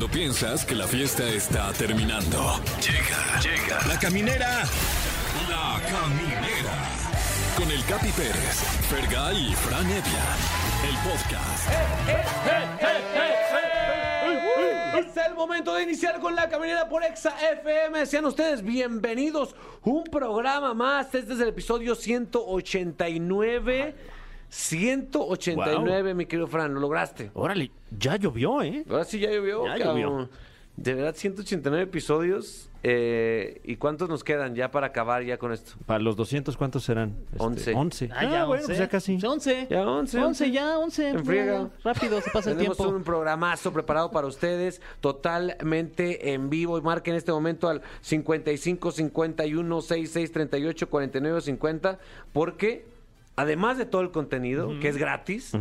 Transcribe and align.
Cuando 0.00 0.16
piensas 0.16 0.64
que 0.64 0.74
la 0.74 0.86
fiesta 0.86 1.28
está 1.28 1.70
terminando. 1.74 2.58
Llega, 2.80 3.38
llega. 3.42 3.86
La 3.86 3.98
caminera. 3.98 4.64
La 5.46 5.78
caminera. 5.90 6.88
Con 7.54 7.70
el 7.70 7.84
Capi 7.84 8.08
Pérez, 8.12 8.62
Fergay 8.88 9.50
y 9.50 9.54
Fran 9.54 9.84
Evia. 9.84 10.24
El 10.88 10.96
podcast. 11.06 11.68
Es 14.96 15.14
el 15.18 15.34
momento 15.34 15.74
de 15.74 15.82
iniciar 15.82 16.18
con 16.18 16.34
la 16.34 16.48
caminera 16.48 16.88
por 16.88 17.04
Exa 17.04 17.34
FM. 17.52 18.06
Sean 18.06 18.24
ustedes 18.24 18.62
bienvenidos. 18.62 19.54
Un 19.82 20.04
programa 20.04 20.72
más. 20.72 21.14
Este 21.14 21.34
es 21.34 21.40
el 21.40 21.48
episodio 21.48 21.94
189. 21.94 23.94
189, 24.50 26.14
mi 26.14 26.26
querido 26.26 26.46
Fran, 26.46 26.74
lo 26.74 26.80
lograste. 26.80 27.30
Órale, 27.34 27.70
ya 27.98 28.16
llovió, 28.16 28.62
¿eh? 28.62 28.84
Ahora 28.90 29.04
sí 29.04 29.18
ya 29.18 29.30
llovió. 29.30 29.64
Ya 29.66 29.78
cabrón. 29.78 30.00
llovió. 30.00 30.28
De 30.76 30.94
verdad, 30.94 31.14
189 31.14 31.84
episodios. 31.84 32.68
eh, 32.82 33.60
¿Y 33.64 33.76
cuántos 33.76 34.08
nos 34.08 34.24
quedan 34.24 34.54
ya 34.54 34.70
para 34.70 34.86
acabar 34.86 35.22
ya 35.22 35.36
con 35.36 35.52
esto? 35.52 35.72
Para 35.84 35.98
los 36.00 36.16
200, 36.16 36.56
¿cuántos 36.56 36.84
serán? 36.84 37.16
Este, 37.32 37.42
Once. 37.44 37.74
11. 37.74 38.08
Ah, 38.12 38.22
ya, 38.22 38.44
bueno, 38.46 38.62
11. 38.62 38.66
pues 38.66 38.78
ya 38.78 38.88
casi. 38.88 39.18
11. 39.22 39.66
Ya 39.68 39.86
11. 39.86 40.18
11, 40.18 40.50
ya, 40.50 40.78
11. 40.78 41.08
En 41.10 41.16
Rápido, 41.84 42.20
se 42.22 42.30
pasa 42.30 42.50
el 42.52 42.56
Tenemos 42.56 42.78
tiempo. 42.78 42.96
un 42.96 43.02
programazo 43.04 43.72
preparado 43.74 44.10
para 44.10 44.26
ustedes, 44.26 44.80
totalmente 45.02 46.32
en 46.32 46.48
vivo. 46.48 46.78
Y 46.78 46.80
marquen 46.82 47.14
este 47.14 47.32
momento 47.32 47.68
al 47.68 47.82
55 48.00 48.90
51 48.92 49.80
66 49.82 50.32
38 50.32 50.88
49 50.88 51.40
50, 51.42 51.98
porque 52.32 52.86
además 53.40 53.78
de 53.78 53.86
todo 53.86 54.02
el 54.02 54.10
contenido, 54.10 54.70
que 54.80 54.88
es 54.88 54.96
gratis, 54.96 55.52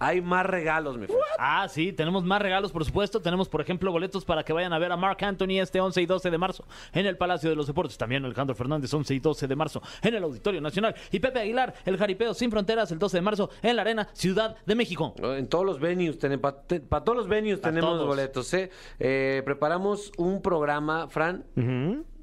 hay 0.00 0.20
más 0.20 0.44
regalos, 0.44 0.98
mi 0.98 1.06
Fer. 1.06 1.16
Ah, 1.38 1.66
sí, 1.68 1.92
tenemos 1.92 2.24
más 2.24 2.42
regalos, 2.42 2.72
por 2.72 2.84
supuesto. 2.84 3.20
Tenemos, 3.20 3.48
por 3.48 3.60
ejemplo, 3.62 3.90
boletos 3.90 4.24
para 4.24 4.42
que 4.42 4.52
vayan 4.52 4.72
a 4.72 4.78
ver 4.78 4.92
a 4.92 4.96
Mark 4.96 5.24
Anthony 5.24 5.60
este 5.60 5.80
11 5.80 6.02
y 6.02 6.06
12 6.06 6.30
de 6.30 6.36
marzo 6.36 6.66
en 6.92 7.06
el 7.06 7.16
Palacio 7.16 7.48
de 7.48 7.56
los 7.56 7.68
Deportes. 7.68 7.96
También 7.96 8.22
Alejandro 8.24 8.54
Fernández, 8.54 8.92
11 8.92 9.14
y 9.14 9.20
12 9.20 9.46
de 9.46 9.56
marzo 9.56 9.80
en 10.02 10.14
el 10.14 10.22
Auditorio 10.24 10.60
Nacional. 10.60 10.94
Y 11.10 11.20
Pepe 11.20 11.40
Aguilar, 11.40 11.72
el 11.86 11.96
Jaripeo 11.96 12.34
Sin 12.34 12.50
Fronteras, 12.50 12.90
el 12.92 12.98
12 12.98 13.16
de 13.16 13.20
marzo 13.22 13.50
en 13.62 13.76
la 13.76 13.82
Arena 13.82 14.08
Ciudad 14.12 14.56
de 14.66 14.74
México. 14.74 15.14
En 15.22 15.48
todos 15.48 15.64
los 15.64 15.80
venues, 15.80 16.18
para 16.88 17.04
todos 17.04 17.16
los 17.16 17.28
venues 17.28 17.60
Pa' 17.60 17.68
tenemos 17.70 17.92
todos. 17.92 18.06
boletos. 18.06 18.52
¿eh? 18.52 18.70
Eh, 18.98 19.42
preparamos 19.46 20.12
un 20.18 20.42
programa, 20.42 21.08
Fran, 21.08 21.44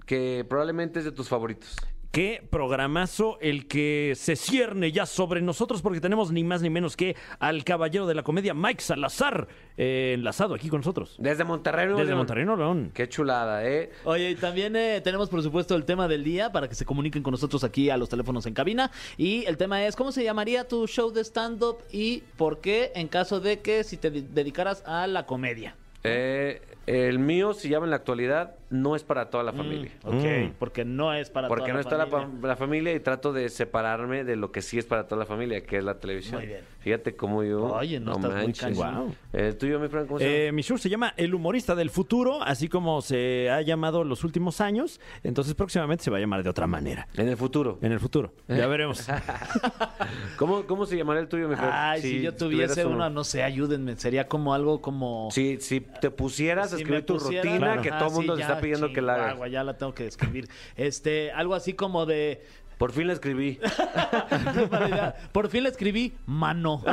que 0.06 0.45
probablemente 0.47 1.00
es 1.00 1.06
de 1.06 1.12
tus 1.14 1.30
favoritos. 1.30 1.75
Qué 2.12 2.44
programazo 2.50 3.38
el 3.40 3.70
que 3.70 4.12
se 4.17 4.36
cierne 4.36 4.92
ya 4.92 5.06
sobre 5.06 5.42
nosotros 5.42 5.81
porque 5.81 6.02
tenemos 6.02 6.30
ni 6.34 6.44
más 6.44 6.62
ni 6.62 6.70
menos 6.70 6.98
que 6.98 7.16
al 7.40 7.64
caballero 7.64 8.06
de 8.06 8.14
la 8.16 8.22
comedia 8.23 8.53
Mike 8.53 8.81
Salazar 8.81 9.48
eh, 9.78 10.12
enlazado 10.18 10.53
aquí 10.53 10.68
con 10.68 10.80
nosotros. 10.81 11.16
Desde 11.20 11.45
Monterrey, 11.45 11.86
Nuevo 11.86 12.00
Desde 12.00 12.09
León. 12.09 12.18
Monterrey, 12.18 12.44
Nuevo 12.44 12.62
León. 12.62 12.92
Qué 12.94 13.08
chulada, 13.08 13.66
¿eh? 13.66 13.92
Oye, 14.03 14.31
y 14.31 14.36
también 14.36 14.76
eh, 14.76 15.00
tenemos, 15.02 15.30
por 15.30 15.42
supuesto, 15.42 15.73
el 15.73 15.86
tema 15.86 16.09
del 16.09 16.26
día 16.26 16.52
para 16.52 16.68
que 16.68 16.76
se 16.76 16.84
comuniquen 16.84 17.23
con 17.23 17.31
nosotros 17.31 17.64
aquí 17.64 17.90
a 17.90 17.95
los 17.95 18.09
teléfonos 18.09 18.46
en 18.46 18.56
cabina. 18.56 18.92
Y 19.16 19.46
el 19.46 19.56
tema 19.56 19.86
es, 19.86 19.96
¿cómo 19.96 20.12
se 20.12 20.22
llamaría 20.25 20.68
tu 20.68 20.88
show 20.88 21.14
de 21.14 21.22
stand-up 21.23 21.78
y 21.94 22.23
por 22.36 22.59
qué 22.59 22.92
en 22.94 23.08
caso 23.08 23.40
de 23.40 23.62
que 23.62 23.86
si 23.86 23.96
te 23.96 24.12
de- 24.12 24.23
dedicaras 24.23 24.84
a 24.86 25.08
la 25.08 25.25
comedia? 25.25 25.78
Eh, 26.03 26.62
el 26.88 27.20
mío 27.20 27.53
se 27.53 27.70
llama 27.70 27.86
en 27.86 27.92
la 27.92 27.96
actualidad 27.96 28.56
No 28.72 28.95
es 28.95 29.03
para 29.03 29.30
toda 29.30 29.44
la 29.44 29.52
familia. 29.53 29.91
Ok, 30.03 30.14
Mm. 30.14 30.52
porque 30.58 30.83
no 30.86 31.14
es 31.14 31.30
para 31.30 31.47
Porque 31.50 31.64
toda 31.64 31.73
no 31.73 31.75
la 31.75 31.81
está 31.81 31.97
la, 31.97 32.08
familia. 32.08 32.41
pa- 32.41 32.47
la 32.47 32.55
familia 32.55 32.94
y 32.95 33.00
trato 33.02 33.33
de 33.33 33.50
separarme 33.50 34.23
de 34.23 34.36
lo 34.38 34.52
que 34.52 34.61
sí 34.61 34.78
es 34.80 34.86
para 34.86 35.08
toda 35.08 35.19
la 35.19 35.25
familia, 35.25 35.61
que 35.63 35.78
es 35.78 35.83
la 35.83 36.00
televisión. 36.00 36.38
Muy 36.39 36.47
bien. 36.47 36.61
Fíjate 36.80 37.16
cómo 37.16 37.44
yo. 37.44 37.66
Oye, 37.66 38.00
no 38.00 38.13
estás 38.13 38.33
muy 38.44 38.53
cañón. 38.53 38.75
Guau. 38.75 39.16
Eh, 39.33 39.53
¿Tú 39.59 39.67
y 39.67 39.69
yo, 39.69 39.80
mi 39.80 39.88
Fran, 39.88 40.08
cómo 40.08 40.17
se 40.17 40.25
llama? 40.25 40.36
Eh, 40.38 40.52
mi 40.52 40.61
show 40.63 40.78
se 40.80 40.89
llama 40.89 41.13
El 41.16 41.36
humorista 41.36 41.75
del 41.75 41.91
futuro, 41.91 42.41
así 42.41 42.69
como 42.69 43.02
se 43.02 43.50
ha 43.52 43.61
llamado 43.61 44.03
los 44.03 44.23
últimos 44.23 44.61
años. 44.61 45.00
Entonces 45.23 45.53
próximamente 45.53 46.03
se 46.06 46.09
va 46.09 46.17
a 46.17 46.22
llamar 46.22 46.41
de 46.41 46.50
otra 46.50 46.66
manera. 46.66 47.08
En 47.16 47.28
el 47.28 47.38
futuro. 47.38 47.78
En 47.83 47.91
el 47.91 48.00
futuro. 48.00 48.33
Ya 48.47 48.66
veremos. 48.67 49.06
¿Cómo, 50.38 50.63
¿Cómo 50.63 50.85
se 50.85 50.97
llamaría 50.97 51.22
el 51.22 51.28
tuyo, 51.28 51.47
mi 51.47 51.56
Fran? 51.56 51.69
Ay, 51.72 52.01
si, 52.01 52.22
yo 52.22 52.34
tuviese 52.35 52.73
tuvieras 52.73 52.85
una, 52.94 53.09
no 53.09 53.23
sé, 53.23 53.44
ayúdenme. 53.44 53.96
Sería 53.97 54.28
como 54.28 54.53
algo 54.53 54.81
como... 54.81 55.29
Si, 55.31 55.57
si 55.59 55.81
te 55.81 56.09
pusieras 56.09 56.73
a 56.73 56.78
escribir 56.78 57.06
tu 57.06 57.17
rutina, 57.19 57.57
Claro. 57.57 57.81
que 57.81 57.90
Ajá, 57.90 58.00
todo 58.00 58.07
el 58.09 58.16
mundo 58.16 58.35
sí, 58.35 58.40
ya, 58.41 58.47
está 58.47 58.60
pidiendo 58.61 58.94
que 58.94 59.01
la 59.01 59.13
hagas. 59.16 59.25
Chihuahua, 59.33 59.47
Ya 59.49 59.63
la 59.63 59.77
tengo 59.77 59.94
que 59.94 60.07
escribir. 60.07 60.49
Este, 60.75 61.31
algo 61.31 61.55
así 61.55 61.73
como 61.73 62.05
de... 62.05 62.41
Por 62.77 62.91
fin 62.91 63.05
la 63.05 63.13
escribí. 63.13 63.59
Por 65.31 65.49
fin 65.49 65.63
le 65.63 65.69
escribí 65.69 66.13
mano. 66.25 66.83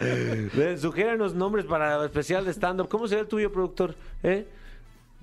Eh, 0.00 0.76
Sugiéranos 0.78 1.34
nombres 1.34 1.64
para 1.64 2.04
especial 2.04 2.44
de 2.44 2.52
stand-up. 2.52 2.88
¿Cómo 2.88 3.08
sería 3.08 3.22
el 3.22 3.28
tuyo, 3.28 3.50
productor? 3.50 3.94
¿Eh? 4.22 4.46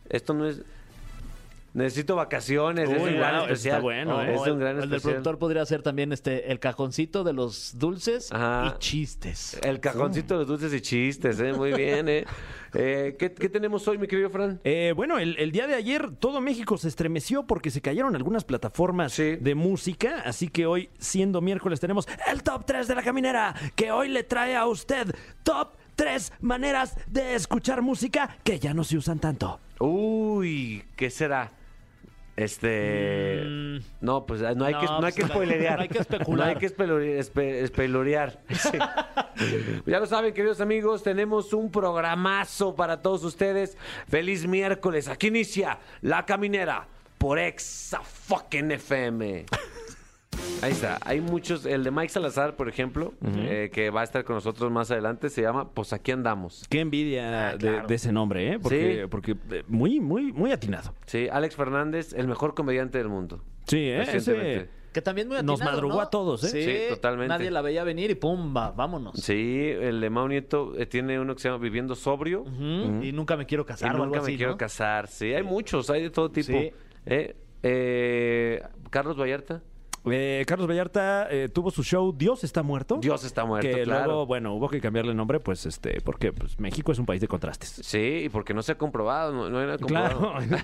Esto 0.09 0.33
no 0.33 0.47
es... 0.47 0.63
Necesito 1.75 2.15
vacaciones. 2.15 2.89
es 2.89 2.99
un 3.01 3.15
gran 3.17 3.35
wow, 3.35 3.43
especial. 3.43 3.75
está 3.75 3.79
bueno, 3.81 4.15
O 4.15 4.21
¿eh? 4.21 4.33
Es 4.35 4.47
un 4.47 4.59
gran 4.59 4.75
el 4.75 4.81
del 4.81 4.93
especial. 4.93 5.01
productor 5.13 5.37
podría 5.37 5.65
ser 5.65 5.81
también 5.83 6.13
este 6.13 6.51
el 6.51 6.59
cajoncito 6.59 7.23
de 7.23 7.33
los 7.33 7.77
dulces 7.77 8.31
Ajá. 8.31 8.73
y 8.75 8.79
chistes. 8.79 9.59
El 9.61 9.79
cajoncito 9.81 10.35
de 10.35 10.39
los 10.39 10.47
dulces 10.47 10.73
y 10.73 10.79
chistes, 10.81 11.39
¿eh? 11.41 11.51
Muy 11.53 11.73
bien, 11.73 12.07
¿eh? 12.09 12.25
Eh, 12.77 13.15
¿qué, 13.17 13.33
qué 13.33 13.47
tenemos 13.47 13.87
hoy, 13.87 13.97
mi 13.97 14.05
querido 14.05 14.29
Fran? 14.29 14.59
Eh, 14.65 14.91
bueno, 14.97 15.17
el, 15.17 15.37
el 15.37 15.53
día 15.53 15.65
de 15.65 15.75
ayer 15.75 16.11
todo 16.11 16.41
México 16.41 16.77
se 16.77 16.89
estremeció 16.89 17.43
porque 17.47 17.71
se 17.71 17.79
cayeron 17.79 18.17
algunas 18.17 18.43
plataformas 18.43 19.13
Sí. 19.13 19.37
de 19.37 19.55
música, 19.55 20.21
así 20.25 20.49
que 20.49 20.65
hoy, 20.65 20.89
siendo 20.99 21.39
miércoles, 21.39 21.79
tenemos 21.79 22.05
el 22.29 22.43
top 22.43 22.65
3 22.65 22.89
de 22.89 22.95
la 22.95 23.01
caminera, 23.01 23.55
que 23.75 23.91
hoy 23.93 24.09
le 24.09 24.23
trae 24.23 24.57
a 24.57 24.65
usted 24.65 25.15
top 25.43 25.69
3 25.95 26.33
maneras 26.41 26.97
de 27.07 27.35
escuchar 27.35 27.81
música 27.81 28.37
que 28.43 28.59
ya 28.59 28.73
no 28.73 28.83
se 28.83 28.97
usan 28.97 29.19
tanto. 29.19 29.61
Uy, 29.79 30.83
¿qué 30.97 31.09
será? 31.09 31.53
Este... 32.38 33.41
Mm. 33.46 33.78
No, 34.01 34.25
pues 34.25 34.41
no 34.41 34.66
hay 34.66 34.73
No, 34.73 34.79
que, 34.81 34.85
no 34.88 34.96
hay 34.96 35.01
pues, 35.01 35.16
que 35.16 35.22
spoilerear. 35.23 35.75
no 35.78 35.81
hay 35.84 35.88
que 35.90 36.00
especular. 36.00 36.47
No 36.47 36.53
hay 36.53 36.56
que 36.59 36.68
espelori- 36.75 37.18
espe- 37.18 37.63
espelorear. 37.63 38.40
Sí. 38.56 38.78
ya 39.85 40.00
lo 40.00 40.06
saben, 40.06 40.34
queridos 40.34 40.62
amigos, 40.62 41.03
tenemos 41.03 41.51
un 41.53 41.69
programazo 41.72 42.75
para 42.75 43.01
todos 43.01 43.23
ustedes. 43.23 43.78
Feliz 44.07 44.47
miércoles. 44.47 45.07
Aquí 45.09 45.28
inicia 45.28 45.79
La 46.01 46.25
Caminera 46.25 46.88
por 47.18 47.38
Exa 47.40 48.01
fucking 48.01 48.72
FM. 48.72 49.46
Ahí 50.65 50.71
está, 50.71 50.97
hay 51.05 51.21
muchos, 51.21 51.65
el 51.65 51.83
de 51.83 51.91
Mike 51.91 52.09
Salazar, 52.09 52.55
por 52.55 52.67
ejemplo, 52.67 53.13
eh, 53.37 53.69
que 53.71 53.89
va 53.91 54.01
a 54.01 54.03
estar 54.03 54.23
con 54.23 54.35
nosotros 54.35 54.71
más 54.71 54.89
adelante, 54.89 55.29
se 55.29 55.41
llama 55.43 55.69
Pues 55.71 55.93
aquí 55.93 56.11
andamos. 56.11 56.65
Qué 56.69 56.79
envidia 56.79 57.55
de, 57.57 57.81
de 57.87 57.95
ese 57.95 58.11
nombre, 58.11 58.53
¿eh? 58.53 58.59
Porque, 58.59 59.01
Sí. 59.03 59.07
porque 59.09 59.35
eh, 59.51 59.63
muy, 59.67 59.99
muy, 59.99 60.31
muy 60.33 60.51
atinado. 60.51 60.93
Sí, 61.05 61.27
Alex 61.31 61.55
Fernández, 61.55 62.13
el 62.13 62.27
mejor 62.27 62.55
comediante 62.55 62.97
del 62.97 63.09
mundo. 63.09 63.43
Sí, 63.67 63.77
¿eh? 63.77 64.01
Ese- 64.11 64.69
Que 64.91 65.01
también 65.01 65.27
muy 65.27 65.35
Nos 65.43 65.59
atinado, 65.59 65.71
madrugó 65.75 65.95
¿no? 65.95 66.01
a 66.01 66.09
todos, 66.09 66.43
¿eh? 66.45 66.47
Sí, 66.47 66.63
Sí, 66.63 66.77
totalmente. 66.89 67.27
Nadie 67.27 67.51
la 67.51 67.61
veía 67.61 67.83
venir 67.83 68.09
y 68.11 68.15
pumba, 68.15 68.71
vámonos. 68.71 69.15
Sí, 69.19 69.69
el 69.69 69.99
de 70.01 70.09
Mau 70.09 70.27
Nieto 70.27 70.73
eh, 70.79 70.85
tiene 70.85 71.19
uno 71.19 71.35
que 71.35 71.41
se 71.41 71.49
llama 71.49 71.61
Viviendo 71.61 71.95
Sobrio. 71.95 72.45
Y 73.03 73.11
nunca 73.11 73.35
me 73.37 73.45
quiero 73.45 73.63
Y 73.63 73.65
casar 73.67 73.89
o 73.89 73.93
algo 73.93 74.05
nunca 74.05 74.19
me 74.21 74.23
así, 74.27 74.37
quiero 74.37 74.53
¿no? 74.53 74.57
casar. 74.57 75.07
Sí, 75.09 75.33
hay 75.33 75.43
muchos, 75.43 75.89
hay 75.89 76.01
de 76.03 76.09
todo 76.09 76.31
tipo. 76.31 76.47
Sí. 76.53 76.71
Eh, 77.05 77.35
eh, 77.61 78.63
Carlos 78.89 79.19
Vallarta. 79.19 79.61
Eh, 80.11 80.43
Carlos 80.47 80.67
Vallarta 80.67 81.27
eh, 81.29 81.49
tuvo 81.49 81.71
su 81.71 81.83
show 81.83 82.13
Dios 82.16 82.43
está 82.43 82.63
muerto. 82.63 82.97
Dios 83.01 83.23
está 83.23 83.45
muerto, 83.45 83.67
que 83.67 83.83
claro. 83.83 84.05
luego, 84.05 84.25
bueno, 84.25 84.53
hubo 84.53 84.69
que 84.69 84.79
cambiarle 84.81 85.11
el 85.11 85.17
nombre, 85.17 85.39
pues, 85.39 85.66
este, 85.66 85.99
porque 86.01 86.31
pues, 86.31 86.59
México 86.59 86.91
es 86.91 86.99
un 86.99 87.05
país 87.05 87.21
de 87.21 87.27
contrastes. 87.27 87.79
Sí, 87.83 88.23
y 88.25 88.29
porque 88.29 88.53
no 88.53 88.61
se 88.61 88.73
ha 88.73 88.77
comprobado, 88.77 89.33
no, 89.33 89.49
no 89.49 89.59
hay 89.59 89.66
nada 89.66 89.77
comprobado. 89.77 90.33
Claro, 90.47 90.57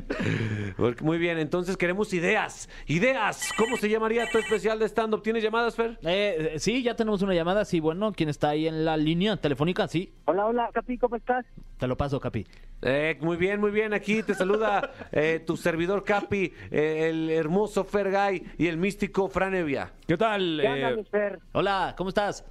Porque- 0.76 1.04
Muy 1.04 1.18
bien, 1.18 1.38
entonces 1.38 1.76
queremos 1.76 2.12
ideas. 2.12 2.68
Ideas. 2.86 3.50
¿Cómo 3.56 3.76
se 3.76 3.88
llamaría 3.88 4.28
tu 4.30 4.38
especial 4.38 4.78
de 4.78 4.86
stand-up? 4.86 5.22
¿Tienes 5.22 5.42
llamadas, 5.42 5.74
Fer? 5.76 5.98
Eh, 6.02 6.52
eh, 6.54 6.58
sí, 6.58 6.82
ya 6.82 6.94
tenemos 6.96 7.22
una 7.22 7.34
llamada. 7.34 7.64
Sí, 7.64 7.80
bueno, 7.80 8.12
¿quién 8.12 8.28
está 8.28 8.50
ahí 8.50 8.66
en 8.66 8.84
la 8.84 8.96
línea 8.96 9.36
telefónica? 9.36 9.86
Sí, 9.88 10.12
Hola, 10.26 10.46
hola, 10.46 10.70
Capi, 10.72 10.98
¿cómo 10.98 11.16
estás? 11.16 11.44
Te 11.80 11.88
lo 11.88 11.96
paso, 11.96 12.20
Capi. 12.20 12.46
Eh, 12.82 13.18
muy 13.22 13.36
bien, 13.36 13.58
muy 13.60 13.70
bien. 13.72 13.92
Aquí 13.92 14.22
te 14.22 14.34
saluda 14.34 14.92
eh, 15.10 15.42
tu 15.44 15.56
servidor 15.56 16.04
Capi, 16.04 16.52
eh, 16.70 17.08
el 17.10 17.30
hermoso 17.30 17.82
Fergay 17.84 18.44
y 18.58 18.66
el 18.68 18.76
místico 18.76 19.28
Franevia. 19.28 19.90
¿Qué 20.06 20.16
tal? 20.16 20.60
¿Qué 20.62 20.82
eh, 21.00 21.04
Fer? 21.10 21.40
Hola, 21.52 21.94
¿cómo 21.96 22.10
estás? 22.10 22.44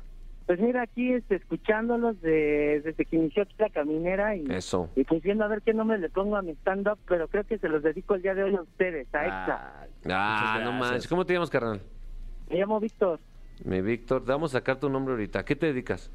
Pues 0.48 0.60
mira, 0.60 0.82
aquí 0.82 1.14
este, 1.14 1.36
escuchándolos 1.36 2.20
de- 2.22 2.82
desde 2.84 3.06
que 3.06 3.16
inició 3.18 3.44
aquí 3.44 3.54
la 3.60 3.70
caminera 3.70 4.36
y, 4.36 4.46
Eso. 4.50 4.90
y 4.96 5.04
pues 5.04 5.22
viendo 5.22 5.44
a 5.46 5.48
ver 5.48 5.62
qué 5.62 5.76
nombre 5.76 6.00
le 6.00 6.10
pongo 6.10 6.38
a 6.38 6.42
mi 6.42 6.52
stand-up, 6.54 6.98
pero 7.08 7.28
creo 7.28 7.44
que 7.44 7.60
se 7.60 7.70
los 7.70 7.84
dedico 7.84 8.16
el 8.16 8.24
día 8.24 8.34
de 8.34 8.44
hoy 8.44 8.56
a 8.56 8.62
ustedes, 8.62 9.08
a 9.14 9.26
Exa. 9.26 9.88
Ah, 10.10 10.50
Muchas 10.56 10.64
no 10.66 10.72
manches. 10.80 11.08
¿Cómo 11.08 11.24
te 11.24 11.34
llamas, 11.34 11.52
carnal? 11.52 11.82
Me 12.50 12.58
llamo 12.58 12.80
Víctor. 12.80 13.20
Mi 13.64 13.80
Víctor, 13.82 14.26
te 14.26 14.32
vamos 14.32 14.56
a 14.56 14.58
sacar 14.60 14.80
tu 14.80 14.90
nombre 14.90 15.14
ahorita. 15.14 15.40
¿A 15.42 15.46
qué 15.46 15.56
te 15.56 15.68
dedicas? 15.68 16.10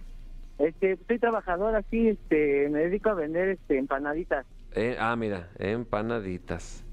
Este, 0.59 0.99
soy 1.09 1.19
trabajador 1.19 1.75
así, 1.75 2.09
este, 2.09 2.69
me 2.71 2.81
dedico 2.81 3.11
a 3.11 3.15
vender 3.15 3.49
este 3.51 3.77
empanaditas. 3.79 4.47
Eh, 4.75 4.97
ah, 4.99 5.17
mira, 5.17 5.49
empanaditas. 5.59 6.85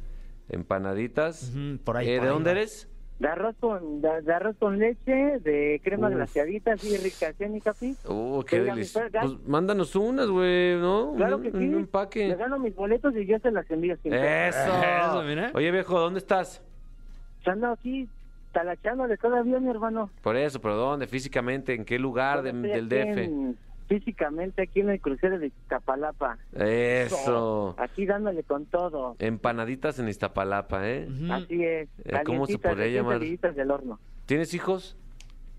Empanaditas. 0.49 1.51
Ujú, 1.55 1.77
por 1.83 1.97
ahí, 1.97 2.09
Eh, 2.09 2.17
por 2.17 2.23
¿De 2.23 2.27
ahí 2.29 2.33
dónde 2.33 2.49
va. 2.53 2.57
eres? 2.59 2.87
De 3.19 3.27
arroz 3.27 3.55
con, 3.59 4.01
de, 4.01 4.21
de 4.23 4.33
arroz 4.33 4.55
con 4.57 4.79
leche, 4.79 5.11
de 5.39 5.79
crema 5.83 6.07
Uf. 6.07 6.15
glaciadita, 6.15 6.73
así 6.73 6.97
rica, 6.97 7.31
¿sí, 7.37 7.45
mi 7.49 7.61
capi? 7.61 7.95
Uh, 8.07 8.41
qué 8.43 8.61
delicioso. 8.61 9.07
Pues 9.11 9.47
mándanos 9.47 9.95
unas, 9.95 10.27
güey, 10.27 10.75
¿no? 10.77 11.13
Claro 11.15 11.37
un, 11.37 11.43
que 11.43 11.51
sí. 11.51 11.57
un 11.57 11.75
empaque. 11.75 12.29
Le 12.29 12.35
gano 12.35 12.57
mis 12.57 12.75
boletos 12.75 13.15
y 13.15 13.27
yo 13.27 13.37
se 13.37 13.51
las 13.51 13.69
envío. 13.69 13.93
Eso. 13.93 14.09
Eso, 14.09 15.23
mira. 15.27 15.51
Oye, 15.53 15.69
viejo, 15.69 15.99
¿dónde 15.99 16.17
estás? 16.17 16.63
Ando 17.45 17.67
aquí 17.67 18.09
talachándole 18.51 19.17
todavía, 19.17 19.59
mi 19.59 19.69
hermano. 19.69 20.09
Por 20.21 20.35
eso, 20.35 20.61
pero 20.61 20.75
¿dónde? 20.75 21.07
Físicamente, 21.07 21.73
¿en 21.73 21.85
qué 21.85 21.97
lugar 21.99 22.41
de- 22.43 22.51
del 22.53 22.89
DF? 22.89 23.23
en- 23.23 23.57
físicamente 23.87 24.61
aquí 24.61 24.79
en 24.79 24.89
el 24.89 25.01
crucero 25.01 25.37
de 25.37 25.47
Iztapalapa. 25.47 26.37
Eso. 26.53 27.75
Aquí 27.77 28.05
dándole 28.05 28.41
con 28.43 28.65
todo. 28.65 29.15
Empanaditas 29.19 29.99
en 29.99 30.07
Iztapalapa, 30.07 30.87
¿eh? 30.89 31.09
Así 31.29 31.61
es. 31.63 31.89
Eh, 32.05 32.21
¿cómo 32.25 32.45
se 32.47 32.57
podría 32.57 32.87
llamar? 32.87 33.19
del 33.19 33.69
horno. 33.71 33.99
¿Tienes 34.25 34.53
hijos? 34.53 34.95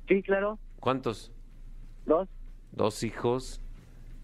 Sí, 0.09 0.23
claro. 0.23 0.59
¿Cuántos? 0.81 1.31
Dos. 2.07 2.29
Dos 2.73 3.03
hijos. 3.03 3.61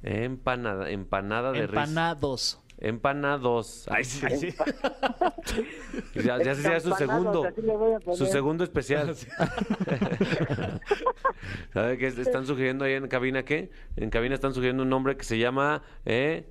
Empanada, 0.03 0.91
empanada 0.91 1.53
de 1.53 1.67
risa. 1.67 1.83
Empanados. 1.83 2.61
Empanados. 2.81 3.87
Ay, 3.91 4.05
sí. 4.05 4.27
Ya, 6.15 6.39
ya 6.43 6.53
ese 6.53 6.63
sea 6.63 6.81
su 6.81 6.93
segundo. 6.95 7.45
Su 8.15 8.27
segundo 8.27 8.65
especial. 8.65 9.15
¿Sabe 11.73 11.99
qué? 11.99 12.07
Están 12.09 12.47
sugiriendo 12.47 12.85
ahí 12.85 12.95
en 12.95 13.09
cabina 13.09 13.45
qué? 13.45 13.71
En 13.97 14.11
cabina 14.11 14.35
están 14.35 14.53
sugiriendo 14.55 14.83
un 14.83 14.89
nombre 14.91 15.17
que 15.17 15.25
se 15.25 15.39
llama 15.39 15.83
eh, 16.05 16.47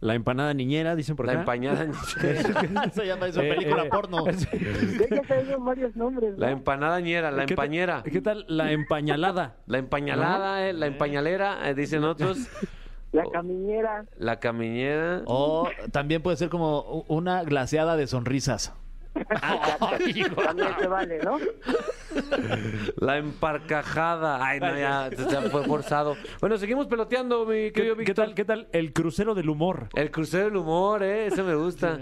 La 0.00 0.14
empanada 0.14 0.52
niñera, 0.54 0.94
dicen 0.96 1.16
por 1.16 1.26
La 1.26 1.32
acá. 1.32 1.40
Empañada. 1.40 1.84
Eso 1.84 3.04
ya 3.04 3.18
parece 3.18 3.38
una 3.40 3.48
Eh, 3.48 3.54
película 3.54 3.84
eh, 3.84 3.88
porno. 3.88 4.24
Ya 4.26 5.42
ya 5.42 5.56
varios 5.58 5.96
nombres. 5.96 6.38
La 6.38 6.46
¿no? 6.48 6.52
empanadañera, 6.52 7.30
la 7.30 7.46
¿Qué 7.46 7.54
tal- 7.54 7.64
empañera. 7.64 8.02
¿Qué 8.02 8.20
tal 8.20 8.44
la 8.48 8.72
empañalada? 8.72 9.56
La 9.66 9.78
empañalada, 9.78 10.68
eh, 10.68 10.72
la 10.72 10.86
empañalera, 10.86 11.68
eh, 11.70 11.74
dicen 11.74 12.04
otros. 12.04 12.38
La 13.24 13.30
caminera. 13.30 14.04
La 14.18 14.40
camiñera. 14.40 15.22
O 15.26 15.68
también 15.92 16.22
puede 16.22 16.36
ser 16.36 16.48
como 16.48 17.04
una 17.08 17.42
glaseada 17.44 17.96
de 17.96 18.06
sonrisas. 18.06 18.74
También 19.14 20.68
se 20.78 20.86
vale, 20.86 21.18
¿no? 21.22 21.38
La 22.96 23.16
emparcajada. 23.18 24.44
Ay, 24.44 24.60
no, 24.60 24.76
ya, 24.78 25.10
ya 25.10 25.42
fue 25.42 25.64
forzado. 25.64 26.16
Bueno, 26.40 26.58
seguimos 26.58 26.86
peloteando, 26.86 27.46
mi 27.46 27.70
querido 27.70 27.96
¿Qué, 27.96 28.04
qué 28.04 28.10
Víctor. 28.10 28.26
tal, 28.26 28.34
¿Qué 28.34 28.44
tal 28.44 28.68
el 28.72 28.92
crucero 28.92 29.34
del 29.34 29.48
humor? 29.48 29.88
El 29.94 30.10
crucero 30.10 30.44
del 30.44 30.56
humor, 30.56 31.02
¿eh? 31.02 31.26
Ese 31.26 31.42
me 31.42 31.54
gusta. 31.54 32.00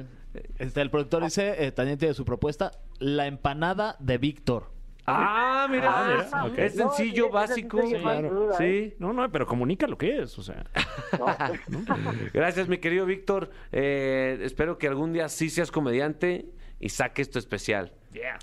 Este, 0.59 0.81
el 0.81 0.91
productor 0.91 1.23
dice, 1.23 1.65
eh, 1.65 1.71
también 1.71 1.99
tiene 1.99 2.15
su 2.15 2.25
propuesta, 2.25 2.73
la 2.99 3.27
empanada 3.29 3.97
de 4.01 4.19
Víctor. 4.19 4.74
Ah, 5.07 5.67
mira. 5.71 5.93
Ah, 5.93 6.25
mira, 6.25 6.45
ok. 6.47 6.59
Es 6.59 6.75
sencillo, 6.77 7.31
básico. 7.31 7.83
sí 7.83 7.95
duda, 7.95 8.21
¿eh? 8.21 8.91
Sí. 8.91 8.95
No, 8.99 9.13
no, 9.13 9.31
pero 9.31 9.47
comunica 9.47 9.87
lo 9.87 9.99
que 9.99 10.23
es, 10.23 10.39
o 10.39 10.43
sea. 10.43 10.65
Gracias, 12.33 12.69
mi 12.69 12.79
querido 12.79 13.05
Víctor. 13.07 13.51
Eh, 13.73 14.39
espero 14.43 14.79
que 14.79 14.89
algún 14.89 15.13
día 15.13 15.29
sí 15.29 15.51
seas 15.51 15.71
comediante 15.71 16.47
y 16.81 16.89
saques 16.89 17.31
tu 17.31 17.39
especial. 17.39 17.93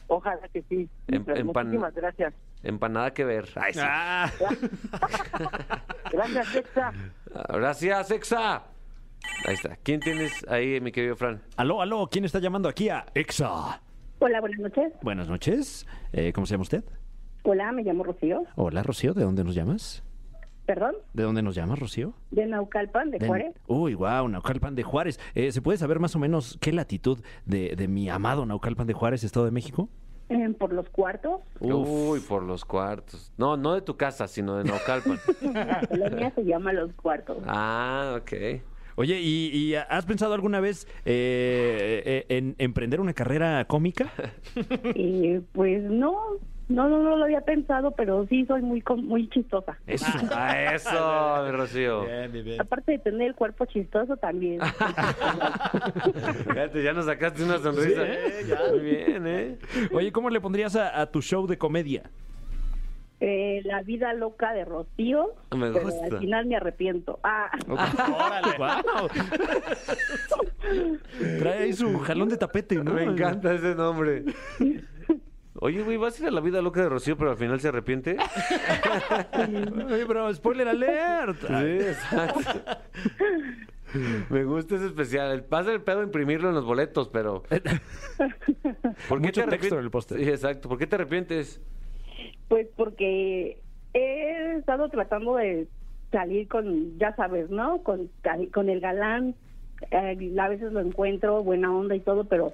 Ojalá 0.07 0.47
que 0.49 0.61
sí. 0.69 0.87
Pues, 1.07 1.19
empan- 1.39 1.65
Muchísimas 1.65 1.93
gracias. 1.95 2.33
Empanada 2.63 3.11
que 3.13 3.25
ver. 3.25 3.49
Ay, 3.55 3.73
sí. 3.73 3.79
Ah, 3.81 4.29
Gracias, 6.11 6.55
Exa. 6.55 6.93
Gracias, 7.49 8.11
Exa. 8.11 8.55
Ahí 9.47 9.53
está. 9.53 9.77
¿Quién 9.77 9.99
tienes 9.99 10.45
ahí, 10.47 10.79
mi 10.81 10.91
querido 10.91 11.15
Fran? 11.15 11.41
aló, 11.57 11.81
aló, 11.81 12.07
¿quién 12.11 12.25
está 12.25 12.39
llamando 12.39 12.67
aquí 12.69 12.89
a 12.89 13.05
EXA? 13.13 13.81
Hola, 14.23 14.39
buenas 14.39 14.59
noches. 14.59 14.94
Buenas 15.01 15.27
noches. 15.27 15.88
Eh, 16.13 16.31
¿Cómo 16.33 16.45
se 16.45 16.51
llama 16.53 16.62
usted? 16.62 16.83
Hola, 17.44 17.71
me 17.71 17.81
llamo 17.83 18.03
Rocío. 18.03 18.44
Hola, 18.56 18.83
Rocío. 18.83 19.13
¿De 19.15 19.23
dónde 19.23 19.44
nos 19.44 19.56
llamas? 19.56 20.03
Perdón, 20.68 20.95
¿De 21.13 21.23
dónde 21.23 21.41
nos 21.41 21.56
llamas, 21.56 21.79
Rocío? 21.79 22.13
de 22.29 22.45
Naucalpan, 22.45 23.09
de 23.09 23.18
De- 23.18 23.27
Juárez. 23.27 23.56
Uy, 23.68 23.95
wow, 23.95 24.27
Naucalpan 24.27 24.75
de 24.75 24.83
Juárez. 24.83 25.19
Eh, 25.33 25.51
¿Se 25.51 25.62
puede 25.62 25.77
saber 25.79 26.00
más 26.00 26.15
o 26.15 26.19
menos 26.19 26.57
qué 26.62 26.71
latitud 26.71 27.19
de, 27.45 27.75
de 27.75 27.88
mi 27.88 28.09
amado 28.09 28.45
Naucalpan 28.45 28.85
de 28.88 28.94
Juárez, 28.94 29.23
Estado 29.23 29.45
de 29.45 29.51
México? 29.51 29.89
Eh, 30.29 30.50
por 30.57 30.71
los 30.71 30.88
cuartos. 30.89 31.41
Uy, 31.59 32.19
por 32.21 32.44
los 32.44 32.63
cuartos. 32.63 33.33
No, 33.38 33.57
no 33.57 33.73
de 33.73 33.81
tu 33.81 33.97
casa, 33.97 34.27
sino 34.27 34.56
de 34.56 34.63
Naucalpan. 34.65 35.18
La 35.41 35.81
colonia 35.89 36.31
se 36.35 36.45
llama 36.45 36.71
Los 36.71 36.94
Cuartos. 36.94 37.39
ah, 37.47 38.18
ok. 38.21 38.62
Oye, 38.95 39.19
¿y, 39.21 39.49
y 39.53 39.75
has 39.75 40.05
pensado 40.05 40.33
alguna 40.33 40.59
vez 40.59 40.88
eh, 41.05 42.01
eh, 42.05 42.25
en 42.38 42.55
emprender 42.57 42.99
una 43.01 43.13
carrera 43.13 43.65
cómica? 43.65 44.11
Y 44.95 45.39
pues 45.53 45.81
no, 45.83 46.17
no, 46.67 46.88
no, 46.89 47.01
no 47.01 47.15
lo 47.17 47.23
había 47.23 47.41
pensado, 47.41 47.91
pero 47.91 48.25
sí 48.27 48.45
soy 48.45 48.61
muy, 48.61 48.81
com- 48.81 49.03
muy 49.05 49.29
chistosa. 49.29 49.79
Eso. 49.88 50.05
Ah, 50.31 50.73
eso, 50.75 51.43
mi 51.45 51.51
Rocío. 51.51 52.05
bien, 52.05 52.31
bien. 52.43 52.61
Aparte 52.61 52.91
de 52.93 52.99
tener 52.99 53.27
el 53.29 53.35
cuerpo 53.35 53.65
chistoso 53.65 54.17
también. 54.17 54.59
Fíjate, 56.47 56.83
ya 56.83 56.94
nos 56.94 57.05
sacaste 57.05 57.44
una 57.44 57.57
sonrisa. 57.59 58.01
Muy 58.71 58.79
bien, 58.79 59.27
¿eh? 59.27 59.57
Oye, 59.94 60.11
¿cómo 60.11 60.29
le 60.29 60.39
pondrías 60.41 60.75
a, 60.75 60.99
a 61.01 61.05
tu 61.11 61.21
show 61.21 61.47
de 61.47 61.57
comedia? 61.57 62.03
Eh, 63.23 63.62
la 63.65 63.83
vida 63.83 64.13
loca 64.13 64.51
de 64.51 64.65
Rocío, 64.65 65.35
Me 65.56 65.69
pero 65.71 65.85
gusta. 65.85 66.06
al 66.06 66.18
final 66.18 66.47
me 66.47 66.56
arrepiento. 66.56 67.19
Ah, 67.23 67.51
Órale. 67.68 68.57
Guau. 68.57 69.07
Trae 71.39 71.63
ahí 71.63 71.73
su 71.73 72.00
jalón 72.00 72.29
de 72.29 72.38
tapete, 72.38 72.75
¿no? 72.83 72.94
Me 72.94 73.03
encanta 73.03 73.53
ese 73.53 73.75
nombre. 73.75 74.23
Oye, 75.59 75.83
güey, 75.83 75.97
¿vas 75.97 76.18
a 76.19 76.23
ir 76.23 76.29
a 76.29 76.31
la 76.31 76.41
vida 76.41 76.62
loca 76.63 76.81
de 76.81 76.89
Rocío, 76.89 77.15
pero 77.18 77.29
al 77.31 77.38
final 77.38 77.59
se 77.59 77.68
arrepiente? 77.68 78.18
Oye, 79.38 80.06
pero 80.07 80.33
spoiler 80.33 80.68
alert. 80.69 81.38
Sí, 81.47 81.53
exacto. 81.53 82.59
Me 84.29 84.45
gusta 84.45 84.75
ese 84.77 84.88
especial. 84.88 85.44
Pasa 85.44 85.71
el 85.71 85.81
pedo 85.81 86.01
imprimirlo 86.01 86.50
en 86.50 86.56
los 86.56 86.65
boletos, 86.65 87.09
pero. 87.09 87.44
¿Por 89.09 89.19
Mucho 89.19 89.44
te 89.44 89.47
texto 89.50 89.75
arrepien- 89.75 89.79
en 89.79 89.83
el 89.83 89.91
póster. 89.91 90.18
Sí, 90.18 90.29
exacto. 90.29 90.69
¿Por 90.69 90.77
qué 90.79 90.88
te 90.88 90.95
arrepientes? 90.95 91.62
Pues 92.51 92.68
porque 92.75 93.62
he 93.94 94.56
estado 94.57 94.89
tratando 94.89 95.38
de 95.38 95.69
salir 96.12 96.50
con, 96.50 97.00
ya 97.00 97.15
sabes, 97.15 97.50
¿no? 97.50 97.81
Con, 97.81 98.09
con 98.53 98.68
el 98.68 98.81
galán. 98.81 99.36
Eh, 99.89 100.36
a 100.38 100.50
veces 100.50 100.74
lo 100.74 100.81
encuentro, 100.81 101.45
buena 101.45 101.74
onda 101.74 101.95
y 101.95 102.01
todo, 102.01 102.25
pero 102.25 102.51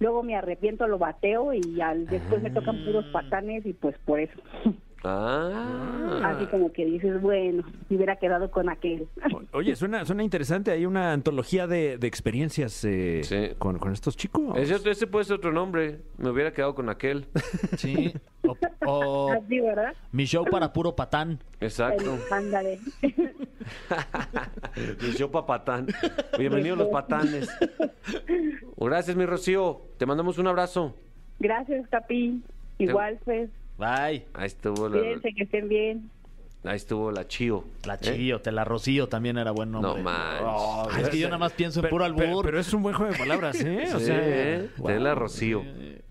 luego 0.00 0.22
me 0.22 0.36
arrepiento, 0.36 0.86
lo 0.86 0.98
bateo 0.98 1.54
y 1.54 1.80
al, 1.80 2.06
después 2.08 2.42
me 2.42 2.50
tocan 2.50 2.84
puros 2.84 3.06
patanes 3.06 3.64
y 3.64 3.72
pues 3.72 3.96
por 4.04 4.20
eso. 4.20 4.38
Ah. 5.04 6.20
Así 6.36 6.46
como 6.46 6.72
que 6.72 6.84
dices, 6.84 7.20
bueno, 7.20 7.64
si 7.88 7.96
hubiera 7.96 8.14
quedado 8.16 8.52
con 8.52 8.68
aquel. 8.68 9.08
O- 9.34 9.58
Oye, 9.58 9.74
suena, 9.74 10.04
suena 10.04 10.22
interesante. 10.22 10.70
Hay 10.70 10.86
una 10.86 11.12
antología 11.12 11.66
de, 11.66 11.98
de 11.98 12.06
experiencias 12.06 12.84
eh, 12.84 13.20
Sí. 13.24 13.48
con, 13.58 13.80
con 13.80 13.92
estos 13.92 14.16
chicos. 14.16 14.56
Ese, 14.56 14.76
ese 14.88 15.08
puede 15.08 15.24
ser 15.24 15.38
otro 15.38 15.50
nombre. 15.50 15.98
Me 16.18 16.30
hubiera 16.30 16.52
quedado 16.52 16.76
con 16.76 16.88
aquel. 16.88 17.26
Sí. 17.78 18.12
O, 18.46 18.56
o 18.86 19.32
Así, 19.36 19.60
¿verdad? 19.60 19.94
mi 20.10 20.24
show 20.24 20.44
para 20.44 20.72
puro 20.72 20.94
patán. 20.94 21.38
Exacto. 21.60 22.18
Ándale. 22.30 22.78
Mi 25.00 25.12
show 25.12 25.30
pa' 25.30 25.46
patán. 25.46 25.86
Bienvenidos 26.36 26.78
los 26.78 26.88
patanes. 26.88 27.48
Gracias, 28.76 29.16
mi 29.16 29.24
Rocío. 29.24 29.82
Te 29.98 30.06
mandamos 30.06 30.38
un 30.38 30.48
abrazo. 30.48 30.96
Gracias, 31.38 31.86
Capi. 31.88 32.42
Igual, 32.78 33.20
pues, 33.24 33.50
Bye. 33.78 34.26
Ahí 34.34 34.46
estuvo 34.46 34.88
la, 34.88 35.00
que 35.00 35.42
estén 35.42 35.68
bien. 35.68 36.10
Ahí 36.64 36.76
estuvo 36.76 37.10
la 37.10 37.26
Chío. 37.26 37.64
La 37.84 37.94
¿Eh? 37.94 37.98
Chío, 38.00 38.40
te 38.40 38.52
la 38.52 38.64
Rocío 38.64 39.08
también 39.08 39.38
era 39.38 39.50
buen 39.50 39.70
nombre. 39.70 39.92
No 39.94 39.98
manches. 40.02 40.42
Oh, 40.46 40.88
es 40.98 41.08
que 41.08 41.18
yo 41.18 41.26
nada 41.28 41.38
más 41.38 41.52
pienso 41.52 41.80
en 41.82 41.88
puro 41.90 42.04
albur. 42.04 42.20
Pero, 42.20 42.42
pero 42.42 42.60
es 42.60 42.72
un 42.72 42.82
buen 42.82 42.94
juego 42.94 43.12
de 43.12 43.18
palabras, 43.18 43.60
¿eh? 43.60 43.88
O 43.94 43.98
Sí, 43.98 44.04
sea, 44.06 44.18
¿eh? 44.20 44.70
wow. 44.76 44.86
Tela 44.88 45.14
Rocío. 45.14 45.62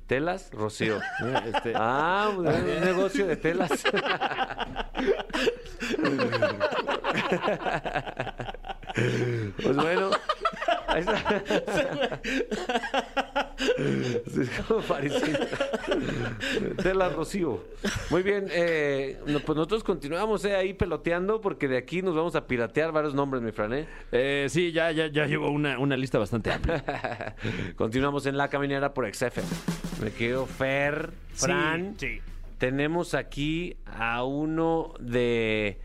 Telas 0.08 0.50
Rocío. 0.51 1.00
Este, 1.53 1.74
Ah, 1.75 2.31
un 2.38 2.43
negocio 2.46 3.27
de 3.27 3.38
telas. 3.38 3.72
Pues 9.63 9.75
bueno. 9.75 10.10
Ahí 10.91 11.01
está. 11.01 12.21
Sí, 14.27 14.41
es 14.41 14.50
como 14.67 14.81
parisino. 14.81 15.39
Telas 16.81 17.13
Rocío. 17.13 17.63
Muy 18.10 18.24
bien. 18.24 18.48
eh, 18.51 19.19
no, 19.25 19.39
pues 19.39 19.55
nosotros 19.55 19.83
continuamos 19.83 20.43
eh, 20.45 20.55
ahí 20.55 20.74
peloteando 20.74 21.41
porque 21.41 21.67
de 21.67 21.77
aquí 21.77 22.01
nos 22.01 22.15
vamos 22.15 22.36
a 22.36 22.48
piratear 22.48 22.91
varios 22.91 23.13
nombres, 23.13 23.43
mi 23.43 23.51
Fran. 23.51 23.74
¿eh? 23.74 23.88
eh, 24.12 24.48
sí, 24.50 24.71
ya, 24.71 24.91
ya, 24.91 25.07
ya 25.07 25.25
llevo 25.25 25.50
una, 25.50 25.77
una 25.79 25.95
lista 25.98 26.17
bastante 26.19 26.51
amplia. 26.51 27.36
Continuamos 27.75 28.25
en 28.25 28.38
La 28.38 28.50
Caminera 28.50 28.93
por 28.93 29.12
XF. 29.13 29.38
Me 30.01 30.12
quedo 30.12 30.45
Fer, 30.45 31.12
Fran. 31.33 31.95
Sí, 31.98 32.07
sí. 32.15 32.21
Tenemos 32.57 33.13
aquí 33.15 33.77
a 33.86 34.24
uno 34.24 34.93
de 35.00 35.79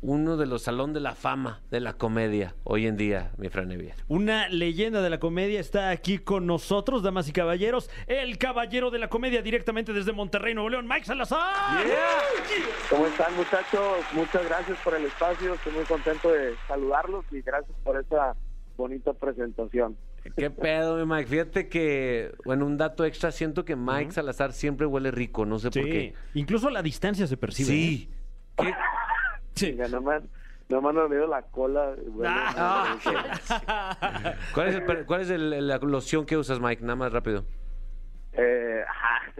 uno 0.00 0.36
de 0.36 0.46
los 0.46 0.62
salón 0.62 0.92
de 0.92 1.00
la 1.00 1.14
fama 1.14 1.60
de 1.70 1.80
la 1.80 1.94
comedia 1.94 2.54
hoy 2.64 2.86
en 2.86 2.96
día, 2.96 3.32
mi 3.36 3.48
Fran 3.48 3.72
Evia. 3.72 3.94
Una 4.06 4.48
leyenda 4.48 5.02
de 5.02 5.10
la 5.10 5.18
comedia 5.18 5.58
está 5.58 5.90
aquí 5.90 6.18
con 6.18 6.46
nosotros, 6.46 7.02
damas 7.02 7.28
y 7.28 7.32
caballeros. 7.32 7.90
El 8.06 8.38
caballero 8.38 8.90
de 8.90 8.98
la 9.00 9.08
comedia 9.08 9.42
directamente 9.42 9.92
desde 9.92 10.12
Monterrey, 10.12 10.54
Nuevo 10.54 10.68
León, 10.70 10.86
Mike 10.86 11.04
Salazar. 11.06 11.84
¿Cómo 12.90 13.06
están 13.06 13.34
muchachos? 13.36 13.96
Muchas 14.12 14.44
gracias 14.44 14.78
por 14.84 14.94
el 14.94 15.04
espacio, 15.04 15.54
estoy 15.54 15.72
muy 15.72 15.84
contento 15.84 16.30
de 16.32 16.54
saludarlos 16.68 17.24
y 17.32 17.40
gracias 17.42 17.76
por 17.82 17.98
esa 17.98 18.34
bonita 18.76 19.12
presentación. 19.14 19.96
¿Qué 20.36 20.50
pedo, 20.50 20.96
mi 21.04 21.06
Mike? 21.12 21.26
Fíjate 21.28 21.68
que, 21.68 22.32
bueno, 22.44 22.66
un 22.66 22.76
dato 22.76 23.04
extra, 23.04 23.32
siento 23.32 23.64
que 23.64 23.74
Mike 23.76 24.12
Salazar 24.12 24.52
siempre 24.52 24.86
huele 24.86 25.10
rico, 25.10 25.44
no 25.46 25.58
sé 25.58 25.70
por 25.70 25.82
Sí, 25.82 25.90
qué. 25.90 26.14
incluso 26.34 26.70
la 26.70 26.82
distancia 26.82 27.26
se 27.26 27.36
percibe. 27.36 27.68
Sí. 27.68 28.10
¿Qué? 28.56 28.74
Sí. 29.58 29.72
Venga, 29.72 29.88
no 29.88 30.00
me 30.00 30.14
han, 30.14 30.28
no 30.68 30.80
me 30.82 30.88
han 30.90 30.96
olido 30.98 31.26
la 31.26 31.42
cola. 31.42 31.94
Ah. 32.24 32.96
rico. 33.04 33.18
¿Cuál 34.54 34.68
es, 34.68 34.74
el, 34.76 34.84
per- 34.84 35.04
cuál 35.06 35.20
es 35.22 35.30
el- 35.30 35.66
la 35.66 35.78
loción 35.78 36.24
que 36.26 36.36
usas, 36.36 36.60
Mike? 36.60 36.82
Nada 36.82 36.96
más 36.96 37.12
rápido. 37.12 37.44
Eh, 38.32 38.82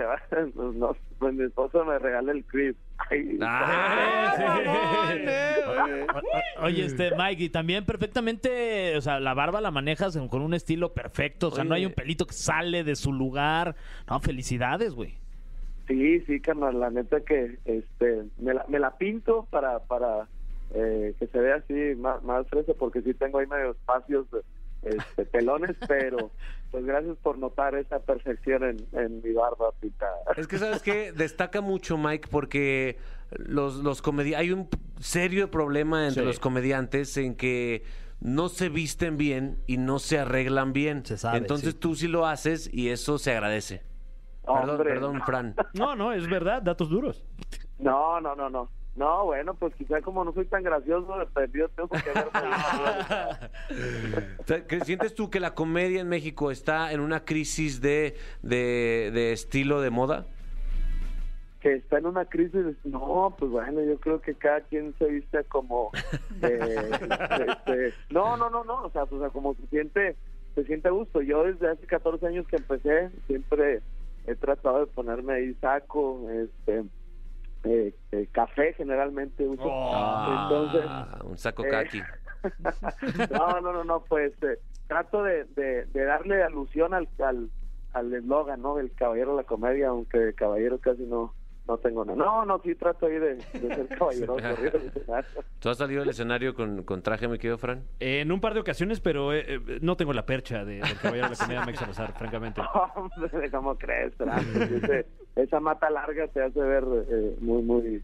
va, 0.01 0.21
pues 0.31 0.75
no, 0.75 0.97
pues 1.19 1.35
mi 1.35 1.45
esposa 1.45 1.85
me 1.85 1.99
regala 1.99 2.33
el 2.33 2.45
creep. 2.45 2.77
Ay, 3.11 3.39
Ah, 3.41 4.35
Oye, 6.63 6.85
este, 6.85 7.13
Mike, 7.17 7.45
y 7.45 7.49
también 7.49 7.85
perfectamente, 7.85 8.97
o 8.97 9.01
sea, 9.01 9.21
la 9.21 9.35
barba 9.35 9.61
la 9.61 9.71
manejas 9.71 10.19
con 10.31 10.43
un 10.43 10.55
estilo 10.55 10.93
perfecto, 10.95 11.49
o 11.49 11.51
sea, 11.53 11.63
no 11.65 11.75
hay 11.75 11.87
un 11.87 11.93
pelito 11.93 12.27
que 12.27 12.33
sale 12.33 12.83
de 12.85 12.97
su 12.97 13.13
lugar. 13.13 13.77
No, 14.09 14.19
felicidades, 14.21 14.95
güey. 14.95 15.17
Sí, 15.89 16.21
sí, 16.27 16.41
carnal, 16.41 16.79
la 16.79 16.91
neta 16.91 17.21
que 17.23 17.59
este 17.65 18.25
me 18.39 18.55
la, 18.55 18.65
me 18.69 18.79
la 18.79 18.97
pinto 18.99 19.47
para 19.51 19.81
para 19.81 20.29
eh, 20.75 21.15
que 21.19 21.27
se 21.27 21.39
vea 21.41 21.57
así 21.57 21.75
más, 21.97 22.23
más 22.23 22.47
fresa 22.49 22.75
porque 22.79 23.01
sí 23.03 23.15
tengo 23.15 23.39
ahí 23.39 23.47
medio 23.47 23.71
espacios 23.71 24.27
este, 24.83 25.25
pelones, 25.33 25.75
pero 25.89 26.31
pues 26.71 26.85
gracias 26.85 27.17
por 27.23 27.39
notar 27.39 27.75
esa 27.75 27.99
perfección 28.01 28.63
en, 28.65 28.77
en 28.93 29.23
mi 29.23 29.33
barba 29.33 29.73
pintada. 29.81 30.13
Es 30.37 30.47
que, 30.47 30.59
¿sabes 30.59 30.83
qué? 30.83 31.13
Destaca 31.13 31.63
mucho, 31.63 31.97
Mike, 31.97 32.29
porque 32.31 32.99
los, 33.31 33.77
los 33.77 34.03
comedi 34.03 34.35
hay 34.35 34.53
un 34.53 34.69
serio 35.01 35.51
problema 35.51 36.07
entre 36.07 36.23
Sí. 36.23 36.27
los 36.27 36.39
comediantes 36.39 37.17
en 37.17 37.35
que 37.35 37.83
no 38.21 38.51
se 38.51 38.69
visten 38.69 39.17
bien 39.17 39.57
y 39.67 39.79
no 39.79 39.99
se 39.99 40.19
arreglan 40.19 40.75
bien. 40.75 41.07
Se 41.07 41.17
sabe, 41.17 41.39
Entonces 41.39 41.73
sí. 41.73 41.79
tú 41.79 41.95
sí 41.95 42.07
lo 42.09 42.27
haces 42.27 42.69
y 42.71 42.91
eso 42.91 43.19
se 43.19 43.33
agradece. 43.33 43.81
Perdón, 44.55 44.71
Hombre. 44.71 44.91
perdón, 44.91 45.23
Fran. 45.25 45.55
No, 45.75 45.95
no, 45.97 46.13
es 46.13 46.29
verdad, 46.29 46.61
datos 46.63 46.91
duros. 46.91 47.25
No, 47.79 48.21
no, 48.21 48.35
no, 48.35 48.51
no. 48.51 48.69
No, 48.97 49.27
bueno, 49.27 49.55
pues 49.55 49.73
quizá 49.77 50.03
como 50.03 50.25
no 50.25 50.33
soy 50.33 50.47
tan 50.47 50.65
gracioso, 50.65 51.15
perdido 51.33 51.69
tengo 51.69 51.89
que 51.89 52.13
ver. 52.13 52.29
O 54.41 54.45
sea, 54.45 54.67
¿que- 54.67 54.81
¿Sientes 54.81 55.15
tú 55.15 55.31
que 55.31 55.39
la 55.39 55.55
comedia 55.55 56.01
en 56.01 56.09
México 56.09 56.51
está 56.51 56.91
en 56.93 56.99
una 57.01 57.25
crisis 57.25 57.81
de, 57.81 58.17
de, 58.43 59.11
de 59.13 59.33
estilo 59.33 59.81
de 59.81 59.91
moda? 59.91 60.27
que 61.61 61.75
está 61.75 61.99
en 61.99 62.07
una 62.07 62.25
crisis. 62.25 62.65
No, 62.85 63.35
pues 63.37 63.51
bueno, 63.51 63.83
yo 63.83 63.99
creo 63.99 64.21
que 64.21 64.35
cada 64.35 64.61
quien 64.63 64.95
se 64.97 65.07
viste 65.07 65.43
como. 65.45 65.91
eh, 66.43 66.91
este, 67.49 67.95
no, 68.11 68.37
no, 68.37 68.49
no, 68.49 68.63
no. 68.65 68.83
O 68.85 68.91
sea, 68.91 69.03
o 69.05 69.19
sea, 69.19 69.29
como 69.31 69.55
se 69.55 69.67
siente, 69.67 70.15
se 70.55 70.65
siente 70.65 70.87
a 70.87 70.93
gusto. 70.93 71.21
Yo 71.21 71.43
desde 71.45 71.69
hace 71.69 71.85
14 71.87 72.27
años 72.29 72.47
que 72.47 72.57
empecé, 72.57 73.11
siempre 73.27 73.81
he 74.31 74.37
tratado 74.37 74.81
de 74.81 74.87
ponerme 74.87 75.35
ahí 75.35 75.55
saco, 75.55 76.29
este. 76.31 76.85
eh, 77.65 77.95
eh, 78.13 78.29
café 78.33 78.73
generalmente 78.75 79.47
uso. 79.47 79.63
Entonces, 79.63 80.83
Ah, 80.87 81.21
un 81.25 81.37
saco 81.39 81.65
eh, 81.65 81.69
kaki. 81.71 82.03
no, 83.33 83.61
no, 83.61 83.73
no, 83.73 83.85
no, 83.85 84.05
pues 84.05 84.33
eh, 84.43 84.59
trato 84.87 85.23
de, 85.23 85.45
de, 85.57 85.87
de 85.87 86.05
darle 86.05 86.43
alusión 86.43 86.95
al 86.95 87.09
al 87.19 87.51
al 87.95 88.15
eslogan, 88.15 88.63
¿no? 88.63 88.77
Del 88.77 88.93
caballero 88.93 89.33
de 89.33 89.39
la 89.43 89.45
comedia, 89.49 89.89
aunque 89.89 90.19
de 90.19 90.35
caballero 90.35 90.79
casi 90.79 91.03
no 91.03 91.35
no 91.69 91.77
tengo 91.79 92.05
nada. 92.05 92.17
No, 92.17 92.45
no, 92.47 92.59
sí 92.63 92.75
trato 92.75 93.07
ahí 93.07 93.19
de, 93.19 93.35
de 93.37 93.43
ser 93.75 93.87
caballero. 93.99 94.35
arriba 94.39 94.71
del 94.71 94.87
escenario. 94.87 95.31
¿Tú 95.61 95.69
has 95.69 95.77
salido 95.79 96.01
del 96.01 96.09
escenario 96.11 96.55
con, 96.55 96.83
con 96.83 97.03
traje, 97.03 97.29
me 97.29 97.39
quedo, 97.39 97.59
Fran? 97.59 97.85
En 98.01 98.33
un 98.33 98.41
par 98.41 98.55
de 98.55 98.61
ocasiones, 98.61 99.01
pero 99.01 99.33
eh, 99.35 99.45
eh, 99.47 99.79
no 99.83 99.97
tengo 99.97 100.13
la 100.13 100.25
percha 100.27 100.65
de, 100.65 100.77
del 100.81 100.99
caballero 101.01 101.29
de 101.29 101.35
la 101.35 101.37
comedia, 101.45 101.65
Mike 101.67 101.79
Salazar, 101.79 102.13
francamente. 102.19 102.61
Hombre, 102.97 103.51
¿cómo 103.51 103.77
crees? 103.77 104.13
Ese- 104.19 105.07
esa 105.37 105.61
mata 105.61 105.89
larga 105.91 106.27
te 106.29 106.43
hace 106.43 106.59
ver 106.61 106.85
eh, 107.09 107.37
muy, 107.41 107.63
muy, 107.63 108.03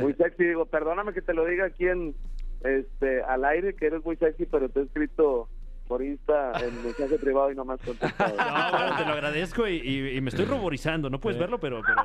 muy 0.00 0.12
sexy. 0.14 0.44
Digo, 0.44 0.66
perdóname 0.66 1.12
que 1.14 1.22
te 1.22 1.32
lo 1.32 1.46
diga 1.46 1.66
aquí 1.66 1.86
en, 1.86 2.14
este, 2.62 3.22
al 3.22 3.44
aire, 3.44 3.74
que 3.74 3.86
eres 3.86 4.04
muy 4.04 4.16
sexy, 4.16 4.44
pero 4.46 4.68
te 4.68 4.80
he 4.80 4.82
escrito 4.82 5.48
por 5.86 6.02
Insta 6.02 6.52
en 6.64 6.82
mensaje 6.82 7.18
privado 7.18 7.50
y 7.52 7.54
no 7.54 7.64
me 7.64 7.74
has 7.74 7.80
contestado. 7.80 8.36
No, 8.36 8.70
bueno, 8.78 8.96
te 8.96 9.04
lo 9.04 9.12
agradezco 9.12 9.68
y, 9.68 9.76
y- 9.76 10.16
y 10.16 10.20
me 10.20 10.30
estoy 10.30 10.44
ruborizando. 10.46 11.10
No 11.10 11.20
puedes 11.20 11.38
verlo, 11.38 11.58
pero... 11.60 11.82
pero... 11.84 12.02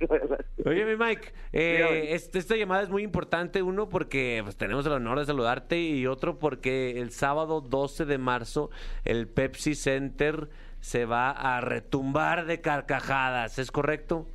La- 0.00 0.70
Oye, 0.70 0.84
mi 0.86 0.96
Mike, 0.96 1.32
eh, 1.52 2.08
este- 2.14 2.38
esta 2.38 2.56
llamada 2.56 2.82
es 2.82 2.88
muy 2.88 3.02
importante. 3.02 3.62
Uno, 3.62 3.88
porque 3.88 4.40
pues, 4.44 4.56
tenemos 4.56 4.86
el 4.86 4.92
honor 4.92 5.18
de 5.18 5.26
saludarte. 5.26 5.78
Y 5.80 6.06
otro, 6.06 6.38
porque 6.38 6.98
el 7.00 7.10
sábado 7.10 7.60
12 7.60 8.04
de 8.06 8.18
marzo, 8.18 8.70
el 9.04 9.28
Pepsi 9.28 9.74
Center 9.74 10.48
se 10.80 11.04
va 11.06 11.30
a 11.30 11.60
retumbar 11.60 12.46
de 12.46 12.60
carcajadas. 12.60 13.58
¿Es 13.58 13.70
correcto? 13.70 14.26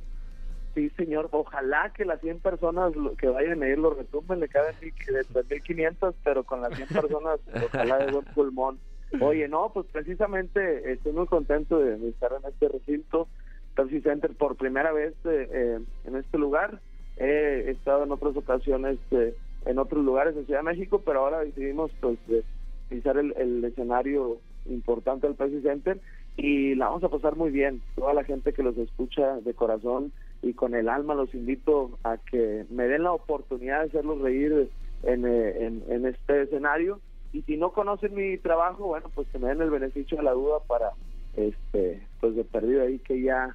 Sí, 0.74 0.88
señor. 0.90 1.28
Ojalá 1.32 1.92
que 1.92 2.04
las 2.04 2.20
100 2.20 2.40
personas 2.40 2.92
que 3.18 3.28
vayan 3.28 3.62
a 3.62 3.68
ir 3.68 3.78
lo 3.78 3.90
retumben, 3.90 4.40
le 4.40 4.48
caben 4.48 4.74
de 4.80 4.92
3.500, 4.92 6.14
pero 6.22 6.44
con 6.44 6.60
las 6.60 6.74
100 6.76 6.88
personas, 7.00 7.40
ojalá 7.64 7.98
de 7.98 8.12
buen 8.12 8.24
pulmón. 8.26 8.78
Oye, 9.20 9.48
no, 9.48 9.72
pues 9.72 9.86
precisamente 9.90 10.92
estoy 10.92 11.12
muy 11.12 11.26
contento 11.26 11.78
de, 11.80 11.96
de 11.96 12.10
estar 12.10 12.30
en 12.32 12.48
este 12.48 12.68
recinto, 12.68 13.26
Pepsi 13.74 14.00
Center, 14.02 14.30
por 14.36 14.56
primera 14.56 14.92
vez 14.92 15.14
eh, 15.24 15.48
eh, 15.52 15.78
en 16.04 16.16
este 16.16 16.38
lugar. 16.38 16.80
He 17.16 17.70
estado 17.70 18.04
en 18.04 18.12
otras 18.12 18.36
ocasiones 18.36 18.98
eh, 19.10 19.34
en 19.66 19.78
otros 19.78 20.04
lugares 20.04 20.36
en 20.36 20.46
Ciudad 20.46 20.60
de 20.60 20.70
México, 20.70 21.02
pero 21.04 21.20
ahora 21.20 21.40
decidimos 21.40 21.90
pues 22.00 22.18
eh, 22.28 22.42
pisar 22.88 23.18
el, 23.18 23.34
el 23.36 23.64
escenario 23.64 24.38
importante 24.66 25.26
del 25.26 25.36
Pepsi 25.36 25.60
Center 25.60 26.00
y 26.36 26.74
la 26.76 26.86
vamos 26.86 27.04
a 27.04 27.08
pasar 27.08 27.36
muy 27.36 27.50
bien. 27.50 27.82
Toda 27.96 28.14
la 28.14 28.24
gente 28.24 28.52
que 28.52 28.62
los 28.62 28.76
escucha 28.78 29.36
de 29.40 29.54
corazón 29.54 30.12
y 30.42 30.54
con 30.54 30.74
el 30.74 30.88
alma 30.88 31.14
los 31.14 31.34
invito 31.34 31.98
a 32.04 32.16
que 32.16 32.64
me 32.70 32.88
den 32.88 33.02
la 33.02 33.12
oportunidad 33.12 33.80
de 33.80 33.86
hacerlos 33.88 34.20
reír 34.20 34.70
en, 35.02 35.26
eh, 35.26 35.66
en, 35.66 35.84
en 35.88 36.06
este 36.06 36.42
escenario. 36.42 37.00
Y 37.32 37.42
si 37.42 37.56
no 37.56 37.72
conocen 37.72 38.14
mi 38.14 38.38
trabajo, 38.38 38.86
bueno, 38.86 39.10
pues 39.14 39.28
que 39.28 39.38
me 39.38 39.48
den 39.48 39.62
el 39.62 39.70
beneficio 39.70 40.16
de 40.16 40.24
la 40.24 40.32
duda 40.32 40.58
para, 40.66 40.90
este, 41.36 42.06
pues 42.20 42.34
de 42.34 42.44
perdido 42.44 42.82
ahí 42.82 42.98
que 42.98 43.22
ya 43.22 43.54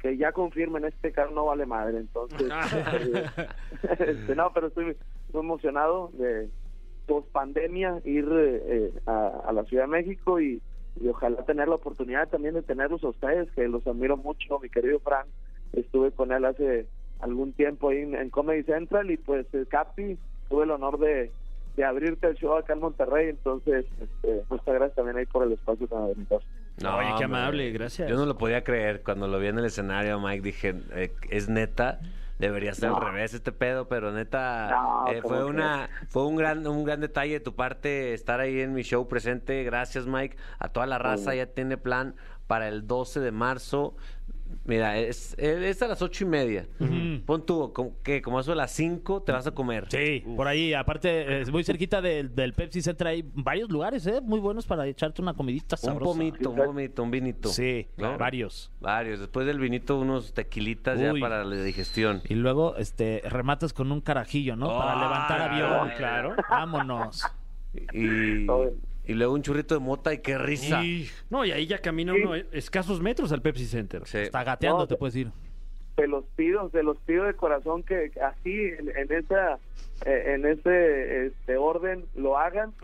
que 0.00 0.16
ya 0.16 0.32
confirmen 0.32 0.86
este 0.86 1.12
carro 1.12 1.32
no 1.32 1.44
vale 1.44 1.66
madre, 1.66 1.98
entonces, 1.98 2.40
este, 3.98 4.34
no, 4.34 4.50
pero 4.54 4.68
estoy 4.68 4.96
muy 5.32 5.42
emocionado 5.42 6.10
de 6.14 6.48
post 7.06 7.28
pandemia 7.32 8.00
ir 8.06 8.26
eh, 8.32 8.92
a, 9.04 9.42
a 9.46 9.52
la 9.52 9.64
Ciudad 9.64 9.84
de 9.84 9.90
México 9.90 10.40
y, 10.40 10.62
y 11.00 11.08
ojalá 11.08 11.44
tener 11.44 11.68
la 11.68 11.74
oportunidad 11.74 12.28
también 12.28 12.54
de 12.54 12.62
tenerlos 12.62 13.04
a 13.04 13.08
ustedes, 13.08 13.50
que 13.52 13.68
los 13.68 13.86
admiro 13.86 14.16
mucho, 14.16 14.58
mi 14.58 14.70
querido 14.70 15.00
Frank, 15.00 15.26
estuve 15.72 16.10
con 16.12 16.32
él 16.32 16.44
hace 16.44 16.86
algún 17.20 17.52
tiempo 17.52 17.90
ahí 17.90 17.98
en, 17.98 18.14
en 18.14 18.30
Comedy 18.30 18.62
Central 18.62 19.10
y 19.10 19.16
pues 19.16 19.46
el 19.52 19.66
Capi, 19.68 20.16
tuve 20.48 20.64
el 20.64 20.70
honor 20.70 20.98
de, 20.98 21.30
de 21.76 21.84
abrirte 21.84 22.26
el 22.28 22.36
show 22.36 22.54
acá 22.56 22.72
en 22.72 22.80
Monterrey, 22.80 23.28
entonces 23.28 23.84
este, 24.00 24.42
muchas 24.48 24.66
gracias 24.74 24.94
también 24.94 25.16
ahí 25.18 25.26
por 25.26 25.44
el 25.44 25.52
espacio 25.52 25.86
tan 25.86 26.02
habilidoso. 26.04 26.46
Oye, 26.82 27.10
qué 27.18 27.24
amable, 27.24 27.70
gracias. 27.72 28.08
Yo 28.08 28.16
no 28.16 28.24
lo 28.24 28.38
podía 28.38 28.64
creer. 28.64 29.02
Cuando 29.02 29.28
lo 29.28 29.38
vi 29.38 29.48
en 29.48 29.58
el 29.58 29.66
escenario, 29.66 30.18
Mike, 30.18 30.40
dije, 30.40 30.74
eh, 30.92 31.12
es 31.28 31.48
neta. 31.50 32.00
Debería 32.38 32.72
ser 32.72 32.88
No. 32.88 32.96
al 32.96 33.12
revés 33.12 33.34
este 33.34 33.52
pedo, 33.52 33.86
pero 33.86 34.12
neta 34.12 34.70
No, 34.70 35.12
eh, 35.12 35.20
¿cómo 35.20 35.34
fue 35.34 35.44
una 35.44 35.90
fue 36.08 36.26
un 36.26 36.36
gran 36.36 36.66
un 36.66 36.84
gran 36.84 37.02
detalle 37.02 37.34
de 37.34 37.40
tu 37.40 37.54
parte 37.54 38.14
estar 38.14 38.40
ahí 38.40 38.60
en 38.62 38.72
mi 38.72 38.80
show 38.82 39.06
presente. 39.08 39.62
Gracias, 39.62 40.06
Mike. 40.06 40.38
A 40.58 40.68
toda 40.68 40.86
la 40.86 40.96
raza 40.96 41.34
ya 41.34 41.44
tiene 41.44 41.76
plan 41.76 42.14
para 42.46 42.68
el 42.68 42.86
12 42.86 43.20
de 43.20 43.30
marzo. 43.30 43.94
Mira, 44.64 44.98
es, 44.98 45.34
es 45.38 45.82
a 45.82 45.88
las 45.88 46.00
ocho 46.02 46.24
y 46.24 46.26
media. 46.28 46.66
Pon 47.26 47.44
tú, 47.44 47.72
como- 47.72 47.92
que 48.02 48.22
como 48.22 48.38
eso 48.40 48.52
a 48.52 48.54
las 48.54 48.70
5 48.72 49.22
te 49.22 49.32
vas 49.32 49.46
a 49.46 49.50
comer. 49.50 49.86
Sí, 49.90 50.22
por 50.36 50.46
ahí, 50.48 50.74
aparte, 50.74 51.40
es 51.40 51.50
muy 51.50 51.64
cerquita 51.64 52.00
del, 52.00 52.34
del 52.34 52.52
Pepsi 52.52 52.82
Center, 52.82 53.06
hay 53.08 53.24
varios 53.34 53.68
lugares, 53.70 54.06
¿eh? 54.06 54.20
Muy 54.22 54.38
buenos 54.40 54.66
para 54.66 54.86
echarte 54.86 55.20
una 55.22 55.34
comidita 55.34 55.76
Un 55.76 55.80
sabrosa. 55.82 56.12
pomito, 56.12 56.50
un 56.50 56.56
pomito, 56.56 57.02
un 57.02 57.10
vinito. 57.10 57.48
Sí, 57.48 57.88
¿no? 57.96 58.16
varios. 58.18 58.70
Varios. 58.80 59.18
Después 59.20 59.46
del 59.46 59.58
vinito, 59.58 59.98
unos 59.98 60.32
tequilitas 60.34 60.98
ya 61.00 61.12
para 61.20 61.44
la 61.44 61.62
digestión. 61.62 62.22
Y 62.28 62.34
luego, 62.34 62.76
este, 62.76 63.22
rematas 63.28 63.72
con 63.72 63.90
un 63.92 64.00
carajillo, 64.00 64.56
¿no? 64.56 64.66
Para 64.68 64.94
levantar 64.96 65.40
avión. 65.42 65.90
claro. 65.96 66.34
Vámonos. 66.50 67.24
Y, 67.92 68.46
y 69.04 69.14
luego 69.14 69.34
un 69.34 69.42
churrito 69.42 69.74
de 69.74 69.80
mota 69.80 70.12
y 70.14 70.18
qué 70.18 70.38
risa. 70.38 70.82
Y- 70.84 71.08
No, 71.30 71.44
y 71.44 71.52
ahí 71.52 71.66
ya 71.66 71.78
camina 71.78 72.12
uno 72.14 72.34
escasos 72.52 73.00
metros 73.00 73.32
al 73.32 73.42
Pepsi 73.42 73.66
Center. 73.66 74.02
Sí. 74.06 74.18
Está 74.18 74.44
gateando, 74.44 74.78
No, 74.80 74.86
te 74.86 74.96
puedes 74.96 75.16
ir. 75.16 75.30
se 75.96 76.06
los 76.06 76.24
pido, 76.36 76.70
se 76.70 76.82
los 76.82 76.98
pido 77.00 77.24
de 77.24 77.34
corazón 77.34 77.82
que 77.82 78.10
así 78.24 78.52
en, 78.78 78.90
en 78.96 79.12
esa 79.12 79.58
eh, 80.06 80.34
en 80.34 80.46
ese 80.46 81.26
este 81.26 81.56
orden 81.58 82.06
lo 82.14 82.38
hagan 82.38 82.72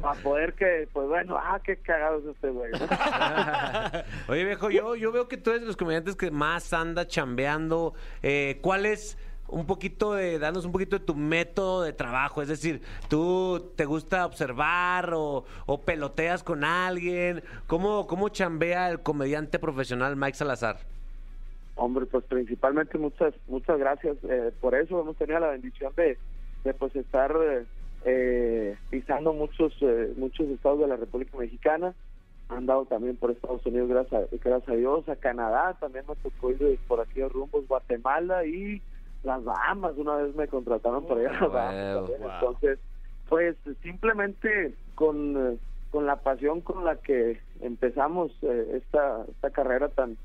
para 0.00 0.14
poder 0.22 0.54
que 0.54 0.88
pues 0.92 1.08
bueno, 1.08 1.36
ah, 1.36 1.60
qué 1.64 1.76
cagado 1.76 2.18
es 2.20 2.26
este 2.26 2.50
güey. 2.50 2.70
¿no? 2.72 2.78
Oye, 4.28 4.44
viejo, 4.44 4.70
yo, 4.70 4.94
yo 4.94 5.10
veo 5.10 5.26
que 5.26 5.36
tú 5.36 5.50
eres 5.50 5.62
de 5.62 5.66
los 5.66 5.76
comediantes 5.76 6.14
que 6.14 6.30
más 6.30 6.72
anda 6.72 7.06
chambeando. 7.06 7.94
Eh, 8.22 8.58
¿Cuál 8.62 8.86
es 8.86 9.18
un 9.48 9.66
poquito 9.66 10.12
de, 10.12 10.38
danos 10.38 10.64
un 10.64 10.72
poquito 10.72 10.98
de 10.98 11.04
tu 11.04 11.14
método 11.14 11.82
de 11.82 11.92
trabajo? 11.92 12.42
Es 12.42 12.48
decir, 12.48 12.82
¿tú 13.08 13.72
te 13.76 13.84
gusta 13.84 14.26
observar 14.26 15.12
o, 15.14 15.44
o 15.66 15.80
peloteas 15.80 16.42
con 16.42 16.64
alguien? 16.64 17.42
¿Cómo, 17.66 18.06
¿Cómo 18.06 18.28
chambea 18.28 18.90
el 18.90 19.00
comediante 19.00 19.58
profesional 19.58 20.16
Mike 20.16 20.36
Salazar? 20.36 20.78
Hombre, 21.76 22.06
pues 22.06 22.24
principalmente 22.24 22.98
muchas 22.98 23.34
muchas 23.46 23.78
gracias 23.78 24.16
eh, 24.24 24.52
por 24.60 24.74
eso. 24.74 25.00
Hemos 25.00 25.16
tenido 25.16 25.38
la 25.40 25.50
bendición 25.50 25.92
de, 25.96 26.18
de 26.64 26.74
pues 26.74 26.94
estar 26.96 27.32
eh, 28.04 28.76
pisando 28.90 29.32
muchos 29.32 29.72
eh, 29.80 30.12
muchos 30.16 30.48
estados 30.48 30.80
de 30.80 30.88
la 30.88 30.96
República 30.96 31.36
Mexicana. 31.38 31.94
Han 32.48 32.64
dado 32.66 32.86
también 32.86 33.16
por 33.16 33.30
Estados 33.30 33.64
Unidos, 33.66 33.90
gracias, 33.90 34.68
a- 34.68 34.72
Dios, 34.74 35.06
a 35.08 35.16
Canadá, 35.16 35.76
también 35.78 36.04
me 36.08 36.16
tocó 36.16 36.50
ir 36.50 36.78
por 36.88 36.98
aquí 36.98 37.20
a 37.20 37.28
rumbos, 37.28 37.68
Guatemala 37.68 38.46
y 38.46 38.80
las 39.22 39.42
Bahamas. 39.44 39.92
Una 39.96 40.16
vez 40.16 40.34
me 40.34 40.48
contrataron 40.48 41.06
para 41.06 41.22
ir 41.22 41.28
a 41.28 41.40
las 41.40 41.52
Bahamas. 41.52 41.94
Wow, 41.94 42.06
también. 42.06 42.22
wow. 42.22 42.30
Entonces, 42.32 42.78
pues 43.28 43.56
simplemente 43.82 44.74
con, 44.94 45.58
con 45.90 46.06
la 46.06 46.16
pasión 46.16 46.60
con 46.60 46.84
la 46.84 46.96
que 46.96 47.40
empezamos 47.60 48.32
eh, 48.42 48.80
esta, 48.82 49.24
esta 49.28 49.50
carrera 49.50 49.88
tan 49.88 50.16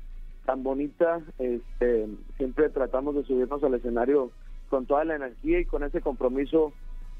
tan 0.44 0.62
bonita, 0.62 1.22
este, 1.38 2.06
siempre 2.36 2.68
tratamos 2.68 3.14
de 3.14 3.24
subirnos 3.24 3.62
al 3.64 3.74
escenario 3.74 4.30
con 4.68 4.86
toda 4.86 5.04
la 5.04 5.16
energía 5.16 5.60
y 5.60 5.64
con 5.64 5.84
ese 5.84 6.00
compromiso 6.00 6.72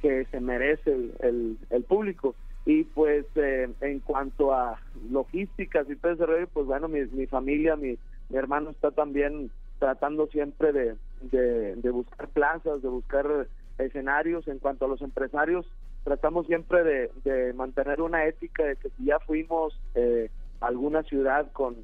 que 0.02 0.26
se 0.26 0.40
merece 0.40 0.93
el, 0.93 1.14
el, 1.21 1.59
el 1.71 1.85
público. 1.85 2.35
Y 2.66 2.85
pues 2.85 3.26
eh, 3.37 3.71
en 3.81 4.00
cuanto 4.00 4.52
a 4.52 4.78
logísticas 5.11 5.88
y 5.88 5.97
todo 5.97 6.12
ese 6.12 6.26
rollo, 6.26 6.47
pues 6.52 6.66
bueno, 6.66 6.88
mi, 6.88 7.04
mi 7.07 7.26
familia, 7.26 7.76
mi, 7.76 7.97
mi 8.28 8.37
hermano 8.37 8.71
está 8.71 8.90
también 8.90 9.50
tratando 9.78 10.26
siempre 10.28 10.73
de, 10.73 10.97
de, 11.31 11.90
buscar 11.90 12.28
plazas, 12.28 12.83
de 12.83 12.88
buscar 12.88 13.47
escenarios. 13.78 14.47
En 14.49 14.59
cuanto 14.59 14.85
a 14.85 14.88
los 14.88 15.02
empresarios, 15.02 15.66
tratamos 16.04 16.47
siempre 16.47 16.83
de, 16.83 17.52
mantener 17.54 18.00
una 18.00 18.26
ética 18.26 18.64
de 18.64 18.76
que 18.76 18.90
si 18.90 19.07
ya 19.07 19.19
fuimos 19.21 19.78
eh, 19.95 20.31
a 20.61 20.66
alguna 20.66 21.02
ciudad 21.02 21.50
con, 21.52 21.76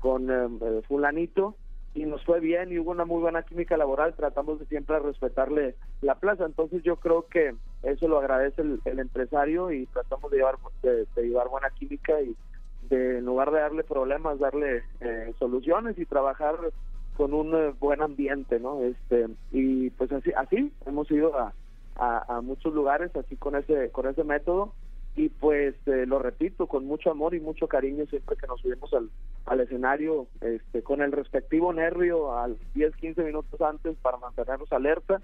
con 0.00 0.30
eh, 0.30 0.48
eh, 0.60 0.82
fulanito 0.86 1.56
y 1.94 2.04
nos 2.04 2.24
fue 2.24 2.38
bien 2.38 2.70
y 2.70 2.78
hubo 2.78 2.92
una 2.92 3.04
muy 3.04 3.20
buena 3.20 3.42
química 3.42 3.76
laboral, 3.76 4.14
tratamos 4.14 4.60
de 4.60 4.66
siempre 4.66 4.98
respetarle 5.00 5.74
la 6.02 6.14
plaza. 6.14 6.44
Entonces 6.44 6.82
yo 6.82 6.96
creo 6.96 7.26
que 7.26 7.54
eso 7.82 8.06
lo 8.06 8.18
agradece 8.18 8.62
el, 8.62 8.80
el 8.84 8.98
empresario 9.00 9.72
y 9.72 9.86
tratamos 9.86 10.30
de 10.30 10.36
llevar 10.38 10.56
de, 10.82 11.06
de 11.14 11.22
llevar 11.22 11.48
buena 11.48 11.70
química 11.70 12.20
y 12.20 12.36
de 12.88 13.18
en 13.18 13.24
lugar 13.24 13.50
de 13.50 13.60
darle 13.60 13.84
problemas, 13.84 14.38
darle 14.38 14.82
eh, 15.00 15.32
soluciones 15.38 15.98
y 15.98 16.06
trabajar 16.06 16.56
con 17.20 17.34
un 17.34 17.54
eh, 17.54 17.74
buen 17.78 18.00
ambiente, 18.00 18.58
¿no? 18.58 18.82
Este 18.82 19.26
y 19.52 19.90
pues 19.90 20.10
así 20.10 20.32
así 20.34 20.72
hemos 20.86 21.10
ido 21.10 21.36
a, 21.36 21.52
muchos 22.42 22.72
lugares 22.72 23.14
así 23.14 23.36
con 23.36 23.54
ese 23.56 23.90
con 23.90 24.08
ese 24.08 24.24
método 24.24 24.72
y 25.16 25.28
pues 25.28 25.74
eh, 25.84 26.06
lo 26.06 26.18
repito 26.18 26.66
con 26.66 26.86
mucho 26.86 27.10
amor 27.10 27.34
y 27.34 27.40
mucho 27.40 27.68
cariño 27.68 28.06
siempre 28.06 28.36
que 28.36 28.46
nos 28.46 28.62
subimos 28.62 28.90
al, 28.94 29.10
al 29.44 29.60
escenario 29.60 30.28
este 30.40 30.82
con 30.82 31.02
el 31.02 31.12
respectivo 31.12 31.74
nervio 31.74 32.38
al 32.38 32.56
10 32.72 32.96
15 32.96 33.22
minutos 33.22 33.60
antes 33.60 33.98
para 33.98 34.16
mantenernos 34.16 34.72
alerta 34.72 35.20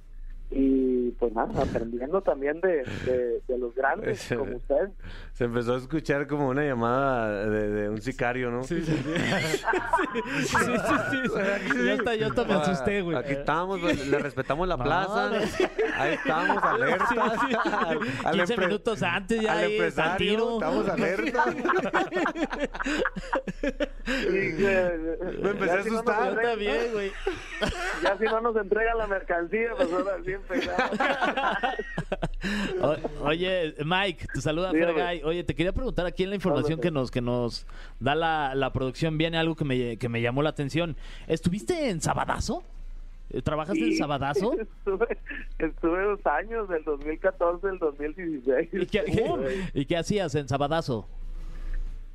y 0.50 1.10
pues 1.18 1.32
nada 1.32 1.62
aprendiendo 1.62 2.20
también 2.22 2.60
de, 2.60 2.84
de, 3.04 3.40
de 3.48 3.58
los 3.58 3.74
grandes 3.74 4.08
Ese- 4.20 4.36
como 4.36 4.56
usted 4.56 4.90
Se 5.32 5.44
empezó 5.44 5.74
a 5.74 5.78
escuchar 5.78 6.26
como 6.28 6.48
una 6.48 6.62
llamada 6.64 7.46
de, 7.50 7.68
de 7.70 7.88
un 7.88 8.00
sicario, 8.00 8.50
¿no? 8.50 8.62
Sí, 8.62 8.80
sí, 8.82 8.92
Sí, 8.92 9.02
sí, 10.46 10.56
sí. 10.56 11.84
Yo 11.86 11.92
hasta, 11.94 12.14
yo 12.14 12.26
hasta 12.28 12.44
me 12.44 12.54
asusté, 12.54 13.02
güey. 13.02 13.16
Aquí 13.16 13.32
estamos, 13.32 13.80
pues, 13.80 14.06
le 14.06 14.18
respetamos 14.18 14.68
la 14.68 14.78
plaza. 14.78 15.30
Ahí 15.96 16.14
estamos, 16.14 16.62
alerta. 16.62 17.06
Sí, 17.08 17.16
sí. 17.48 17.56
Al- 17.64 17.98
al 18.24 18.34
15 18.36 18.54
empre- 18.56 18.66
minutos 18.66 19.02
antes 19.02 19.40
ya 19.40 19.52
al 19.52 19.58
ahí, 19.58 19.72
empresario. 19.74 20.54
Estamos 20.54 20.88
alerta. 20.88 21.44
Eh, 24.08 25.08
Me 25.42 25.50
empecé 25.50 25.66
ya 25.74 25.80
a 25.80 25.82
si 25.82 25.90
no 25.90 26.02
nos 26.02 26.06
asustar. 26.08 26.24
Yo 26.24 26.30
entregan- 26.30 26.50
también, 26.50 26.92
güey. 26.92 27.12
Ya 28.02 28.18
si 28.18 28.24
no 28.24 28.40
nos 28.40 28.56
entregan 28.56 28.98
la 28.98 29.06
mercancía, 29.06 29.70
pues 29.76 29.92
ahora 29.92 30.16
sí 30.24 30.32
O- 32.82 32.96
oye, 33.26 33.74
Mike, 33.84 34.26
te 34.32 34.40
saluda 34.40 34.72
Dígame. 34.72 34.92
Fergay. 34.94 35.22
Oye, 35.24 35.44
te 35.44 35.54
quería 35.54 35.72
preguntar 35.72 36.06
aquí 36.06 36.22
en 36.22 36.30
la 36.30 36.36
información 36.36 36.80
que 36.80 36.90
nos 36.90 37.10
que 37.10 37.20
nos 37.20 37.66
da 37.98 38.14
la, 38.14 38.54
la 38.54 38.72
producción 38.72 39.18
viene 39.18 39.38
algo 39.38 39.56
que 39.56 39.64
me, 39.64 39.96
que 39.96 40.08
me 40.08 40.20
llamó 40.22 40.42
la 40.42 40.50
atención. 40.50 40.96
¿Estuviste 41.26 41.88
en 41.90 42.00
Sabadazo? 42.00 42.62
Eh, 43.30 43.42
¿Trabajaste 43.42 43.84
en 43.84 43.96
Sabadazo? 43.96 44.52
Estuve, 44.60 45.18
estuve 45.58 46.02
dos 46.04 46.24
años, 46.26 46.68
del 46.68 46.84
2014 46.84 47.68
al 47.68 47.78
2016. 47.78 48.68
¿Y 48.72 48.86
qué- 48.86 49.64
¿Y 49.74 49.84
qué 49.86 49.96
hacías 49.96 50.34
en 50.36 50.48
Sabadazo? 50.48 51.08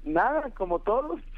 Nada, 0.03 0.49
como 0.51 0.79
todos. 0.79 1.21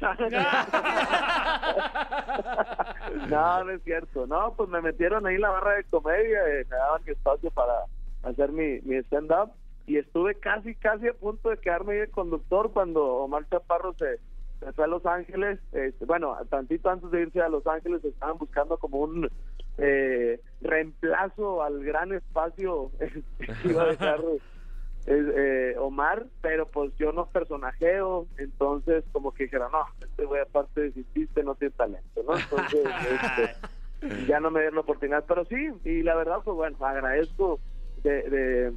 no, 3.28 3.64
no 3.64 3.70
es 3.70 3.82
cierto. 3.82 4.26
No, 4.26 4.54
pues 4.56 4.68
me 4.70 4.80
metieron 4.80 5.26
ahí 5.26 5.34
en 5.34 5.42
la 5.42 5.50
barra 5.50 5.74
de 5.74 5.84
comedia, 5.84 6.40
eh, 6.48 6.64
me 6.70 6.76
daban 6.76 7.02
espacio 7.06 7.50
para 7.50 7.74
hacer 8.22 8.52
mi, 8.52 8.80
mi 8.82 8.96
stand-up 8.96 9.52
y 9.86 9.98
estuve 9.98 10.34
casi, 10.36 10.74
casi 10.74 11.08
a 11.08 11.14
punto 11.14 11.50
de 11.50 11.58
quedarme 11.58 11.92
ahí 11.94 11.98
de 12.00 12.10
conductor 12.10 12.72
cuando 12.72 13.04
Omar 13.04 13.46
Chaparro 13.50 13.94
se, 13.94 14.18
fue 14.72 14.84
a 14.84 14.88
Los 14.88 15.04
Ángeles. 15.04 15.60
Este, 15.72 16.04
bueno, 16.06 16.36
tantito 16.48 16.88
antes 16.88 17.10
de 17.10 17.22
irse 17.22 17.42
a 17.42 17.48
Los 17.48 17.66
Ángeles 17.66 18.04
estaban 18.04 18.38
buscando 18.38 18.78
como 18.78 18.98
un 18.98 19.28
eh, 19.76 20.40
reemplazo 20.62 21.62
al 21.62 21.84
gran 21.84 22.12
espacio 22.12 22.90
este, 22.98 23.22
que 23.62 23.68
iba 23.68 23.82
a 23.82 23.86
dejar 23.86 24.20
es, 25.06 25.24
eh, 25.36 25.76
Omar, 25.78 26.26
pero 26.40 26.66
pues 26.66 26.92
yo 26.98 27.12
no 27.12 27.26
personajeo, 27.26 28.26
entonces 28.38 29.04
como 29.12 29.32
que 29.32 29.44
dijera, 29.44 29.68
no, 29.70 29.84
este 30.06 30.24
güey 30.24 30.40
aparte 30.40 30.80
de 30.80 30.86
insiste 30.96 31.42
no 31.42 31.54
tiene 31.56 31.74
talento, 31.76 32.22
¿no? 32.26 32.36
Entonces 32.38 32.86
este, 33.10 34.26
ya 34.26 34.40
no 34.40 34.50
me 34.50 34.60
dieron 34.60 34.76
la 34.76 34.80
oportunidad, 34.82 35.24
pero 35.26 35.44
sí, 35.44 35.56
y 35.84 36.02
la 36.02 36.14
verdad 36.14 36.38
pues 36.44 36.56
bueno, 36.56 36.76
agradezco 36.80 37.60
de, 38.02 38.22
de, 38.30 38.72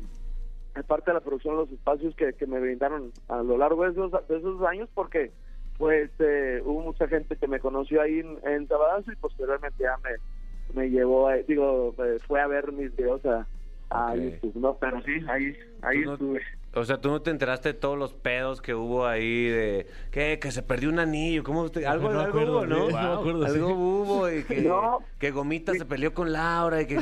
de 0.75 0.83
parte 0.83 1.11
de 1.11 1.15
la 1.15 1.21
producción 1.21 1.55
los 1.55 1.71
espacios 1.71 2.15
que, 2.15 2.33
que 2.33 2.45
me 2.45 2.59
brindaron 2.59 3.11
a 3.29 3.41
lo 3.43 3.57
largo 3.57 3.83
de 3.83 3.91
esos, 3.91 4.11
de 4.27 4.37
esos 4.37 4.61
años 4.63 4.89
porque 4.93 5.31
pues 5.77 6.09
eh, 6.19 6.61
hubo 6.65 6.81
mucha 6.81 7.07
gente 7.07 7.35
que 7.35 7.47
me 7.47 7.59
conoció 7.59 8.01
ahí 8.01 8.19
en, 8.19 8.39
en 8.43 8.67
Sabadazo 8.67 9.11
y 9.11 9.15
posteriormente 9.15 9.77
ya 9.83 9.95
me, 10.03 10.75
me 10.81 10.89
llevó, 10.89 11.27
a- 11.29 11.35
digo, 11.37 11.93
eh, 11.99 12.17
fue 12.27 12.41
a 12.41 12.47
ver 12.47 12.71
mis 12.71 12.95
videos 12.95 13.23
a, 13.27 13.47
a 13.89 14.11
Ok. 14.13 14.17
YouTube, 14.19 14.55
¿no? 14.55 14.77
Pero 14.77 15.01
sí, 15.03 15.11
ahí, 15.29 15.57
ahí 15.81 15.99
no- 15.99 16.13
estuve. 16.13 16.41
O 16.73 16.83
sea, 16.83 16.99
tú 17.01 17.09
no 17.09 17.21
te 17.21 17.31
enteraste 17.31 17.69
de 17.69 17.73
todos 17.79 17.97
los 17.97 18.13
pedos 18.13 18.61
que 18.61 18.75
hubo 18.75 19.07
ahí 19.07 19.45
de 19.47 19.87
que, 20.11 20.37
que 20.39 20.51
se 20.51 20.61
perdió 20.61 20.89
un 20.89 20.99
anillo, 20.99 21.43
¿cómo 21.43 21.61
usted? 21.63 21.83
Algo, 21.85 22.09
No 22.11 22.19
algo 22.19 22.29
acuerdo, 22.29 22.57
hubo, 22.59 22.65
¿no? 22.65 22.87
sí. 23.47 23.53
algo 23.57 23.69
hubo 23.73 24.29
y 24.29 24.43
que, 24.43 24.61
No. 24.61 24.99
que 25.17 25.31
Gomita 25.31 25.73
se 25.73 25.85
peleó 25.85 26.13
con 26.13 26.31
Laura 26.31 26.81
y 26.81 26.85
que 26.87 26.99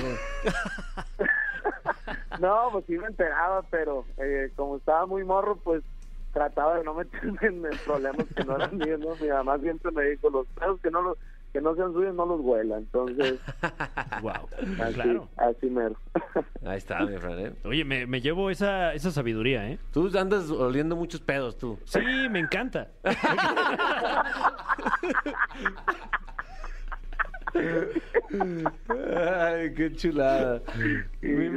No, 2.39 2.69
pues 2.71 2.85
sí 2.85 2.97
me 2.97 3.07
enteraba, 3.07 3.63
pero 3.69 4.05
eh, 4.17 4.51
como 4.55 4.77
estaba 4.77 5.05
muy 5.05 5.23
morro, 5.23 5.57
pues 5.57 5.83
trataba 6.33 6.77
de 6.77 6.83
no 6.83 6.93
meterme 6.93 7.37
en, 7.41 7.65
en 7.65 7.77
problemas 7.85 8.25
que 8.35 8.43
no 8.43 8.55
eran 8.57 8.77
míos, 8.77 8.99
¿no? 8.99 9.15
Mi 9.15 9.29
mamá 9.29 9.57
siempre 9.59 9.91
me 9.91 10.03
dijo, 10.03 10.29
los 10.29 10.45
pedos 10.47 10.79
que 10.81 10.91
no 10.91 11.01
los 11.01 11.17
que 11.55 11.61
no 11.61 11.73
sean 11.73 11.93
suyos 11.93 12.13
no 12.13 12.25
los 12.25 12.41
huela, 12.41 12.77
entonces 12.77 13.39
Wow. 14.21 14.49
así, 14.83 14.93
Claro. 14.93 15.29
así 15.37 15.69
mero. 15.69 15.95
Ahí 16.65 16.77
está, 16.77 16.99
mi 17.05 17.17
Fran, 17.17 17.39
¿eh? 17.39 17.53
Oye, 17.63 17.85
me, 17.85 18.05
me 18.05 18.19
llevo 18.19 18.49
esa, 18.49 18.93
esa 18.93 19.09
sabiduría, 19.11 19.69
¿eh? 19.69 19.79
Tú 19.93 20.11
andas 20.19 20.49
oliendo 20.51 20.97
muchos 20.97 21.21
pedos, 21.21 21.57
tú. 21.57 21.79
Sí, 21.85 21.99
me 22.29 22.39
encanta. 22.39 22.89
Ay, 29.15 29.73
qué 29.73 29.93
chulada. 29.95 30.61
Mi, 31.21 31.49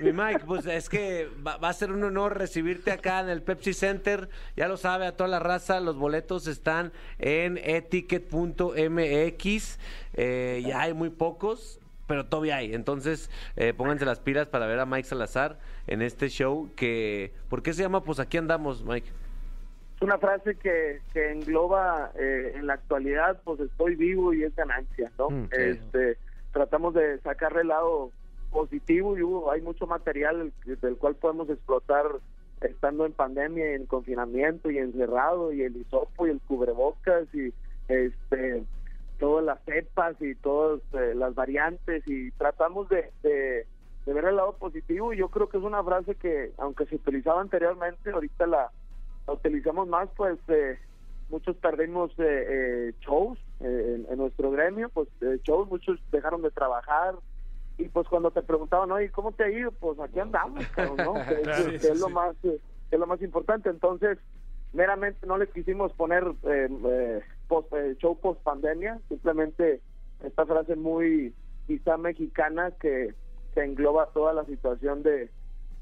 mi 0.00 0.12
Mike, 0.12 0.44
pues 0.46 0.66
es 0.66 0.88
que 0.88 1.28
va, 1.44 1.56
va 1.56 1.68
a 1.68 1.72
ser 1.72 1.90
un 1.92 2.04
honor 2.04 2.38
recibirte 2.38 2.92
acá 2.92 3.20
en 3.20 3.28
el 3.28 3.42
Pepsi 3.42 3.72
Center. 3.72 4.28
Ya 4.56 4.68
lo 4.68 4.76
sabe 4.76 5.06
a 5.06 5.16
toda 5.16 5.28
la 5.28 5.38
raza, 5.38 5.80
los 5.80 5.96
boletos 5.96 6.46
están 6.46 6.92
en 7.18 7.58
eticket.mx. 7.58 8.72
Eh, 10.14 10.62
ya 10.66 10.80
hay 10.82 10.92
muy 10.94 11.10
pocos, 11.10 11.80
pero 12.06 12.26
todavía 12.26 12.56
hay. 12.56 12.74
Entonces, 12.74 13.30
eh, 13.56 13.72
pónganse 13.76 14.04
las 14.04 14.20
pilas 14.20 14.48
para 14.48 14.66
ver 14.66 14.78
a 14.80 14.86
Mike 14.86 15.08
Salazar 15.08 15.58
en 15.86 16.02
este 16.02 16.28
show 16.28 16.70
que... 16.76 17.32
¿Por 17.48 17.62
qué 17.62 17.72
se 17.72 17.82
llama 17.82 18.04
Pues 18.04 18.20
aquí 18.20 18.36
andamos, 18.36 18.84
Mike? 18.84 19.10
Una 20.02 20.18
frase 20.18 20.56
que, 20.56 21.00
que 21.12 21.32
engloba 21.32 22.10
eh, 22.18 22.52
en 22.56 22.66
la 22.66 22.74
actualidad, 22.74 23.40
pues 23.44 23.60
estoy 23.60 23.96
vivo 23.96 24.32
y 24.32 24.44
es 24.44 24.54
ganancia, 24.54 25.10
¿no? 25.18 25.30
Mm. 25.30 25.48
Este, 25.52 26.18
tratamos 26.52 26.94
de 26.94 27.18
sacarle 27.20 27.62
el 27.62 27.68
lado 27.68 28.10
positivo 28.50 29.16
y 29.16 29.22
hubo, 29.22 29.50
hay 29.50 29.62
mucho 29.62 29.86
material 29.86 30.52
del 30.64 30.96
cual 30.96 31.14
podemos 31.14 31.48
explotar 31.48 32.06
estando 32.60 33.06
en 33.06 33.12
pandemia 33.12 33.72
y 33.72 33.74
en 33.74 33.86
confinamiento 33.86 34.70
y 34.70 34.78
encerrado 34.78 35.52
y 35.52 35.62
el 35.62 35.76
hisopo 35.76 36.26
y 36.26 36.30
el 36.30 36.40
cubrebocas 36.40 37.26
y 37.34 37.52
este 37.88 38.62
todas 39.18 39.44
las 39.44 39.64
cepas 39.64 40.16
y 40.20 40.34
todas 40.36 40.80
eh, 40.92 41.14
las 41.14 41.34
variantes 41.34 42.02
y 42.06 42.30
tratamos 42.32 42.88
de, 42.88 43.10
de, 43.22 43.66
de 44.06 44.12
ver 44.12 44.24
el 44.26 44.36
lado 44.36 44.54
positivo 44.54 45.12
y 45.12 45.18
yo 45.18 45.28
creo 45.28 45.48
que 45.48 45.58
es 45.58 45.62
una 45.62 45.82
frase 45.82 46.14
que 46.16 46.52
aunque 46.58 46.86
se 46.86 46.96
utilizaba 46.96 47.40
anteriormente 47.40 48.10
ahorita 48.10 48.46
la, 48.46 48.70
la 49.26 49.32
utilizamos 49.34 49.88
más 49.88 50.08
pues 50.16 50.38
eh, 50.48 50.78
muchos 51.28 51.56
perdimos 51.56 52.10
eh, 52.18 52.46
eh, 52.48 52.92
shows 53.00 53.38
eh, 53.60 53.96
en, 53.96 54.12
en 54.12 54.18
nuestro 54.18 54.50
gremio 54.50 54.88
pues 54.90 55.08
eh, 55.20 55.38
shows 55.44 55.68
muchos 55.68 55.98
dejaron 56.10 56.42
de 56.42 56.50
trabajar. 56.50 57.14
Y 57.78 57.88
pues 57.88 58.06
cuando 58.06 58.30
te 58.30 58.42
preguntaban 58.42 58.92
oye 58.92 59.10
cómo 59.10 59.32
te 59.32 59.44
ha 59.44 59.50
ido 59.50 59.72
pues 59.72 59.98
aquí 59.98 60.20
andamos 60.20 60.64
que, 60.76 61.88
es 61.88 62.00
lo 62.00 62.08
más 62.10 62.36
que 62.42 62.60
es 62.90 62.98
lo 63.00 63.06
más 63.06 63.22
importante. 63.22 63.70
Entonces 63.70 64.18
meramente 64.72 65.26
no 65.26 65.38
le 65.38 65.48
quisimos 65.48 65.92
poner 65.94 66.24
post- 67.48 67.72
eh, 67.74 67.96
show 67.98 68.18
post 68.18 68.42
pandemia. 68.42 68.98
Simplemente 69.08 69.80
esta 70.24 70.44
frase 70.46 70.76
muy 70.76 71.34
quizá 71.66 71.96
mexicana 71.96 72.70
que, 72.80 73.14
que 73.54 73.62
engloba 73.64 74.06
toda 74.12 74.32
la 74.32 74.44
situación 74.44 75.02
de, 75.02 75.30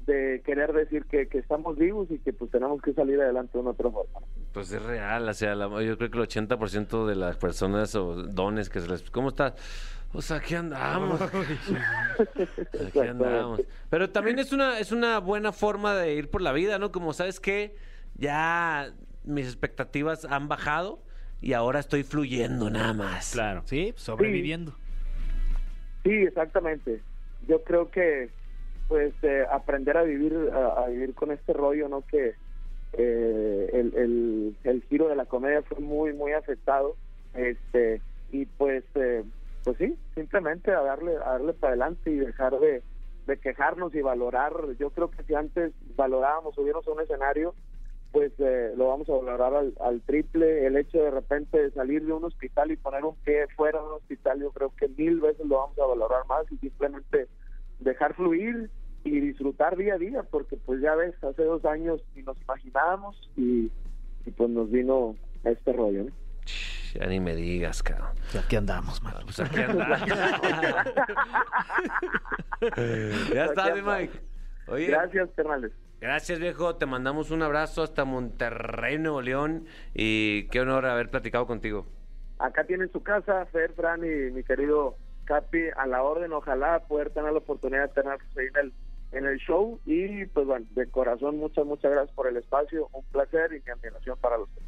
de 0.05 0.41
querer 0.45 0.73
decir 0.73 1.05
que, 1.05 1.27
que 1.27 1.37
estamos 1.39 1.77
vivos 1.77 2.09
y 2.11 2.19
que 2.19 2.33
pues 2.33 2.51
tenemos 2.51 2.81
que 2.81 2.93
salir 2.93 3.19
adelante 3.21 3.53
de 3.53 3.59
una 3.59 3.71
otra 3.71 3.89
forma 3.89 4.19
Pues 4.53 4.71
es 4.71 4.81
real, 4.81 5.27
o 5.27 5.33
sea, 5.33 5.55
la- 5.55 5.67
yo 5.83 5.97
creo 5.97 6.09
que 6.11 6.17
el 6.17 6.23
80% 6.27 7.05
de 7.07 7.15
las 7.15 7.37
personas 7.37 7.93
o 7.95 8.15
dones 8.23 8.69
que 8.69 8.79
se 8.79 8.87
les... 8.87 9.09
¿Cómo 9.11 9.29
estás? 9.29 9.53
Pues 10.11 10.29
aquí 10.31 10.55
andamos. 10.55 11.21
Aquí 12.87 12.99
andamos. 12.99 13.61
Pero 13.89 14.09
también 14.09 14.39
es 14.39 14.51
una, 14.51 14.77
es 14.79 14.91
una 14.91 15.19
buena 15.19 15.51
forma 15.53 15.95
de 15.95 16.15
ir 16.15 16.29
por 16.29 16.41
la 16.41 16.51
vida, 16.51 16.77
¿no? 16.79 16.91
Como 16.91 17.13
sabes 17.13 17.39
que 17.39 17.75
ya 18.15 18.91
mis 19.23 19.45
expectativas 19.45 20.25
han 20.25 20.47
bajado 20.49 21.01
y 21.39 21.53
ahora 21.53 21.79
estoy 21.79 22.03
fluyendo 22.03 22.69
nada 22.69 22.93
más. 22.93 23.31
Claro. 23.31 23.61
Sí, 23.65 23.93
sobreviviendo. 23.95 24.73
Sí, 26.03 26.11
exactamente. 26.11 27.01
Yo 27.47 27.63
creo 27.63 27.89
que 27.89 28.29
pues 28.91 29.13
eh, 29.21 29.45
aprender 29.49 29.95
a 29.95 30.03
vivir 30.03 30.51
a, 30.51 30.85
vivir 30.87 31.15
con 31.15 31.31
este 31.31 31.53
rollo, 31.53 31.87
¿no? 31.87 32.05
Que 32.05 32.35
eh, 32.91 33.69
el, 33.71 34.57
el, 34.65 34.83
giro 34.89 35.07
de 35.07 35.15
la 35.15 35.23
comedia 35.23 35.61
fue 35.61 35.79
muy 35.79 36.11
muy 36.11 36.33
afectado, 36.33 36.97
este 37.33 38.01
y 38.33 38.45
pues 38.45 38.83
eh, 38.95 39.23
pues 39.63 39.77
sí, 39.77 39.97
simplemente 40.13 40.71
a 40.71 40.81
darle 40.81 41.15
a 41.15 41.39
para 41.57 41.69
adelante 41.69 42.11
y 42.11 42.17
dejar 42.17 42.59
de, 42.59 42.83
de 43.27 43.37
quejarnos 43.37 43.95
y 43.95 44.01
valorar. 44.01 44.51
Yo 44.77 44.89
creo 44.89 45.09
que 45.09 45.23
si 45.23 45.35
antes 45.35 45.71
valorábamos, 45.95 46.53
subirnos 46.53 46.85
a 46.85 46.91
un 46.91 46.99
escenario, 46.99 47.55
pues 48.11 48.33
eh, 48.39 48.73
lo 48.75 48.89
vamos 48.89 49.07
a 49.07 49.13
valorar 49.13 49.53
al, 49.53 49.73
al 49.79 50.01
triple. 50.01 50.67
El 50.67 50.75
hecho 50.75 50.97
de 50.97 51.11
repente 51.11 51.61
de 51.61 51.71
salir 51.71 52.05
de 52.05 52.11
un 52.11 52.25
hospital 52.25 52.71
y 52.71 52.75
poner 52.75 53.05
un 53.05 53.15
pie 53.23 53.47
fuera 53.55 53.79
de 53.79 53.85
un 53.85 53.93
hospital, 53.93 54.41
yo 54.41 54.51
creo 54.51 54.73
que 54.75 54.89
mil 54.89 55.21
veces 55.21 55.45
lo 55.45 55.59
vamos 55.59 55.79
a 55.79 55.85
valorar 55.85 56.25
más 56.27 56.43
y 56.51 56.57
simplemente 56.57 57.29
dejar 57.81 58.13
fluir 58.15 58.69
y 59.03 59.19
disfrutar 59.19 59.75
día 59.77 59.95
a 59.95 59.97
día, 59.97 60.23
porque 60.23 60.57
pues 60.57 60.81
ya 60.81 60.95
ves, 60.95 61.13
hace 61.23 61.43
dos 61.43 61.63
años 61.65 62.01
ni 62.15 62.23
nos 62.23 62.39
imaginábamos 62.41 63.29
y, 63.35 63.71
y 64.25 64.31
pues 64.31 64.49
nos 64.49 64.69
vino 64.69 65.15
este 65.43 65.73
rollo. 65.73 66.05
¿no? 66.05 66.11
Ya 66.93 67.05
ni 67.07 67.19
me 67.19 67.35
digas, 67.35 67.81
cabrón. 67.83 68.15
Y 68.33 68.37
aquí 68.37 68.55
andamos, 68.57 69.01
man. 69.01 69.15
Pues 69.23 69.39
aquí 69.39 69.61
andamos. 69.61 69.99
ya 73.33 73.45
está, 73.45 73.73
mi 73.73 73.81
Mike. 73.81 74.19
Oye, 74.67 74.87
Gracias, 74.87 75.29
carnales. 75.35 75.71
gracias, 76.01 76.39
viejo. 76.39 76.75
Te 76.75 76.85
mandamos 76.85 77.31
un 77.31 77.43
abrazo 77.43 77.81
hasta 77.83 78.03
Monterrey, 78.03 78.97
Nuevo 78.99 79.21
León. 79.21 79.65
Y 79.93 80.47
qué 80.49 80.59
honor 80.61 80.85
haber 80.85 81.09
platicado 81.09 81.47
contigo. 81.47 81.85
Acá 82.39 82.65
tienen 82.65 82.91
su 82.91 83.01
casa, 83.03 83.45
Fer, 83.47 83.71
Fran 83.73 84.03
y 84.03 84.31
mi 84.31 84.43
querido 84.43 84.95
Capi, 85.25 85.61
a 85.77 85.87
la 85.87 86.03
orden. 86.03 86.33
Ojalá 86.33 86.79
poder 86.87 87.11
tener 87.11 87.31
la 87.31 87.39
oportunidad 87.39 87.93
de 87.93 88.01
ahí 88.01 88.47
en 88.47 88.57
el, 88.57 88.73
en 89.11 89.25
el 89.25 89.37
show. 89.39 89.79
Y 89.85 90.25
pues 90.27 90.45
bueno, 90.45 90.65
de 90.71 90.89
corazón, 90.89 91.37
muchas, 91.37 91.65
muchas 91.65 91.91
gracias 91.91 92.15
por 92.15 92.27
el 92.27 92.37
espacio. 92.37 92.89
Un 92.93 93.03
placer 93.05 93.51
y 93.53 93.61
mi 93.65 93.71
admiración 93.71 94.17
para 94.19 94.37
los 94.37 94.49
tres. 94.53 94.67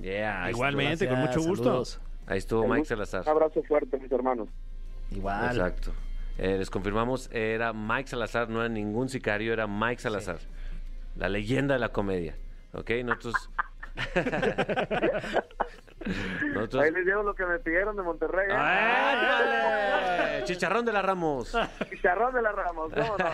Yeah, 0.00 0.50
Igualmente, 0.50 1.08
con 1.08 1.18
mucho 1.20 1.40
gusto. 1.40 1.64
saludos. 1.64 2.00
ahí 2.26 2.38
estuvo 2.38 2.66
Mike 2.66 2.84
Salazar. 2.86 3.22
Un 3.22 3.28
abrazo 3.28 3.62
fuerte, 3.62 3.98
mis 3.98 4.10
hermanos. 4.10 4.48
Igual. 5.10 5.56
Exacto. 5.56 5.92
Eh, 6.36 6.58
les 6.58 6.68
confirmamos, 6.68 7.30
era 7.32 7.72
Mike 7.72 8.08
Salazar, 8.08 8.48
no 8.48 8.58
era 8.60 8.68
ningún 8.68 9.08
sicario, 9.08 9.52
era 9.52 9.68
Mike 9.68 10.02
Salazar. 10.02 10.38
La 11.16 11.28
leyenda 11.28 11.74
de 11.74 11.80
la 11.80 11.90
comedia. 11.90 12.34
¿Ok? 12.72 12.90
Nosotros. 13.04 13.50
Nosotros. 16.54 16.82
Ahí 16.82 16.90
les 16.90 17.04
llevo 17.04 17.22
lo 17.22 17.34
que 17.34 17.46
me 17.46 17.58
pidieron 17.58 17.96
de 17.96 18.02
Monterrey. 18.02 18.48
¿eh? 18.50 20.42
Chicharrón 20.44 20.84
de 20.84 20.92
la 20.92 21.02
Ramos. 21.02 21.56
Chicharrón 21.90 22.34
de 22.34 22.42
la 22.42 22.52
Ramos, 22.52 22.92
¿cómo 22.92 23.16
no? 23.18 23.24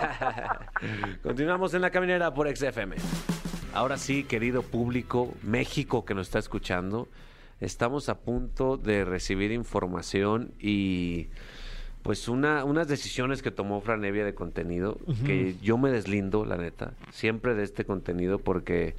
Continuamos 1.23 1.75
en 1.75 1.83
la 1.83 1.91
caminera 1.91 2.33
por 2.33 2.55
XFM. 2.55 2.97
Ahora 3.73 3.97
sí, 3.97 4.25
querido 4.25 4.63
público, 4.63 5.33
México 5.43 6.05
que 6.05 6.15
nos 6.15 6.27
está 6.27 6.39
escuchando, 6.41 7.09
estamos 7.61 8.09
a 8.09 8.19
punto 8.19 8.77
de 8.77 9.05
recibir 9.05 9.53
información 9.53 10.53
y 10.59 11.29
pues 12.03 12.29
una, 12.29 12.65
unas 12.65 12.89
decisiones 12.89 13.43
que 13.43 13.51
tomó 13.51 13.81
Franevia 13.81 14.25
de 14.25 14.35
contenido, 14.35 14.99
que 15.25 15.55
yo 15.63 15.79
me 15.79 15.91
deslindo, 15.91 16.45
la 16.45 16.57
neta, 16.57 16.95
siempre 17.11 17.55
de 17.55 17.63
este 17.63 17.85
contenido 17.85 18.39
porque 18.39 18.97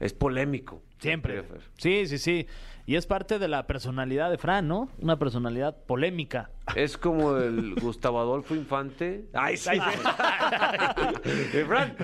es 0.00 0.12
polémico. 0.12 0.82
Siempre. 0.98 1.44
Sí, 1.78 2.06
sí, 2.06 2.18
sí. 2.18 2.46
Y 2.90 2.96
es 2.96 3.06
parte 3.06 3.38
de 3.38 3.46
la 3.46 3.68
personalidad 3.68 4.32
de 4.32 4.36
Fran, 4.36 4.66
¿no? 4.66 4.88
Una 4.98 5.16
personalidad 5.16 5.76
polémica. 5.86 6.50
Es 6.76 6.96
como 6.96 7.36
el 7.36 7.74
Gustavo 7.74 8.20
Adolfo 8.20 8.54
Infante. 8.54 9.24
¡Ay, 9.32 9.56
sí! 9.56 9.70
Eh, 11.52 11.64
Fran. 11.66 11.94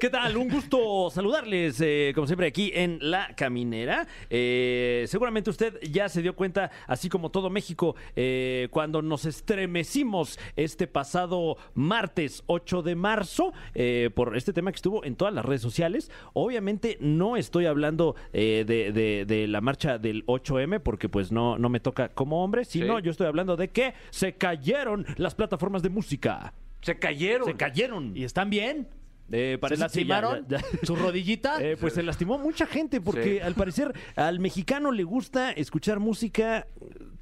¿Qué 0.00 0.08
tal? 0.10 0.36
Un 0.36 0.48
gusto 0.48 1.10
saludarles, 1.10 1.80
eh, 1.80 2.12
como 2.14 2.26
siempre, 2.26 2.46
aquí 2.46 2.70
en 2.74 2.98
La 3.00 3.34
Caminera. 3.36 4.06
Eh, 4.30 5.04
seguramente 5.08 5.50
usted 5.50 5.78
ya 5.82 6.08
se 6.08 6.22
dio 6.22 6.34
cuenta, 6.36 6.70
así 6.86 7.08
como 7.08 7.30
todo 7.30 7.50
México, 7.50 7.96
eh, 8.14 8.68
cuando 8.70 9.02
nos 9.02 9.24
estremecimos 9.24 10.38
este 10.56 10.86
pasado 10.86 11.56
martes 11.74 12.42
8 12.46 12.82
de 12.82 12.94
marzo 12.94 13.52
eh, 13.74 14.10
por 14.14 14.36
este 14.36 14.52
tema 14.52 14.70
que 14.72 14.76
estuvo 14.76 15.04
en 15.04 15.16
todas 15.16 15.34
las 15.34 15.44
redes 15.44 15.62
sociales. 15.62 16.10
Obviamente 16.32 16.96
no 17.00 17.36
estoy 17.36 17.66
hablando 17.66 18.14
eh, 18.32 18.64
de, 18.66 18.92
de- 18.92 19.24
de 19.26 19.48
la 19.48 19.60
marcha 19.60 19.98
del 19.98 20.24
8M, 20.26 20.80
porque 20.80 21.08
pues 21.08 21.32
no, 21.32 21.58
no 21.58 21.68
me 21.68 21.80
toca 21.80 22.08
como 22.10 22.42
hombre, 22.44 22.64
sino 22.64 22.98
Sí. 22.98 23.02
yo 23.04 23.10
estoy 23.10 23.26
hablando 23.26 23.56
de 23.56 23.68
que 23.68 23.94
se 24.10 24.34
cayeron 24.34 25.06
las 25.16 25.34
plataformas 25.34 25.82
de 25.82 25.88
música. 25.90 26.52
Se 26.82 26.98
cayeron. 26.98 27.46
Se 27.46 27.54
cayeron. 27.56 28.16
¿Y 28.16 28.24
están 28.24 28.50
bien? 28.50 28.88
Eh, 29.32 29.54
¿Se 29.54 29.58
parece 29.58 29.74
que 29.74 29.78
ya- 29.80 29.84
lastimaron? 29.86 30.46
ya- 30.48 30.58
ya- 30.60 30.64
¿Su 30.86 30.94
rodillita? 30.94 31.56
Eh, 31.60 31.76
pues 31.80 31.94
se 31.94 32.02
lastimó 32.04 32.38
mucha 32.38 32.64
gente 32.64 33.00
porque 33.00 33.38
Sí. 33.38 33.40
al 33.40 33.54
parecer 33.54 33.92
al 34.14 34.38
mexicano 34.38 34.92
le 34.92 35.02
gusta 35.02 35.50
escuchar 35.50 35.98
música 35.98 36.68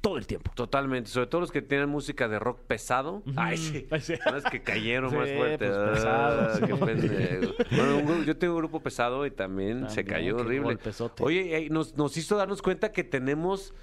todo 0.01 0.19
el 0.19 0.27
tiempo. 0.27 0.51
Totalmente, 0.53 1.09
sobre 1.09 1.25
todo 1.25 1.41
los 1.41 1.51
que 1.51 1.63
tienen 1.63 1.89
música 1.89 2.27
de 2.27 2.37
rock 2.37 2.59
pesado. 2.67 3.23
Ay, 3.35 3.57
sí. 3.57 3.87
Son 4.23 4.35
los 4.35 4.43
que 4.43 4.61
cayeron 4.61 5.15
más 5.15 5.27
Sí, 5.29 5.35
fuerte. 5.35 5.57
pues, 5.65 5.71
Ah, 5.75 5.91
pesado, 5.93 6.59
qué 6.59 6.75
sí. 6.75 6.85
pendejo. 6.85 7.53
Bueno, 7.71 7.97
un 7.97 8.05
gru- 8.07 8.23
yo 8.25 8.37
tengo 8.37 8.53
un 8.53 8.59
grupo 8.59 8.81
pesado 8.81 9.25
y 9.25 9.31
también, 9.31 9.89
se 9.89 10.03
También, 10.03 10.07
cayó 10.07 10.35
qué 10.35 10.41
horrible. 10.43 10.63
golpezote. 10.75 11.23
Oye, 11.23 11.57
eh, 11.57 11.69
nos, 11.71 11.97
nos 11.97 12.15
hizo 12.17 12.37
darnos 12.37 12.61
cuenta 12.61 12.91
que 12.91 13.03
tenemos, 13.03 13.73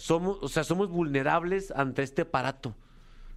somos, 0.00 0.38
o 0.42 0.48
sea, 0.48 0.64
somos 0.64 0.88
vulnerables 0.90 1.70
ante 1.70 2.02
este 2.02 2.22
aparato. 2.22 2.74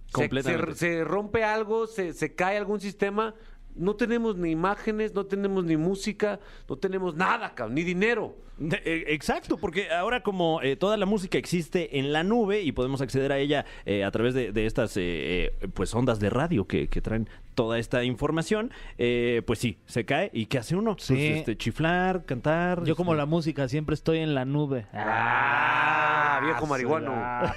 Se- 0.06 0.12
Completamente. 0.12 0.74
Se, 0.74 0.78
se 0.96 1.04
rompe 1.04 1.44
algo, 1.44 1.86
se, 1.86 2.12
se 2.12 2.34
cae 2.34 2.56
algún 2.56 2.80
sistema, 2.80 3.34
no 3.74 3.96
tenemos 3.96 4.36
ni 4.36 4.50
imágenes, 4.50 5.14
no 5.14 5.26
tenemos 5.26 5.64
ni 5.64 5.76
música, 5.76 6.38
no 6.68 6.76
tenemos 6.76 7.14
nada, 7.16 7.54
cabrón, 7.54 7.74
ni 7.74 7.82
dinero. 7.82 8.36
Eh, 8.60 9.04
Exacto, 9.08 9.56
porque 9.56 9.90
ahora 9.90 10.22
como 10.22 10.62
eh, 10.62 10.76
toda 10.76 10.96
la 10.96 11.06
música 11.06 11.38
existe 11.38 11.98
en 11.98 12.12
la 12.12 12.22
nube 12.22 12.62
y 12.62 12.72
podemos 12.72 13.00
acceder 13.00 13.32
a 13.32 13.38
ella 13.38 13.64
eh, 13.84 14.04
a 14.04 14.10
través 14.10 14.34
de, 14.34 14.52
de 14.52 14.66
estas 14.66 14.96
eh, 14.96 15.52
eh, 15.60 15.68
pues 15.74 15.94
ondas 15.94 16.20
de 16.20 16.30
radio 16.30 16.66
que, 16.66 16.88
que 16.88 17.00
traen 17.00 17.28
toda 17.54 17.78
esta 17.78 18.04
información, 18.04 18.72
eh, 18.98 19.42
pues 19.46 19.58
sí, 19.58 19.78
se 19.86 20.04
cae. 20.04 20.30
¿Y 20.32 20.46
qué 20.46 20.58
hace 20.58 20.76
uno? 20.76 20.96
Sí. 20.98 21.14
Pues, 21.14 21.38
este, 21.38 21.56
chiflar, 21.56 22.24
cantar. 22.24 22.84
Yo 22.84 22.96
como 22.96 23.12
este, 23.12 23.18
la 23.18 23.26
música 23.26 23.68
siempre 23.68 23.94
estoy 23.94 24.18
en 24.18 24.34
la 24.34 24.44
nube. 24.44 24.86
Ah, 24.92 26.40
viejo 26.42 26.66
marihuano. 26.66 27.12
Ah, 27.14 27.54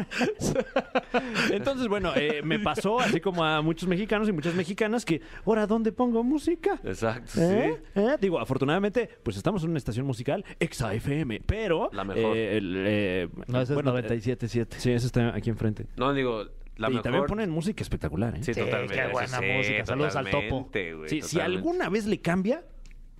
Entonces, 1.50 1.88
bueno, 1.88 2.12
eh, 2.16 2.42
me 2.44 2.58
pasó 2.58 3.00
así 3.00 3.20
como 3.20 3.44
a 3.44 3.62
muchos 3.62 3.88
mexicanos 3.88 4.28
y 4.28 4.32
muchas 4.32 4.54
mexicanas 4.54 5.04
que, 5.04 5.20
ahora, 5.44 5.66
¿dónde 5.66 5.92
pongo 5.92 6.22
música? 6.22 6.80
Exacto, 6.84 7.32
¿Eh? 7.40 7.80
sí. 7.94 8.00
¿Eh? 8.00 8.16
Digo, 8.20 8.38
afortunadamente, 8.40 9.08
pues 9.22 9.36
estamos 9.36 9.62
en 9.64 9.70
una 9.70 9.78
estación 9.80 10.06
musical, 10.06 10.44
Exa 10.60 10.94
FM, 10.94 11.42
pero... 11.44 11.90
La 11.92 12.04
mejor. 12.04 12.36
eh, 12.36 12.56
el, 12.56 12.84
eh, 12.86 13.28
No, 13.48 13.64
bueno, 13.66 13.98
es 13.98 14.04
97.7. 14.06 14.66
Sí, 14.78 14.92
ese 14.92 15.06
está 15.06 15.34
aquí 15.34 15.50
enfrente. 15.50 15.86
No, 15.96 16.12
digo, 16.14 16.44
la 16.76 16.88
y 16.88 16.90
mejor. 16.92 17.02
también 17.02 17.24
ponen 17.26 17.50
música 17.50 17.82
espectacular, 17.82 18.34
¿eh? 18.36 18.42
Sí, 18.42 18.54
Sí, 18.54 18.60
totalmente. 18.60 18.94
qué 18.94 19.08
buena 19.08 19.38
Sí, 19.38 19.44
música. 19.56 19.86
Saludos 19.86 20.16
al 20.16 20.30
topo. 20.30 20.70
Sí, 21.06 21.22
si 21.22 21.40
alguna 21.40 21.88
vez 21.88 22.06
le 22.06 22.20
cambia, 22.20 22.64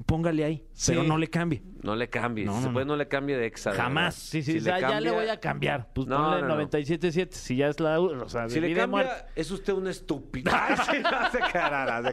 póngale 0.07 0.45
ahí, 0.45 0.65
Sí. 0.73 0.93
pero 0.93 1.03
no 1.05 1.19
le 1.19 1.29
cambie. 1.29 1.63
No 1.83 1.97
le 1.97 2.09
cambie. 2.11 2.45
No, 2.45 2.53
si 2.53 2.59
no, 2.61 2.67
se 2.67 2.73
puede, 2.73 2.85
no. 2.87 2.93
no 2.93 2.97
le 2.99 3.09
cambie 3.09 3.37
de 3.39 3.47
exa. 3.47 3.73
Jamás. 3.73 4.15
Sí, 4.15 4.43
sí, 4.43 4.53
Si 4.53 4.59
o 4.59 4.61
sea, 4.63 4.79
ya 4.81 4.89
le 5.01 5.09
cambia- 5.09 5.13
voy 5.13 5.29
a 5.31 5.41
cambiar. 5.41 5.89
Pues 5.95 6.07
No, 6.09 6.17
ponle 6.19 6.43
no, 6.43 6.49
no. 6.49 6.57
97.7 6.69 7.29
si 7.33 7.57
ya 7.57 7.69
es 7.69 7.81
la... 7.81 7.99
O 8.01 8.29
sea, 8.29 8.49
Si 8.51 8.61
le 8.61 8.67
cambia, 8.69 8.87
muerte. 8.87 9.13
es 9.35 9.51
usted 9.51 9.73
un 9.73 9.89
estúpido. 9.89 10.51
Se 10.91 11.01
no 11.01 11.31
se 11.31 11.39
quedará. 11.53 12.01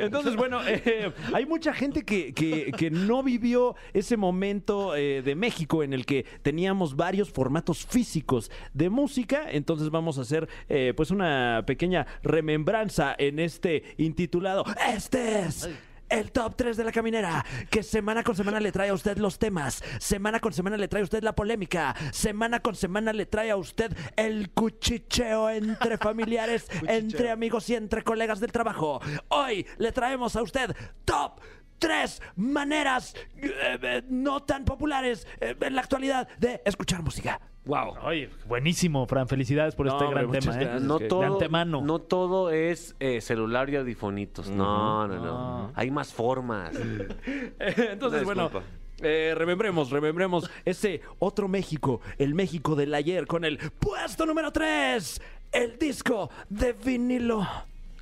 Entonces, 0.00 0.36
bueno, 0.36 0.60
eh, 0.66 1.12
hay 1.32 1.46
mucha 1.46 1.72
gente 1.72 2.04
que, 2.04 2.32
que- 2.32 2.72
que 2.76 2.90
no 2.90 3.22
vivió 3.22 3.74
ese 3.92 4.16
momento 4.16 4.94
eh, 4.96 5.22
de 5.22 5.34
México 5.34 5.82
en 5.82 5.92
el 5.92 6.06
que 6.06 6.24
teníamos 6.42 6.96
varios 6.96 7.30
formatos 7.30 7.86
físicos 7.86 8.50
de 8.74 8.90
música. 8.90 9.46
Entonces 9.50 9.90
vamos 9.90 10.18
a 10.18 10.22
hacer 10.22 10.48
eh, 10.68 10.92
pues 10.96 11.10
una 11.10 11.64
pequeña 11.66 12.06
remembranza 12.22 13.14
en 13.18 13.38
este 13.38 13.82
intitulado 13.98 14.64
Este 14.88 15.40
es... 15.40 15.68
El 16.08 16.30
top 16.30 16.54
3 16.54 16.76
de 16.76 16.84
la 16.84 16.92
caminera, 16.92 17.44
que 17.68 17.82
semana 17.82 18.22
con 18.22 18.36
semana 18.36 18.60
le 18.60 18.70
trae 18.70 18.90
a 18.90 18.94
usted 18.94 19.18
los 19.18 19.40
temas, 19.40 19.82
semana 19.98 20.38
con 20.38 20.52
semana 20.52 20.76
le 20.76 20.86
trae 20.86 21.00
a 21.00 21.04
usted 21.04 21.20
la 21.24 21.34
polémica, 21.34 21.96
semana 22.12 22.60
con 22.60 22.76
semana 22.76 23.12
le 23.12 23.26
trae 23.26 23.50
a 23.50 23.56
usted 23.56 23.92
el 24.14 24.50
cuchicheo 24.50 25.50
entre 25.50 25.98
familiares, 25.98 26.68
entre 26.86 27.32
amigos 27.32 27.68
y 27.70 27.74
entre 27.74 28.04
colegas 28.04 28.38
del 28.38 28.52
trabajo. 28.52 29.00
Hoy 29.30 29.66
le 29.78 29.90
traemos 29.90 30.36
a 30.36 30.42
usted 30.42 30.76
top 31.04 31.40
tres 31.78 32.22
maneras 32.36 33.14
eh, 33.36 33.78
eh, 33.82 34.02
no 34.08 34.42
tan 34.42 34.64
populares 34.64 35.26
eh, 35.40 35.56
en 35.60 35.74
la 35.74 35.80
actualidad 35.82 36.28
de 36.38 36.62
escuchar 36.64 37.02
música. 37.02 37.40
Wow. 37.64 37.96
Oye, 38.04 38.30
buenísimo, 38.46 39.06
Fran. 39.06 39.26
Felicidades 39.26 39.74
por 39.74 39.86
No, 39.86 39.92
este 39.92 40.04
hombre, 40.04 40.20
gran 40.20 40.28
muchas 40.28 40.44
tema. 40.44 40.56
¿eh? 40.56 40.64
gracias. 40.66 40.82
No 40.84 40.98
que- 41.00 41.06
todo, 41.08 41.20
de 41.20 41.26
antemano. 41.26 41.80
no 41.82 41.98
todo 41.98 42.50
es 42.50 42.94
eh, 43.00 43.20
celular 43.20 43.68
y 43.70 43.76
audifonitos. 43.76 44.48
No, 44.48 45.08
no, 45.08 45.16
no. 45.16 45.72
Hay 45.74 45.90
más 45.90 46.12
formas. 46.12 46.72
Entonces, 47.58 48.22
Una 48.22 48.24
bueno. 48.24 48.42
disculpa. 48.44 48.66
eh, 49.00 49.34
remembremos, 49.36 49.90
remembremos 49.90 50.48
ese 50.64 51.00
otro 51.18 51.48
México, 51.48 52.00
el 52.18 52.34
México 52.36 52.76
del 52.76 52.94
ayer, 52.94 53.26
con 53.26 53.44
el 53.44 53.58
puesto 53.58 54.24
número 54.26 54.52
3, 54.52 55.20
el 55.50 55.76
disco 55.76 56.30
de 56.48 56.72
vinilo. 56.72 57.44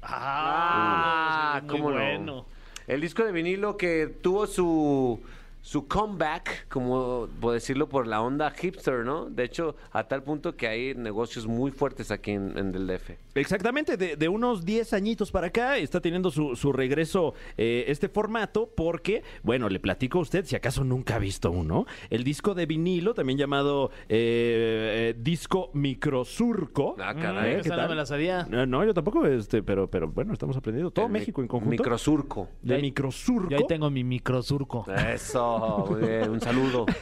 Ah, 0.02 1.60
muy 1.62 1.68
cómo 1.70 1.90
no. 1.90 1.96
bueno. 1.96 2.46
El 2.86 3.00
disco 3.00 3.24
de 3.24 3.32
vinilo 3.32 3.76
que 3.76 4.06
tuvo 4.20 4.46
su 4.46 5.20
su 5.64 5.88
comeback, 5.88 6.68
como 6.68 7.26
puedo 7.40 7.54
decirlo, 7.54 7.88
por 7.88 8.06
la 8.06 8.20
onda 8.20 8.50
hipster, 8.50 9.02
¿no? 9.02 9.30
De 9.30 9.44
hecho, 9.44 9.76
a 9.92 10.04
tal 10.04 10.22
punto 10.22 10.54
que 10.56 10.68
hay 10.68 10.94
negocios 10.94 11.46
muy 11.46 11.70
fuertes 11.70 12.10
aquí 12.10 12.32
en, 12.32 12.58
en 12.58 12.74
el 12.74 12.86
DF. 12.86 13.12
Exactamente, 13.34 13.96
de, 13.96 14.16
de 14.16 14.28
unos 14.28 14.66
10 14.66 14.92
añitos 14.92 15.32
para 15.32 15.46
acá 15.46 15.78
está 15.78 16.02
teniendo 16.02 16.30
su, 16.30 16.54
su 16.54 16.70
regreso 16.70 17.32
eh, 17.56 17.86
este 17.88 18.10
formato 18.10 18.70
porque, 18.76 19.22
bueno, 19.42 19.70
le 19.70 19.80
platico 19.80 20.18
a 20.18 20.22
usted, 20.22 20.44
si 20.44 20.54
acaso 20.54 20.84
nunca 20.84 21.16
ha 21.16 21.18
visto 21.18 21.50
uno, 21.50 21.86
el 22.10 22.24
disco 22.24 22.54
de 22.54 22.66
vinilo, 22.66 23.14
también 23.14 23.38
llamado 23.38 23.90
eh, 24.10 25.12
eh, 25.12 25.18
disco 25.18 25.70
microsurco. 25.72 26.96
Ah, 27.00 27.14
Mm, 27.14 27.20
caray. 27.20 27.54
¿qué 27.54 27.60
esa 27.60 27.70
no 27.70 27.76
tal? 27.76 27.88
me 27.88 27.94
la 27.94 28.06
sabía. 28.06 28.46
No, 28.50 28.66
no, 28.66 28.84
yo 28.84 28.92
tampoco, 28.92 29.24
este, 29.26 29.62
pero, 29.62 29.88
pero 29.88 30.08
bueno, 30.08 30.32
estamos 30.34 30.56
aprendiendo 30.56 30.90
todo 30.90 31.06
El 31.06 31.12
mi- 31.12 31.20
México 31.20 31.40
en 31.40 31.48
conjunto. 31.48 31.70
Microsurco. 31.70 32.48
de 32.60 32.74
ahí- 32.74 32.82
microsurco. 32.82 33.48
Yo 33.50 33.56
ahí 33.56 33.64
tengo 33.66 33.88
mi 33.90 34.04
microsurco. 34.04 34.84
Eso, 35.12 35.53
bien, 36.00 36.30
un 36.30 36.40
saludo. 36.40 36.86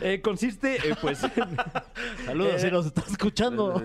Eh, 0.00 0.20
consiste, 0.22 0.76
eh, 0.76 0.94
pues, 1.00 1.18
Saludos, 2.24 2.60
si 2.60 2.70
nos 2.70 2.86
está 2.86 3.02
escuchando. 3.08 3.82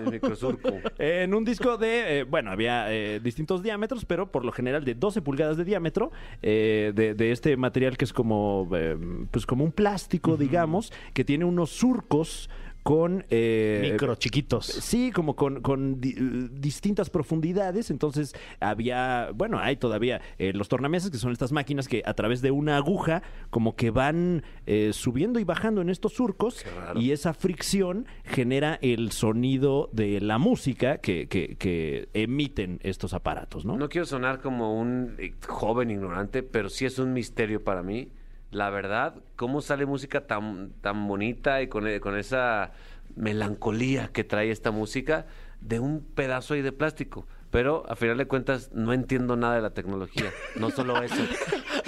En 0.98 1.34
un 1.34 1.44
disco 1.44 1.76
de, 1.76 2.20
eh, 2.20 2.24
bueno, 2.24 2.50
había 2.50 2.92
eh, 2.92 3.20
distintos 3.20 3.62
diámetros, 3.62 4.04
pero 4.04 4.30
por 4.30 4.44
lo 4.44 4.52
general 4.52 4.84
de 4.84 4.94
12 4.94 5.22
pulgadas 5.22 5.56
de 5.56 5.64
diámetro, 5.64 6.10
eh, 6.42 6.92
de, 6.94 7.14
de 7.14 7.32
este 7.32 7.56
material 7.56 7.96
que 7.96 8.04
es 8.04 8.12
como, 8.12 8.68
eh, 8.74 8.96
pues 9.30 9.46
como 9.46 9.64
un 9.64 9.72
plástico, 9.72 10.36
digamos, 10.36 10.92
que 11.14 11.24
tiene 11.24 11.44
unos 11.44 11.70
surcos 11.70 12.48
con... 12.88 13.26
eh, 13.28 13.90
Micro, 13.92 14.14
chiquitos. 14.14 14.64
Sí, 14.64 15.12
como 15.12 15.36
con, 15.36 15.60
con 15.60 16.00
di- 16.00 16.14
eh, 16.16 16.48
distintas 16.52 17.10
profundidades. 17.10 17.90
Entonces 17.90 18.34
había, 18.60 19.28
bueno, 19.34 19.58
hay 19.58 19.76
todavía 19.76 20.22
eh, 20.38 20.52
los 20.54 20.68
tornamesas, 20.68 21.10
que 21.10 21.18
son 21.18 21.32
estas 21.32 21.52
máquinas 21.52 21.86
que 21.86 22.02
a 22.06 22.14
través 22.14 22.40
de 22.40 22.50
una 22.50 22.76
aguja 22.78 23.22
como 23.50 23.76
que 23.76 23.90
van 23.90 24.42
eh, 24.66 24.92
subiendo 24.94 25.38
y 25.38 25.44
bajando 25.44 25.82
en 25.82 25.90
estos 25.90 26.14
surcos 26.14 26.62
Qué 26.62 26.70
raro. 26.70 26.98
y 26.98 27.12
esa 27.12 27.34
fricción 27.34 28.06
genera 28.24 28.78
el 28.80 29.12
sonido 29.12 29.90
de 29.92 30.20
la 30.22 30.38
música 30.38 30.98
que, 30.98 31.28
que- 31.28 31.56
que 31.56 32.08
emiten 32.14 32.80
estos 32.82 33.12
aparatos, 33.12 33.64
¿no? 33.66 33.76
No 33.76 33.88
quiero 33.90 34.06
sonar 34.06 34.40
como 34.40 34.78
un 34.80 35.14
eh, 35.18 35.34
joven 35.46 35.90
ignorante, 35.90 36.42
pero 36.42 36.70
sí 36.70 36.86
es 36.86 36.98
un 36.98 37.12
misterio 37.12 37.62
para 37.62 37.82
mí. 37.82 38.08
La 38.50 38.70
verdad, 38.70 39.14
cómo 39.36 39.60
sale 39.60 39.84
música 39.84 40.26
tan, 40.26 40.72
tan 40.80 41.06
bonita 41.06 41.60
y 41.62 41.68
con, 41.68 41.86
con 42.00 42.16
esa 42.16 42.72
melancolía 43.14 44.08
que 44.08 44.24
trae 44.24 44.50
esta 44.50 44.70
música 44.70 45.26
de 45.60 45.80
un 45.80 46.00
pedazo 46.02 46.54
ahí 46.54 46.62
de 46.62 46.72
plástico. 46.72 47.26
Pero 47.50 47.84
a 47.88 47.96
final 47.96 48.18
de 48.18 48.26
cuentas 48.26 48.70
no 48.72 48.92
entiendo 48.92 49.36
nada 49.36 49.54
de 49.54 49.62
la 49.62 49.70
tecnología, 49.70 50.30
no 50.56 50.70
solo 50.70 51.02
eso. 51.02 51.16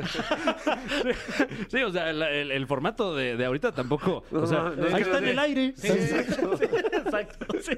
Sí, 1.68 1.82
o 1.82 1.90
sea, 1.90 2.10
el, 2.10 2.22
el- 2.22 2.50
el 2.52 2.66
formato 2.66 3.14
de, 3.14 3.36
de 3.36 3.44
ahorita 3.44 3.72
tampoco. 3.72 4.24
No, 4.30 4.40
o 4.40 4.46
sea, 4.46 4.58
no, 4.62 4.76
no, 4.76 4.86
es 4.86 4.94
ahí 4.94 5.02
que 5.02 5.08
está 5.10 5.20
no 5.20 5.26
en 5.26 5.32
el 5.32 5.38
aire. 5.38 5.72
Sí, 5.76 5.88
exacto. 5.88 6.58
Exacto, 7.02 7.46
sí. 7.60 7.72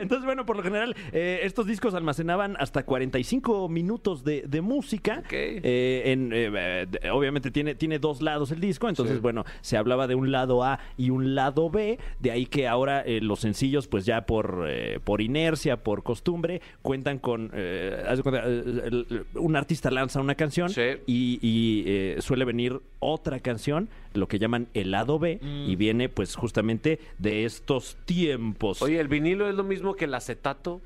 Entonces, 0.00 0.24
bueno, 0.24 0.46
por 0.46 0.56
lo 0.56 0.62
general, 0.62 0.94
eh, 1.12 1.40
estos 1.42 1.66
discos 1.66 1.94
almacenaban 1.94 2.56
hasta 2.58 2.84
45 2.84 3.68
minutos 3.68 4.24
de, 4.24 4.42
de 4.46 4.60
música. 4.60 5.18
Ok. 5.20 5.32
Eh, 5.32 6.02
en, 6.06 6.30
eh, 6.32 6.86
eh, 7.02 7.10
obviamente 7.10 7.50
tiene, 7.50 7.74
tiene 7.74 7.98
dos 7.98 8.22
lados 8.22 8.50
el 8.52 8.60
disco, 8.60 8.88
entonces, 8.88 9.16
Sí. 9.16 9.20
bueno, 9.20 9.44
se 9.62 9.76
hablaba 9.76 10.06
de 10.06 10.14
un 10.14 10.30
lado 10.32 10.62
A 10.64 10.78
y 10.96 11.10
un 11.10 11.34
lado 11.34 11.70
B, 11.70 11.98
de 12.20 12.30
ahí 12.30 12.46
que 12.46 12.68
ahora 12.68 13.00
eh, 13.02 13.20
los 13.20 13.40
sencillos, 13.40 13.88
pues 13.88 14.04
ya 14.04 14.26
por, 14.26 14.64
eh, 14.68 15.00
por 15.02 15.20
inercia, 15.20 15.82
por 15.82 16.02
costumbre, 16.02 16.60
cuentan 16.82 17.18
con... 17.18 17.50
eh, 17.54 18.04
haz 18.08 18.18
de 18.18 18.22
cuenta, 18.22 18.42
eh, 18.46 18.62
el- 18.66 19.06
el- 19.10 19.26
un 19.34 19.56
artista 19.56 19.90
lanza 19.90 20.20
una 20.20 20.34
canción 20.34 20.68
Sí. 20.70 20.82
y, 21.06 21.15
y, 21.16 21.84
eh, 21.86 22.16
suele 22.20 22.44
venir 22.44 22.80
otra 22.98 23.40
canción, 23.40 23.88
lo 24.14 24.28
que 24.28 24.38
llaman 24.38 24.68
el 24.74 24.90
lado 24.90 25.18
B, 25.18 25.38
Mm. 25.42 25.70
y 25.70 25.76
viene 25.76 26.08
pues 26.08 26.34
justamente 26.36 26.98
de 27.18 27.44
estos 27.44 27.96
tiempos. 28.04 28.82
Oye, 28.82 28.98
¿el 29.00 29.08
vinilo 29.08 29.48
es 29.48 29.54
lo 29.54 29.64
mismo 29.64 29.94
que 29.94 30.04
el 30.06 30.14
acetato? 30.14 30.80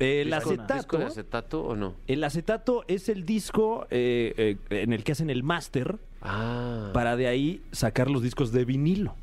el 0.00 0.26
¿Disco- 0.30 0.36
acetato... 0.50 0.74
¿Disco 0.74 0.98
de 0.98 1.04
acetato 1.04 1.62
o 1.64 1.76
no? 1.76 1.94
El 2.08 2.24
acetato 2.24 2.84
es 2.88 3.08
el 3.08 3.24
disco 3.24 3.86
eh, 3.90 4.56
eh, 4.70 4.82
en 4.82 4.92
el 4.92 5.04
que 5.04 5.12
hacen 5.12 5.30
el 5.30 5.44
máster 5.44 5.98
Ah. 6.20 6.90
para 6.92 7.16
de 7.16 7.28
ahí 7.28 7.62
sacar 7.70 8.10
los 8.10 8.20
discos 8.22 8.50
de 8.50 8.64
vinilo. 8.64 9.14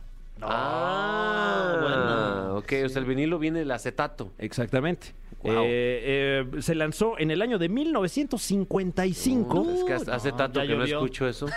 Ah, 0.42 1.78
bueno. 1.82 2.56
ok, 2.58 2.74
o 2.86 2.90
sea, 2.90 3.00
el 3.02 3.06
vinilo 3.06 3.38
viene 3.40 3.60
del 3.60 3.72
acetato. 3.72 4.32
Exactamente. 4.38 5.08
Wow. 5.44 5.64
Eh, 5.66 6.46
eh, 6.56 6.62
se 6.62 6.76
lanzó 6.76 7.18
en 7.18 7.32
el 7.32 7.42
año 7.42 7.58
de 7.58 7.68
1955 7.70 9.60
Uh, 9.62 9.76
es 9.76 9.84
que 9.84 9.94
hace, 10.12 10.30
no, 10.32 10.36
tanto 10.38 10.62
que 10.62 10.76
no 10.76 10.84
escucho 10.84 11.28
eso. 11.28 11.48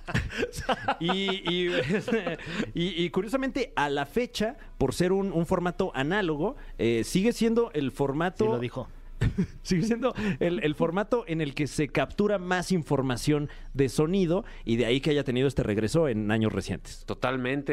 y, 1.00 1.10
y, 1.10 1.68
y- 2.74 3.04
y 3.04 3.10
curiosamente 3.10 3.72
a 3.76 3.88
la 3.90 4.06
fecha, 4.06 4.56
por 4.78 4.94
ser 4.94 5.12
un, 5.12 5.32
un 5.32 5.46
formato 5.46 5.90
análogo, 5.94 6.56
eh, 6.78 7.02
sigue 7.04 7.32
siendo 7.32 7.70
el 7.72 7.90
formato... 7.90 8.44
Sí 8.44 8.50
lo 8.50 8.58
dijo. 8.58 8.88
Sigue 9.62 9.82
siendo 9.84 10.12
el, 10.40 10.62
el 10.64 10.74
formato 10.74 11.24
en 11.26 11.40
el 11.40 11.54
que 11.54 11.66
se 11.66 11.88
captura 11.88 12.38
más 12.38 12.72
información 12.72 13.48
de 13.72 13.88
sonido 13.88 14.44
y 14.64 14.76
de 14.76 14.86
ahí 14.86 15.00
que 15.00 15.10
haya 15.10 15.24
tenido 15.24 15.46
este 15.48 15.62
regreso 15.62 16.08
en 16.08 16.30
años 16.30 16.52
recientes. 16.52 17.04
Totalmente. 17.06 17.72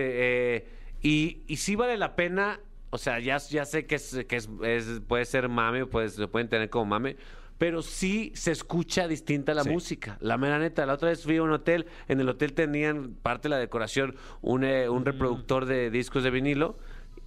eh, 0.55 0.67
y, 1.01 1.39
y 1.47 1.57
sí 1.57 1.75
vale 1.75 1.97
la 1.97 2.15
pena, 2.15 2.59
o 2.91 2.97
sea, 2.99 3.19
ya, 3.19 3.37
ya 3.37 3.65
sé 3.65 3.85
que, 3.87 3.95
es, 3.95 4.23
que 4.27 4.35
es, 4.35 4.47
es- 4.63 5.01
puede 5.07 5.25
ser 5.25 5.49
mame, 5.49 5.85
pues 5.87 6.13
se 6.13 6.27
pueden 6.27 6.47
tener 6.49 6.69
como 6.69 6.85
mame, 6.85 7.17
pero 7.57 7.81
sí 7.81 8.31
se 8.35 8.51
escucha 8.51 9.07
distinta 9.07 9.53
la 9.53 9.63
música. 9.73 10.17
La 10.21 10.37
mera 10.37 10.59
neta, 10.59 10.85
la 10.85 10.93
otra 10.93 11.09
vez 11.09 11.23
fui 11.23 11.37
a 11.37 11.43
un 11.43 11.51
hotel, 11.51 11.85
en 12.07 12.19
el 12.19 12.27
hotel 12.29 12.53
tenían 12.53 13.15
parte 13.21 13.43
de 13.47 13.49
la 13.49 13.57
decoración 13.59 14.15
un, 14.41 14.63
eh, 14.63 14.89
un 14.89 15.05
reproductor 15.05 15.65
de 15.65 15.89
discos 15.91 16.23
de 16.23 16.31
vinilo 16.31 16.77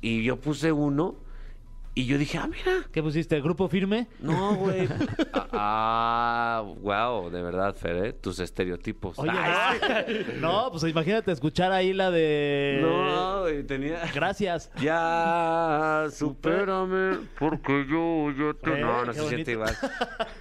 y 0.01 0.23
yo 0.23 0.41
puse 0.41 0.71
uno 0.73 1.17
y 1.97 2.07
yo 2.07 2.19
dije, 2.19 2.39
ah, 2.39 2.49
mira. 2.49 2.85
¿Qué 2.91 3.03
pusiste? 3.03 3.41
¿Grupo 3.41 3.69
firme? 3.69 4.09
No, 4.19 4.57
güey. 4.57 4.89
ah, 5.53 6.65
wow, 6.81 7.31
de 7.31 7.41
verdad, 7.41 7.77
Fer, 7.77 7.97
¿eh? 8.05 8.13
tus 8.13 8.41
estereotipos. 8.41 9.17
Oye, 9.19 9.31
Ay, 9.33 10.27
no, 10.41 10.71
pues 10.73 10.83
imagínate 10.85 11.31
escuchar 11.31 11.71
ahí 11.71 11.93
la 11.93 12.11
de... 12.11 12.81
no, 12.83 13.43
güey, 13.43 13.63
tenía... 13.63 14.03
Gracias. 14.13 14.73
Ya, 14.81 16.07
supérame, 16.11 17.29
porque 17.39 17.87
yo 17.89 18.31
ya 18.33 18.59
te... 18.59 18.81
Eh, 18.81 18.81
no, 18.81 19.05
no 19.05 19.13
se 19.13 19.29
siente 19.29 19.53
igual. 19.53 19.77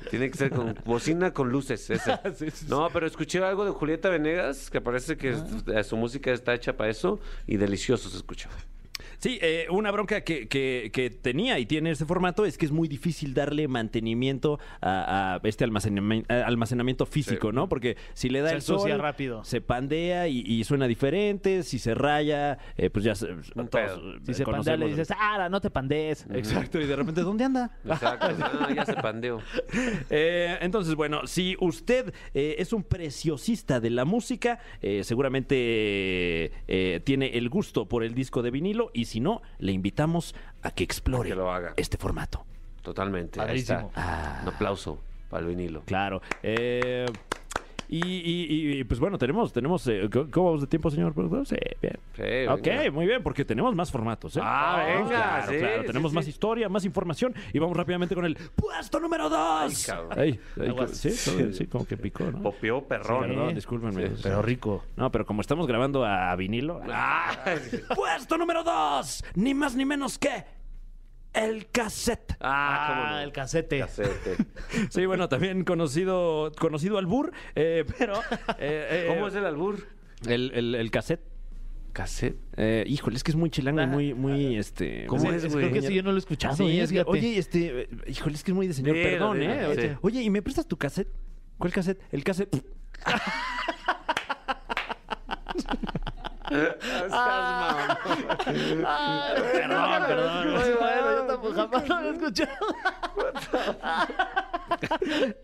Tiene 0.10 0.32
que 0.32 0.38
ser 0.38 0.50
con 0.50 0.76
bocina 0.86 1.34
con 1.34 1.50
luces, 1.52 1.88
ese. 1.90 2.12
Sí, 2.12 2.30
sí, 2.36 2.52
sí. 2.52 2.66
No, 2.68 2.90
pero 2.92 3.06
escuché 3.06 3.44
algo 3.44 3.64
de 3.64 3.72
Julieta 3.72 4.10
Venegas, 4.10 4.72
que 4.72 4.82
parece 4.82 5.18
que 5.18 5.36
eh, 5.68 5.84
su 5.84 5.98
música 5.98 6.32
está 6.32 6.54
hecha 6.56 6.76
para 6.76 6.90
eso, 6.90 7.20
y 7.46 7.58
delicioso 7.58 8.10
se 8.10 8.18
escuchó. 8.18 8.50
Sí, 9.24 9.40
eh, 9.42 9.68
una 9.70 9.90
bronca 9.90 10.20
que, 10.22 10.50
que- 10.50 10.90
que 10.92 11.10
tenía 11.10 11.58
y 11.58 11.66
tiene 11.66 11.92
este 11.92 12.04
formato 12.06 12.44
es 12.44 12.58
que 12.58 12.66
es 12.66 12.74
muy 12.74 12.90
difícil 12.90 13.34
darle 13.34 13.70
mantenimiento 13.70 14.60
a, 14.82 15.36
a 15.36 15.48
este 15.48 15.66
almacenami- 15.66 16.26
a- 16.30 16.46
almacenamiento 16.46 17.06
físico, 17.06 17.54
¿no? 17.54 17.70
Porque 17.70 17.96
si 18.16 18.28
le 18.28 18.42
da 18.42 18.50
Se 18.50 18.56
el 18.56 18.62
sol, 18.62 19.00
rápido. 19.00 19.42
se 19.46 19.62
pandea 19.62 20.28
y, 20.28 20.40
y 20.42 20.66
suena 20.66 20.88
diferente. 20.90 21.64
Si 21.64 21.80
se 21.80 21.96
raya, 21.96 22.58
eh, 22.76 22.90
pues 22.90 23.06
ya 23.06 23.16
se, 23.16 23.28
todos, 23.28 23.74
eh, 23.76 24.20
Si 24.26 24.34
se 24.34 24.44
pandea, 24.46 24.76
le 24.76 24.88
dices, 24.88 25.10
ah, 25.18 25.48
no 25.50 25.62
te 25.62 25.70
pandees. 25.70 26.28
Exacto, 26.34 26.82
y 26.82 26.86
de 26.86 26.96
repente, 26.98 27.22
¿dónde 27.22 27.46
anda? 27.46 27.72
Exacto. 27.86 28.28
Ah, 28.42 28.74
ya 28.76 28.86
se 28.86 28.94
pandeó. 28.96 29.40
Eh, 30.10 30.58
entonces, 30.62 30.96
bueno, 30.96 31.26
si 31.28 31.56
usted 31.60 32.14
eh, 32.34 32.56
es 32.60 32.74
un 32.74 32.84
preciosista 32.84 33.80
de 33.80 33.90
la 33.90 34.04
música, 34.06 34.60
eh, 34.82 35.04
seguramente 35.04 35.56
eh, 35.58 36.52
eh, 36.68 37.00
tiene 37.04 37.38
el 37.38 37.50
gusto 37.50 37.88
por 37.88 38.04
el 38.04 38.14
disco 38.14 38.42
de 38.42 38.52
vinilo 38.52 38.92
y 38.94 39.06
si 39.06 39.13
no, 39.20 39.42
le 39.60 39.72
invitamos 39.72 40.36
a 40.62 40.72
que 40.72 40.84
explore 40.84 41.30
A 41.30 41.32
que 41.32 41.36
lo 41.36 41.52
haga. 41.52 41.74
este 41.78 41.98
formato. 41.98 42.46
Totalmente. 42.82 43.40
Ahí 43.42 43.60
está. 43.60 43.86
Un 43.86 44.48
aplauso 44.50 45.00
para 45.30 45.42
el 45.42 45.48
vinilo. 45.48 45.84
Claro. 45.86 46.22
Eh, 46.42 47.06
y, 47.90 47.98
y- 48.08 48.80
y, 48.80 48.84
pues 48.84 49.00
bueno, 49.00 49.18
tenemos, 49.18 49.52
tenemos, 49.54 49.86
eh, 49.88 50.10
¿cómo 50.32 50.46
vamos 50.48 50.62
de 50.62 50.68
tiempo, 50.68 50.90
señor 50.90 51.14
productor? 51.14 51.46
Sí, 51.46 51.56
bien. 51.82 51.98
Sí, 52.16 52.48
ok, 52.50 52.62
venga. 52.66 52.92
muy 52.92 53.06
bien, 53.06 53.24
porque 53.24 53.46
tenemos 53.46 53.76
más 53.76 53.92
formatos. 53.92 54.36
¿eh? 54.38 54.42
Ah, 54.44 54.84
venga, 54.88 55.08
Claro, 55.10 55.52
sí, 55.52 55.58
claro, 55.58 55.82
sí, 55.82 55.88
tenemos 55.88 56.12
sí. 56.12 56.16
más 56.16 56.28
historia, 56.28 56.70
más 56.70 56.86
información 56.86 57.34
y 57.54 57.60
vamos 57.60 57.76
rápidamente 57.78 58.16
con 58.16 58.26
el 58.26 58.38
puesto 58.56 59.00
número 59.00 59.30
dos. 59.30 59.86
cabrón. 59.86 60.18
Ay, 60.18 60.40
ay, 60.60 60.76
sí, 60.92 61.10
sí, 61.12 61.54
sí, 61.54 61.68
como 61.68 61.86
que 61.86 61.98
picó, 61.98 62.24
¿no? 62.26 62.42
Popeó 62.42 62.84
perrón. 62.88 63.28
Perdón, 63.28 63.50
¿eh? 63.50 63.54
discúlpenme. 63.56 64.08
Sí, 64.08 64.14
Pero 64.24 64.42
rico. 64.42 64.84
No, 64.96 65.12
pero 65.12 65.26
como 65.26 65.42
estamos 65.42 65.68
grabando 65.68 66.06
a 66.06 66.36
vinilo. 66.36 66.82
Ah, 66.90 67.32
Puesto 67.96 68.38
número 68.38 68.64
dos, 68.64 69.24
ni 69.36 69.54
más 69.54 69.76
ni 69.76 69.86
menos 69.86 70.18
que 70.18 70.44
el 71.34 71.68
cassette. 71.68 72.36
ah, 72.40 73.10
Ah, 73.10 73.12
no. 73.14 73.20
el 73.22 73.32
casete. 73.32 73.80
Casete. 73.80 74.38
Sí, 74.90 75.06
bueno, 75.06 75.30
también 75.30 75.64
conocido, 75.64 76.52
conocido 76.60 76.98
albur, 76.98 77.32
eh, 77.56 77.86
pero... 77.98 78.16
eh, 78.16 78.20
eh, 78.60 79.06
¿Cómo 79.10 79.28
es 79.28 79.36
el 79.36 79.46
albur? 79.46 79.88
el, 80.28 80.52
el, 80.54 80.76
el 80.76 80.92
cassette? 80.92 81.22
Cassette. 81.94 82.38
Eh, 82.58 82.84
híjole, 82.88 83.16
es 83.18 83.24
que 83.24 83.32
es 83.32 83.38
muy 83.38 83.50
chilango 83.52 83.82
y 83.84 83.88
muy, 83.88 84.14
muy, 84.16 84.58
este... 84.58 85.06
¿Cómo 85.06 85.32
es, 85.32 85.46
güey? 85.52 85.70
Creo 85.70 85.82
que 85.82 85.88
sí, 85.88 85.94
yo 85.94 86.02
no 86.04 86.10
lo 86.10 86.16
he 86.18 86.20
escuchado. 86.20 86.56
Sí, 86.56 86.80
¿eh? 86.80 86.84
es 86.84 86.92
que- 86.92 87.04
oye, 87.06 87.38
este, 87.38 87.88
híjole, 88.08 88.36
es 88.36 88.44
que 88.44 88.50
es 88.52 88.56
muy 88.56 88.68
de 88.68 88.74
señor, 88.74 88.96
perdón, 88.96 89.42
¿eh? 89.44 89.76
sí. 89.80 89.88
Oye, 90.02 90.22
¿y 90.24 90.30
me 90.32 90.42
prestas 90.42 90.68
tu 90.68 90.76
cassette? 90.78 91.10
¿Cuál 91.60 91.72
cassette? 91.72 92.02
El 92.12 92.24
cassette. 92.24 92.50
Perdón, 99.54 100.04
perdón. 100.08 100.54
Bueno, 100.80 101.16
yo 101.18 101.24
tampoco 101.28 101.54
jamás 101.54 101.88
lo 101.90 101.96
había 101.96 102.12
escuchado. 102.12 102.52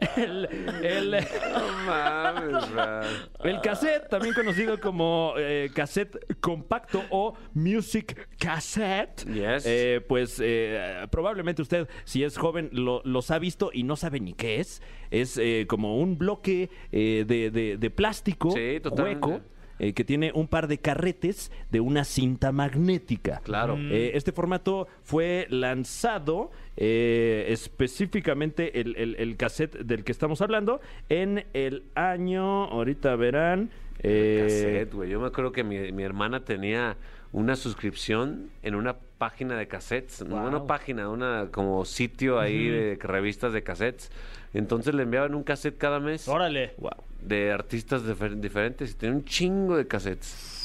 el, 0.17 0.45
el, 0.83 1.11
No 1.11 1.67
mames, 1.85 2.65
Fran. 2.65 3.03
el 3.43 3.61
cassette, 3.61 4.09
también 4.09 4.33
conocido 4.33 4.79
como 4.79 5.33
eh, 5.37 5.69
cassette 5.73 6.17
compacto 6.39 7.03
o 7.09 7.35
music 7.53 8.27
cassette. 8.39 9.25
Yes. 9.25 9.63
Eh, 9.65 10.01
pues 10.07 10.39
eh, 10.43 11.05
probablemente 11.11 11.61
usted, 11.61 11.87
si 12.05 12.23
es 12.23 12.37
joven, 12.37 12.69
lo- 12.71 13.01
los 13.05 13.31
ha 13.31 13.39
visto 13.39 13.69
y 13.73 13.83
no 13.83 13.95
sabe 13.95 14.19
ni 14.19 14.33
qué 14.33 14.59
es. 14.59 14.81
Es 15.11 15.39
como 15.67 15.97
un 15.97 16.17
bloque 16.17 16.69
de, 16.91 17.25
de- 17.51 17.77
de 17.77 17.89
plástico 17.89 18.51
Sí, 18.51 18.79
hueco. 18.91 19.41
Eh, 19.79 19.93
que 19.93 20.03
tiene 20.03 20.31
un 20.33 20.47
par 20.47 20.67
de 20.67 20.77
carretes 20.77 21.51
de 21.71 21.79
una 21.79 22.03
cinta 22.03 22.51
magnética. 22.51 23.41
Claro. 23.43 23.77
Eh, 23.79 24.11
este 24.13 24.31
formato 24.31 24.87
fue 25.03 25.47
lanzado 25.49 26.51
eh, 26.77 27.45
específicamente 27.49 28.79
el, 28.79 28.95
el- 28.97 29.15
el 29.15 29.35
cassette 29.37 29.77
del 29.79 30.03
que 30.03 30.11
estamos 30.11 30.41
hablando 30.41 30.79
en 31.09 31.45
el 31.53 31.83
año, 31.95 32.65
ahorita 32.65 33.15
verán. 33.15 33.69
eh, 34.01 34.39
Cassette, 34.43 34.93
güey. 34.93 35.09
Yo 35.09 35.19
me 35.19 35.27
acuerdo 35.27 35.51
que 35.51 35.63
mi, 35.63 35.91
mi 35.91 36.03
hermana 36.03 36.45
tenía 36.45 36.95
una 37.31 37.55
suscripción 37.55 38.49
en 38.63 38.75
una 38.75 38.95
página 39.17 39.57
de 39.57 39.67
cassettes. 39.67 40.25
No 40.25 40.45
una 40.47 40.65
página, 40.65 41.09
una 41.09 41.49
como 41.51 41.83
sitio 41.85 42.39
ahí 42.39 42.67
de 42.69 42.97
revistas 43.01 43.51
de 43.53 43.61
cassettes. 43.61 44.11
Entonces 44.53 44.95
le 44.95 45.03
enviaban 45.03 45.35
un 45.35 45.43
cassette 45.43 45.77
cada 45.77 45.99
mes 45.99 46.27
Órale. 46.27 46.71
De 47.21 47.51
artistas 47.51 48.03
difer- 48.03 48.39
diferentes 48.39 48.91
y 48.91 48.93
tenía 48.95 49.15
un 49.15 49.25
chingo 49.25 49.77
de 49.77 49.87
cassettes. 49.87 50.58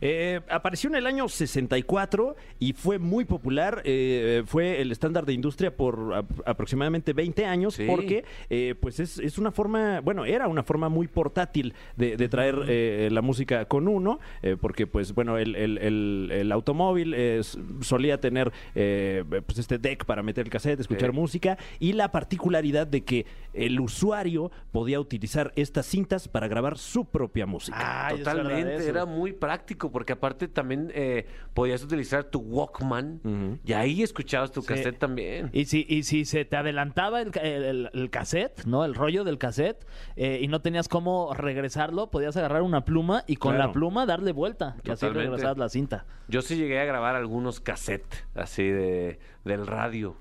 Eh, 0.00 0.40
apareció 0.48 0.88
en 0.90 0.96
el 0.96 1.06
año 1.06 1.28
64 1.28 2.36
y 2.58 2.72
fue 2.72 2.98
muy 2.98 3.24
popular. 3.24 3.82
eh, 3.84 4.42
fue 4.46 4.80
el 4.80 4.92
estándar 4.92 5.26
de 5.26 5.32
industria 5.32 5.76
por 5.76 6.14
ap- 6.14 6.30
aproximadamente 6.46 7.12
20 7.12 7.44
años 7.44 7.74
Sí. 7.74 7.84
porque 7.86 8.24
eh, 8.48 8.74
pues 8.80 9.00
es, 9.00 9.18
es 9.18 9.38
una 9.38 9.50
forma, 9.52 10.00
bueno, 10.00 10.24
era 10.24 10.48
una 10.48 10.62
forma 10.62 10.88
muy 10.88 11.06
portátil 11.08 11.74
de, 11.96 12.16
de 12.16 12.28
traer 12.28 12.56
eh, 12.68 13.08
la 13.12 13.22
música 13.22 13.64
con 13.66 13.88
uno 13.88 14.20
eh, 14.42 14.56
porque 14.60 14.86
pues 14.86 15.14
bueno, 15.14 15.38
el, 15.38 15.54
el- 15.56 15.78
el- 15.78 16.28
el 16.32 16.52
automóvil 16.52 17.14
eh, 17.16 17.40
solía 17.80 18.20
tener 18.20 18.52
eh, 18.74 19.24
pues 19.46 19.58
este 19.58 19.78
deck 19.78 20.04
para 20.04 20.22
meter 20.22 20.46
el 20.46 20.50
cassette, 20.50 20.80
escuchar 20.80 21.10
Sí. 21.10 21.16
música 21.16 21.58
y 21.78 21.92
la 21.92 22.10
particularidad 22.12 22.86
de 22.86 23.02
que 23.04 23.26
el 23.52 23.80
usuario 23.80 24.50
podía 24.72 25.00
utilizar 25.00 25.52
estas 25.56 25.86
cintas 25.86 26.28
para 26.28 26.46
grabar 26.48 26.78
su 26.78 27.04
propia 27.04 27.46
música. 27.46 28.08
Verdad 28.12 28.18
Totalmente, 28.36 28.88
era 28.88 29.04
muy 29.06 29.32
práctico 29.32 29.89
porque 29.90 30.12
aparte 30.14 30.48
también 30.48 30.90
eh, 30.94 31.26
podías 31.54 31.82
utilizar 31.82 32.24
tu 32.24 32.40
Walkman 32.40 33.58
y 33.64 33.72
ahí 33.72 34.02
escuchabas 34.02 34.52
tu 34.52 34.62
Sí. 34.62 34.68
cassette 34.68 34.98
también. 34.98 35.50
Y 35.52 35.64
si, 35.66 35.84
y 35.88 36.02
si 36.04 36.24
se 36.24 36.44
te 36.44 36.56
adelantaba 36.56 37.20
el, 37.22 37.30
el, 37.38 37.90
el- 37.92 38.10
cassette, 38.10 38.64
¿no? 38.66 38.84
El 38.84 38.94
rollo 38.94 39.24
del 39.24 39.38
cassette, 39.38 39.84
eh, 40.16 40.38
y 40.42 40.48
no 40.48 40.60
tenías 40.60 40.88
cómo 40.88 41.32
regresarlo, 41.34 42.10
podías 42.10 42.36
agarrar 42.36 42.62
una 42.62 42.84
pluma 42.84 43.24
y 43.26 43.36
con 43.36 43.52
Claro. 43.54 43.68
la 43.68 43.72
pluma 43.72 44.06
darle 44.06 44.32
vuelta. 44.32 44.76
Y 44.84 44.90
así 44.90 45.06
regresabas 45.08 45.58
la 45.58 45.68
cinta. 45.68 46.06
Yo 46.28 46.42
sí 46.42 46.56
llegué 46.56 46.80
a 46.80 46.84
grabar 46.84 47.16
algunos 47.16 47.60
cassettes 47.60 48.24
así 48.34 48.64
de 48.64 49.18
del 49.44 49.66
radio. 49.66 50.16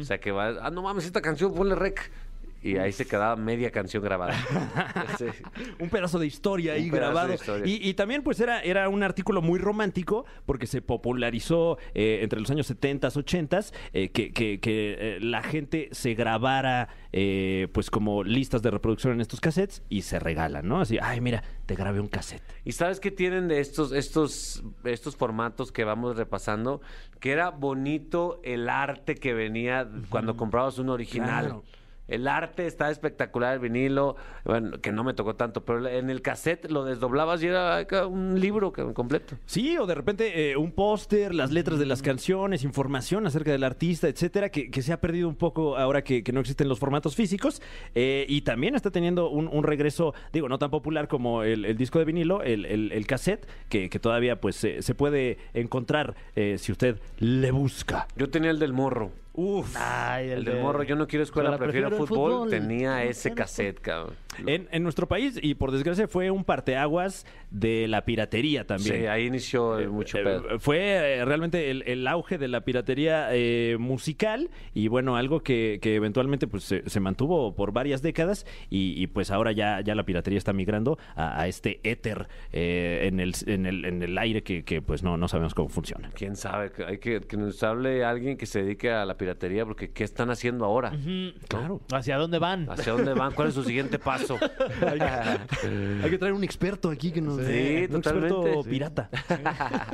O 0.00 0.02
sea 0.02 0.18
que 0.18 0.32
va, 0.32 0.48
ah, 0.62 0.70
no 0.70 0.82
mames, 0.82 1.06
esta 1.06 1.20
canción, 1.22 1.54
ponle 1.54 1.74
rec. 1.76 2.10
Y 2.62 2.76
ahí 2.76 2.90
se 2.92 3.06
quedaba 3.06 3.36
media 3.36 3.70
canción 3.70 4.02
grabada. 4.02 4.34
Sí. 5.18 5.24
un 5.78 5.88
pedazo 5.90 6.18
de 6.18 6.26
historia 6.26 6.72
ahí 6.74 6.90
grabado. 6.90 7.32
historia. 7.34 7.66
Y, 7.66 7.88
y 7.88 7.94
también 7.94 8.22
pues 8.22 8.40
era, 8.40 8.60
era 8.60 8.88
un 8.88 9.02
artículo 9.02 9.42
muy 9.42 9.58
romántico 9.58 10.24
porque 10.46 10.66
se 10.66 10.82
popularizó 10.82 11.78
eh, 11.94 12.20
entre 12.22 12.40
los 12.40 12.50
años 12.50 12.70
70s, 12.70 13.14
80s, 13.16 13.72
eh, 13.92 14.10
que, 14.10 14.32
que- 14.32 14.60
que, 14.60 14.96
eh, 14.98 15.18
la 15.20 15.42
gente 15.42 15.88
se 15.92 16.14
grabara 16.14 16.88
eh, 17.12 17.68
pues 17.72 17.90
como 17.90 18.22
listas 18.24 18.62
de 18.62 18.70
reproducción 18.70 19.14
en 19.14 19.20
estos 19.20 19.40
cassettes 19.40 19.82
y 19.88 20.02
se 20.02 20.18
regalan, 20.18 20.66
¿no? 20.68 20.80
Así, 20.80 20.98
ay 21.00 21.20
mira, 21.20 21.42
te 21.66 21.74
grabé 21.74 22.00
un 22.00 22.08
cassette. 22.08 22.42
¿Y 22.64 22.72
sabes 22.72 23.00
qué 23.00 23.10
tienen 23.10 23.48
de 23.48 23.60
estos, 23.60 23.92
estos, 23.92 24.62
estos 24.84 25.16
formatos 25.16 25.72
que 25.72 25.84
vamos 25.84 26.16
repasando? 26.16 26.80
Que 27.20 27.32
era 27.32 27.50
bonito 27.50 28.40
el 28.44 28.68
arte 28.68 29.14
que 29.14 29.32
venía 29.34 29.88
cuando 30.10 30.36
comprabas 30.36 30.78
un 30.78 30.88
original. 30.90 31.44
Claro. 31.46 31.64
El 32.08 32.26
arte 32.26 32.66
está 32.66 32.90
espectacular, 32.90 33.54
el 33.54 33.60
vinilo, 33.60 34.16
bueno, 34.44 34.80
que 34.80 34.92
no 34.92 35.04
me 35.04 35.14
tocó 35.14 35.36
tanto, 35.36 35.64
pero 35.64 35.86
en 35.86 36.08
el 36.10 36.22
cassette 36.22 36.70
lo 36.70 36.84
desdoblabas 36.84 37.42
y 37.42 37.46
era 37.46 37.84
un 38.06 38.40
libro 38.40 38.72
completo. 38.72 39.36
Sí, 39.46 39.76
o 39.78 39.86
de 39.86 39.94
repente 39.94 40.50
eh, 40.50 40.56
un 40.56 40.72
póster, 40.72 41.34
las 41.34 41.50
letras 41.52 41.78
de 41.78 41.86
las 41.86 42.00
canciones, 42.02 42.64
información 42.64 43.26
acerca 43.26 43.52
del 43.52 43.62
artista, 43.64 44.08
etcétera, 44.08 44.48
que, 44.48 44.70
que 44.70 44.82
se 44.82 44.92
ha 44.92 45.00
perdido 45.00 45.28
un 45.28 45.36
poco 45.36 45.76
ahora 45.76 46.02
que, 46.02 46.22
que 46.24 46.32
no 46.32 46.40
existen 46.40 46.68
los 46.68 46.78
formatos 46.78 47.14
físicos. 47.14 47.60
eh, 47.94 48.24
y 48.28 48.40
también 48.42 48.74
está 48.74 48.90
teniendo 48.90 49.28
un, 49.30 49.48
un 49.48 49.62
regreso, 49.64 50.14
digo, 50.32 50.48
no 50.48 50.58
tan 50.58 50.70
popular 50.70 51.08
como 51.08 51.42
el, 51.42 51.64
el 51.64 51.76
disco 51.76 51.98
de 51.98 52.04
vinilo, 52.06 52.42
el, 52.42 52.64
el- 52.64 52.92
el 52.92 53.06
cassette, 53.06 53.46
que, 53.68 53.90
que 53.90 53.98
todavía 53.98 54.40
pues 54.40 54.56
se- 54.56 54.80
se 54.82 54.94
puede 54.94 55.36
encontrar 55.54 56.14
eh, 56.36 56.56
si 56.58 56.72
usted 56.72 56.98
le 57.18 57.50
busca. 57.50 58.06
Yo 58.16 58.30
tenía 58.30 58.50
el 58.50 58.58
del 58.58 58.72
morro. 58.72 59.10
Uf. 59.40 59.76
Ay, 59.78 60.30
El 60.30 60.44
del 60.44 60.60
morro, 60.60 60.82
yo 60.82 60.96
no 60.96 61.06
quiero 61.06 61.22
escuela, 61.22 61.50
prefiero, 61.56 61.90
prefiero 61.90 62.02
el 62.02 62.08
fútbol, 62.08 62.32
fútbol. 62.32 62.50
tenía 62.50 63.04
ese 63.04 63.34
cassette, 63.34 63.80
cabrón. 63.80 64.16
En, 64.46 64.68
en 64.70 64.82
nuestro 64.82 65.08
país, 65.08 65.38
y 65.42 65.54
por 65.54 65.70
desgracia, 65.72 66.06
fue 66.08 66.30
un 66.30 66.44
parteaguas 66.44 67.26
de 67.50 67.88
la 67.88 68.04
piratería 68.04 68.66
también. 68.66 68.96
Sí, 69.00 69.06
ahí 69.06 69.26
inició 69.26 69.78
el 69.78 69.90
mucho 69.90 70.18
Eh, 70.18 70.22
pedo. 70.24 70.58
Fue 70.60 70.78
eh, 70.78 71.24
realmente 71.24 71.70
el, 71.70 71.82
el 71.86 72.06
auge 72.06 72.38
de 72.38 72.48
la 72.48 72.60
piratería 72.62 73.28
eh, 73.32 73.76
musical 73.78 74.50
y 74.74 74.88
bueno, 74.88 75.16
algo 75.16 75.40
que, 75.42 75.78
que 75.82 75.94
eventualmente 75.94 76.46
pues 76.46 76.64
se, 76.64 76.88
se 76.88 77.00
mantuvo 77.00 77.54
por 77.54 77.72
varias 77.72 78.02
décadas 78.02 78.46
y, 78.70 78.94
y, 79.02 79.06
pues 79.08 79.30
ahora 79.30 79.52
ya, 79.52 79.80
ya 79.80 79.94
la 79.94 80.04
piratería 80.04 80.38
está 80.38 80.52
migrando 80.52 80.98
a, 81.16 81.40
a 81.40 81.48
este 81.48 81.80
éter 81.82 82.28
eh, 82.52 83.06
en, 83.08 83.20
el, 83.20 83.34
en, 83.46 83.66
el, 83.66 83.84
en 83.84 84.02
el 84.02 84.16
aire 84.18 84.42
que, 84.42 84.64
que, 84.64 84.82
pues 84.82 85.02
no, 85.02 85.16
no 85.16 85.28
sabemos 85.28 85.54
cómo 85.54 85.68
funciona. 85.68 86.10
¿Quién 86.14 86.36
sabe? 86.36 86.70
Hay 86.86 86.98
que, 86.98 87.20
que 87.22 87.36
nos 87.36 87.62
hable 87.62 88.04
alguien 88.04 88.36
que 88.36 88.46
se 88.46 88.62
dedique 88.62 88.90
a 88.90 89.04
la 89.04 89.16
piratería, 89.16 89.64
porque 89.64 89.90
¿qué 89.90 90.04
están 90.04 90.30
haciendo 90.30 90.64
ahora? 90.64 90.92
Claro. 91.48 91.80
¿Hacia 91.92 92.16
dónde 92.18 92.38
van? 92.38 92.68
¿Hacia 92.70 92.92
dónde 92.92 93.14
van? 93.14 93.32
¿Cuál 93.32 93.48
es 93.48 93.54
su 93.54 93.62
siguiente 93.64 93.98
paso? 93.98 94.27
Hay 96.02 96.10
que 96.10 96.18
traer 96.18 96.34
un 96.34 96.44
experto 96.44 96.90
aquí 96.90 97.10
que 97.12 97.20
nos... 97.20 97.36
Sí, 97.44 97.86
un 97.88 97.96
experto. 97.96 98.62
Sí. 98.62 98.68
pirata. 98.70 99.08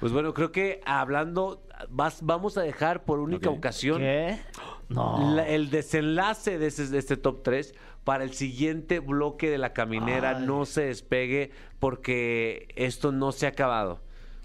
Pues 0.00 0.12
bueno, 0.12 0.32
creo 0.34 0.52
que 0.52 0.80
hablando, 0.84 1.66
vas- 1.90 2.20
vamos 2.22 2.56
a 2.58 2.62
dejar 2.62 3.04
por 3.04 3.18
única 3.18 3.50
ocasión 3.50 3.98
¿Qué? 4.00 4.38
No. 4.88 5.34
la- 5.34 5.48
el 5.48 5.70
desenlace 5.70 6.58
de, 6.58 6.66
ese- 6.68 6.88
de 6.88 6.98
este 6.98 7.16
top 7.16 7.42
3 7.42 7.74
para 8.04 8.24
el 8.24 8.32
siguiente 8.34 9.00
bloque 9.00 9.50
de 9.50 9.58
la 9.58 9.72
caminera. 9.72 10.38
Ay. 10.38 10.46
No 10.46 10.64
se 10.64 10.82
despegue 10.86 11.50
porque 11.78 12.68
esto 12.76 13.12
no 13.12 13.32
se 13.32 13.46
ha 13.46 13.50
acabado. 13.50 14.00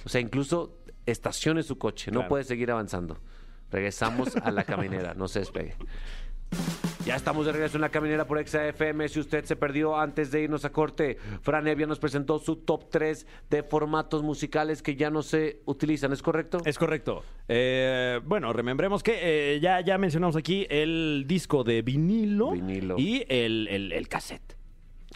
O 0.05 0.09
sea, 0.09 0.19
incluso 0.21 0.77
estacione 1.05 1.63
su 1.63 1.77
coche, 1.77 2.11
no 2.11 2.27
puede 2.27 2.43
seguir 2.43 2.71
avanzando. 2.71 3.17
Regresamos 3.71 4.35
a 4.35 4.51
la 4.51 4.63
caminera, 4.63 5.13
no 5.13 5.27
se 5.27 5.39
despegue. 5.39 5.75
Ya 7.05 7.15
estamos 7.15 7.45
de 7.45 7.51
regreso 7.51 7.77
en 7.77 7.81
la 7.81 7.89
caminera 7.89 8.25
por 8.25 8.45
XAFM. 8.45 9.09
Si 9.09 9.19
usted 9.19 9.43
se 9.45 9.55
perdió 9.55 9.97
antes 9.97 10.29
de 10.31 10.41
irnos 10.43 10.65
a 10.65 10.71
corte, 10.71 11.17
Fran 11.41 11.67
Evia 11.67 11.87
nos 11.87 11.97
presentó 11.99 12.37
su 12.39 12.57
top 12.57 12.89
3 12.89 13.25
de 13.49 13.63
formatos 13.63 14.21
musicales 14.21 14.81
que 14.83 14.95
ya 14.95 15.09
no 15.09 15.23
se 15.23 15.61
utilizan, 15.65 16.13
¿es 16.13 16.21
correcto? 16.21 16.59
Es 16.63 16.77
correcto. 16.77 17.23
Eh, 17.47 18.19
bueno, 18.25 18.53
remembremos 18.53 19.01
que 19.01 19.55
eh, 19.55 19.59
ya, 19.59 19.81
ya 19.81 19.97
mencionamos 19.97 20.35
aquí 20.35 20.67
el 20.69 21.25
disco 21.27 21.63
de 21.63 21.81
vinilo, 21.81 22.51
Vinilo. 22.51 22.95
y 22.99 23.25
el, 23.27 23.67
el, 23.69 23.91
el 23.93 24.07
cassette. 24.07 24.55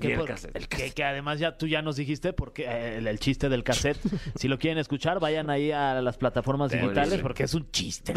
Y 0.01 0.07
el 0.11 0.17
por- 0.19 0.27
cassette. 0.27 0.67
que, 0.67 0.91
que 0.91 1.03
además 1.03 1.39
ya 1.39 1.57
tú 1.57 1.67
ya 1.67 1.81
nos 1.81 1.95
dijiste 1.95 2.33
porque 2.33 2.65
eh, 2.65 2.97
el, 2.97 3.07
el 3.07 3.19
chiste 3.19 3.47
del 3.49 3.63
cassette. 3.63 3.97
si 4.35 4.47
lo 4.47 4.57
quieren 4.59 4.77
escuchar, 4.77 5.19
vayan 5.19 5.49
ahí 5.49 5.71
a 5.71 6.01
las 6.01 6.17
plataformas 6.17 6.71
digitales 6.71 6.95
Buenísimo. 6.95 7.21
porque 7.23 7.43
es 7.43 7.53
un 7.53 7.71
chiste. 7.71 8.13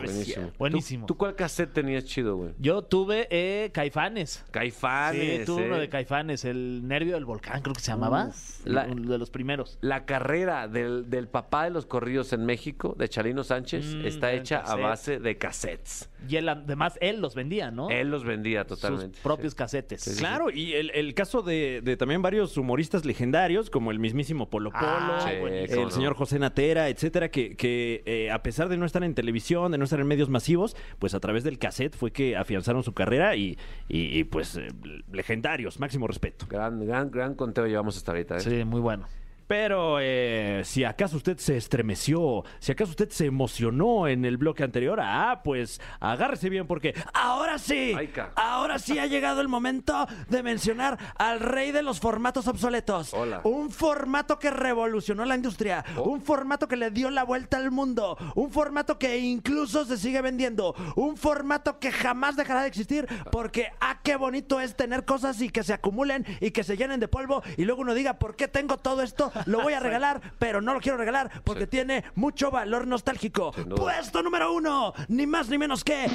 Buenísimo. 0.00 0.52
Buenísimo. 0.58 1.06
¿Tú, 1.06 1.14
tú 1.14 1.18
cuál 1.18 1.34
cassette 1.36 1.72
tenías 1.72 2.04
chido, 2.04 2.36
güey? 2.36 2.50
Yo 2.58 2.82
tuve 2.82 3.26
eh, 3.30 3.70
Caifanes. 3.72 4.44
Caifanes. 4.50 5.40
sí, 5.40 5.44
tuve 5.46 5.62
¿eh? 5.64 5.66
uno 5.66 5.78
de 5.78 5.88
Caifanes, 5.88 6.44
el 6.44 6.86
nervio 6.86 7.14
del 7.14 7.24
volcán, 7.24 7.62
creo 7.62 7.74
que 7.74 7.80
se 7.80 7.90
llamaba. 7.92 8.30
la- 8.64 8.86
Uno 8.90 9.10
de 9.12 9.18
los 9.18 9.30
primeros. 9.30 9.78
La 9.80 10.04
carrera 10.04 10.68
del, 10.68 11.10
del 11.10 11.28
papá 11.28 11.64
de 11.64 11.70
los 11.70 11.86
corridos 11.86 12.32
en 12.32 12.44
México, 12.44 12.94
de 12.98 13.08
Chalino 13.08 13.44
Sánchez, 13.44 13.84
Mm, 13.84 14.06
está 14.06 14.32
hecha 14.32 14.58
a 14.60 14.76
base 14.76 15.18
de 15.18 15.36
cassettes. 15.36 16.08
Y 16.28 16.36
él, 16.36 16.48
además, 16.48 16.96
él 17.02 17.20
los 17.20 17.34
vendía, 17.34 17.70
¿no? 17.70 17.90
Él 17.90 18.08
los 18.10 18.24
vendía 18.24 18.66
totalmente. 18.66 19.16
Sus 19.16 19.22
propios 19.22 19.52
sí. 19.52 19.56
casetes. 19.58 20.00
Sí, 20.02 20.10
sí, 20.12 20.18
Claro, 20.20 20.50
y 20.50 20.72
el, 20.72 20.90
el 20.94 21.03
caso 21.12 21.42
de, 21.42 21.82
de 21.84 21.98
también 21.98 22.22
varios 22.22 22.56
humoristas 22.56 23.04
legendarios, 23.04 23.68
como 23.68 23.90
el 23.90 23.98
mismísimo 23.98 24.48
Polo 24.48 24.70
Polo, 24.70 24.82
Ah, 24.86 25.26
Sí, 25.28 25.34
cómo 25.38 25.48
el 25.82 25.88
no. 25.88 25.90
señor 25.90 26.14
José 26.14 26.38
Natera, 26.38 26.88
etcétera, 26.88 27.28
que, 27.30 27.56
que, 27.56 28.02
eh, 28.06 28.30
a 28.30 28.42
pesar 28.42 28.70
de 28.70 28.78
no 28.78 28.86
estar 28.86 29.04
en 29.04 29.14
televisión, 29.14 29.72
de 29.72 29.76
no 29.76 29.84
estar 29.84 30.00
en 30.00 30.06
medios 30.06 30.30
masivos, 30.30 30.76
pues 30.98 31.12
a 31.12 31.20
través 31.20 31.44
del 31.44 31.58
cassette 31.58 31.94
fue 31.94 32.12
que 32.12 32.36
afianzaron 32.36 32.82
su 32.82 32.94
carrera 32.94 33.36
y, 33.36 33.58
y- 33.88 34.18
y, 34.18 34.24
pues 34.24 34.56
eh, 34.56 34.68
legendarios, 35.12 35.78
máximo 35.80 36.06
respeto. 36.06 36.46
Gran, 36.48 36.86
gran, 36.86 37.10
gran 37.10 37.34
conteo 37.34 37.66
llevamos 37.66 37.96
hasta 37.96 38.12
ahorita. 38.12 38.36
¿eh? 38.36 38.40
Sí, 38.40 38.64
muy 38.64 38.80
bueno. 38.80 39.06
Pero 39.46 39.98
eh, 40.00 40.62
si 40.64 40.84
acaso 40.84 41.16
usted 41.16 41.36
se 41.38 41.56
estremeció, 41.56 42.44
si 42.60 42.72
acaso 42.72 42.90
usted 42.90 43.10
se 43.10 43.26
emocionó 43.26 44.08
en 44.08 44.24
el 44.24 44.36
bloque 44.38 44.62
anterior, 44.62 44.98
ah, 45.02 45.42
pues 45.44 45.80
agárrese 46.00 46.48
bien 46.48 46.66
porque 46.66 46.94
ahora 47.12 47.58
sí, 47.58 47.94
ahora 48.36 48.78
sí 48.78 48.98
ha 48.98 49.06
llegado 49.06 49.40
el 49.40 49.48
momento 49.48 50.06
de 50.28 50.42
mencionar 50.42 50.98
al 51.16 51.40
rey 51.40 51.72
de 51.72 51.82
los 51.82 52.00
formatos 52.00 52.46
obsoletos. 52.48 53.12
Hola. 53.12 53.40
Un 53.44 53.70
formato 53.70 54.38
que 54.38 54.50
revolucionó 54.50 55.24
la 55.24 55.34
industria, 55.36 55.84
Oh. 55.96 56.02
un 56.04 56.22
formato 56.22 56.66
que 56.66 56.76
le 56.76 56.90
dio 56.90 57.10
la 57.10 57.24
vuelta 57.24 57.56
al 57.58 57.70
mundo, 57.70 58.16
un 58.34 58.50
formato 58.50 58.98
que 58.98 59.18
incluso 59.18 59.84
se 59.84 59.96
sigue 59.98 60.20
vendiendo, 60.22 60.74
un 60.96 61.16
formato 61.16 61.78
que 61.78 61.92
jamás 61.92 62.36
dejará 62.36 62.62
de 62.62 62.68
existir 62.68 63.06
porque, 63.30 63.68
ah, 63.80 64.00
qué 64.02 64.16
bonito 64.16 64.60
es 64.60 64.74
tener 64.74 65.04
cosas 65.04 65.40
y 65.40 65.50
que 65.50 65.62
se 65.62 65.72
acumulen 65.72 66.24
y 66.40 66.50
que 66.50 66.64
se 66.64 66.76
llenen 66.76 67.00
de 67.00 67.08
polvo 67.08 67.42
y 67.56 67.64
luego 67.64 67.82
uno 67.82 67.94
diga, 67.94 68.18
¿por 68.18 68.36
qué 68.36 68.48
tengo 68.48 68.78
todo 68.78 69.02
esto? 69.02 69.30
Lo 69.46 69.62
voy 69.62 69.72
a 69.72 69.80
regalar, 69.80 70.20
pero 70.38 70.60
no 70.60 70.74
lo 70.74 70.80
quiero 70.80 70.98
regalar 70.98 71.30
porque 71.44 71.64
Sí. 71.64 71.70
tiene 71.70 72.04
mucho 72.14 72.50
valor 72.50 72.86
nostálgico. 72.86 73.52
Puesto 73.76 74.22
número 74.22 74.52
uno, 74.52 74.92
ni 75.08 75.26
más 75.26 75.48
ni 75.48 75.58
menos 75.58 75.84
que 75.84 76.06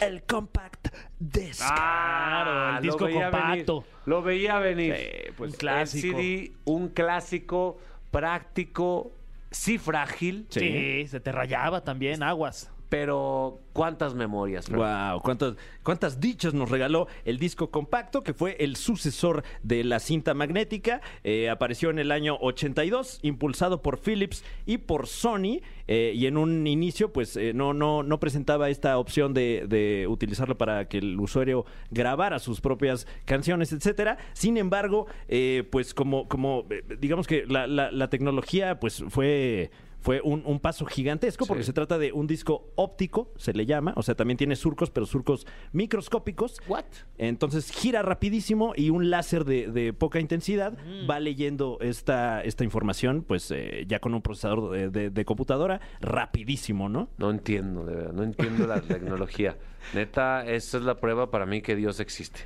el 0.00 0.22
Compact 0.24 0.88
Disc. 1.18 1.60
Claro, 1.66 2.68
el 2.68 2.74
lo 2.76 2.80
disco 2.82 3.04
veía 3.06 3.30
compacto. 3.30 3.80
venir, 3.80 3.96
Lo 4.06 4.22
veía 4.22 4.58
venir. 4.58 4.94
Sí, 4.96 5.32
pues, 5.36 5.52
Un 5.52 5.56
clásico. 5.58 6.16
CD, 6.18 6.52
un 6.64 6.88
clásico, 6.88 7.78
práctico, 8.10 9.12
sí 9.50 9.78
frágil, 9.78 10.46
Sí. 10.50 11.06
se 11.08 11.20
te 11.20 11.32
rayaba 11.32 11.82
también, 11.82 12.22
aguas. 12.22 12.70
Pero 12.88 13.60
cuántas 13.72 14.14
memorias. 14.14 14.68
Wow, 14.70 15.20
cuántas, 15.22 15.54
cuántas 15.82 16.20
dichas 16.20 16.54
nos 16.54 16.70
regaló 16.70 17.08
el 17.24 17.38
disco 17.38 17.70
compacto, 17.70 18.22
que 18.22 18.32
fue 18.32 18.56
el 18.60 18.76
sucesor 18.76 19.42
de 19.62 19.84
la 19.84 19.98
cinta 20.00 20.34
magnética. 20.34 21.00
Eh, 21.24 21.50
apareció 21.50 21.90
en 21.90 21.98
el 21.98 22.10
año 22.12 22.36
82, 22.40 23.18
impulsado 23.22 23.82
por 23.82 23.98
Philips 23.98 24.44
y 24.66 24.78
por 24.78 25.06
Sony. 25.06 25.60
eh, 25.88 26.12
y 26.16 26.26
en 26.26 26.36
un 26.36 26.66
inicio, 26.66 27.12
pues 27.12 27.36
eh, 27.36 27.52
no, 27.54 27.72
no, 27.74 28.02
no 28.02 28.18
presentaba 28.18 28.70
esta 28.70 28.98
opción 28.98 29.34
de, 29.34 29.66
de 29.68 30.06
utilizarlo 30.08 30.56
para 30.56 30.88
que 30.88 30.98
el 30.98 31.18
usuario 31.20 31.64
grabara 31.90 32.38
sus 32.38 32.60
propias 32.60 33.06
canciones, 33.24 33.72
etcétera. 33.72 34.16
Sin 34.32 34.56
embargo, 34.56 35.06
eh, 35.28 35.64
pues 35.70 35.92
como, 35.94 36.28
como 36.28 36.64
digamos 36.98 37.26
que 37.26 37.44
la- 37.46 37.66
la 37.66 38.08
tecnología, 38.10 38.80
pues 38.80 39.04
fue. 39.08 39.70
Fue 40.06 40.20
un, 40.22 40.44
un 40.46 40.60
paso 40.60 40.86
gigantesco 40.86 41.46
porque 41.46 41.64
se 41.64 41.72
trata 41.72 41.98
de 41.98 42.12
un 42.12 42.28
disco 42.28 42.70
óptico, 42.76 43.32
se 43.36 43.52
le 43.52 43.66
llama. 43.66 43.92
O 43.96 44.04
sea, 44.04 44.14
también 44.14 44.36
tiene 44.38 44.54
surcos, 44.54 44.88
pero 44.90 45.04
surcos 45.04 45.48
microscópicos. 45.72 46.60
What? 46.68 46.84
Entonces 47.18 47.72
gira 47.72 48.02
rapidísimo 48.02 48.72
y 48.76 48.90
un 48.90 49.10
láser 49.10 49.44
de, 49.44 49.66
de 49.66 49.92
poca 49.92 50.20
intensidad 50.20 50.78
va 51.10 51.18
leyendo 51.18 51.78
esta, 51.80 52.40
esta 52.42 52.62
información, 52.62 53.24
pues 53.26 53.50
eh, 53.50 53.84
ya 53.88 53.98
con 53.98 54.14
un 54.14 54.22
procesador 54.22 54.70
de, 54.70 54.90
de- 54.90 55.10
de 55.10 55.24
computadora, 55.24 55.80
rapidísimo, 56.00 56.88
¿no? 56.88 57.08
No 57.18 57.30
entiendo, 57.30 57.84
de 57.84 57.94
verdad, 57.96 58.12
no 58.12 58.22
entiendo 58.22 58.66
la 58.68 58.80
tecnología. 58.82 59.56
Neta, 59.92 60.46
esa 60.46 60.78
es 60.78 60.84
la 60.84 60.96
prueba 61.00 61.30
para 61.32 61.46
mí 61.46 61.62
que 61.62 61.74
Dios 61.74 61.98
existe. 61.98 62.40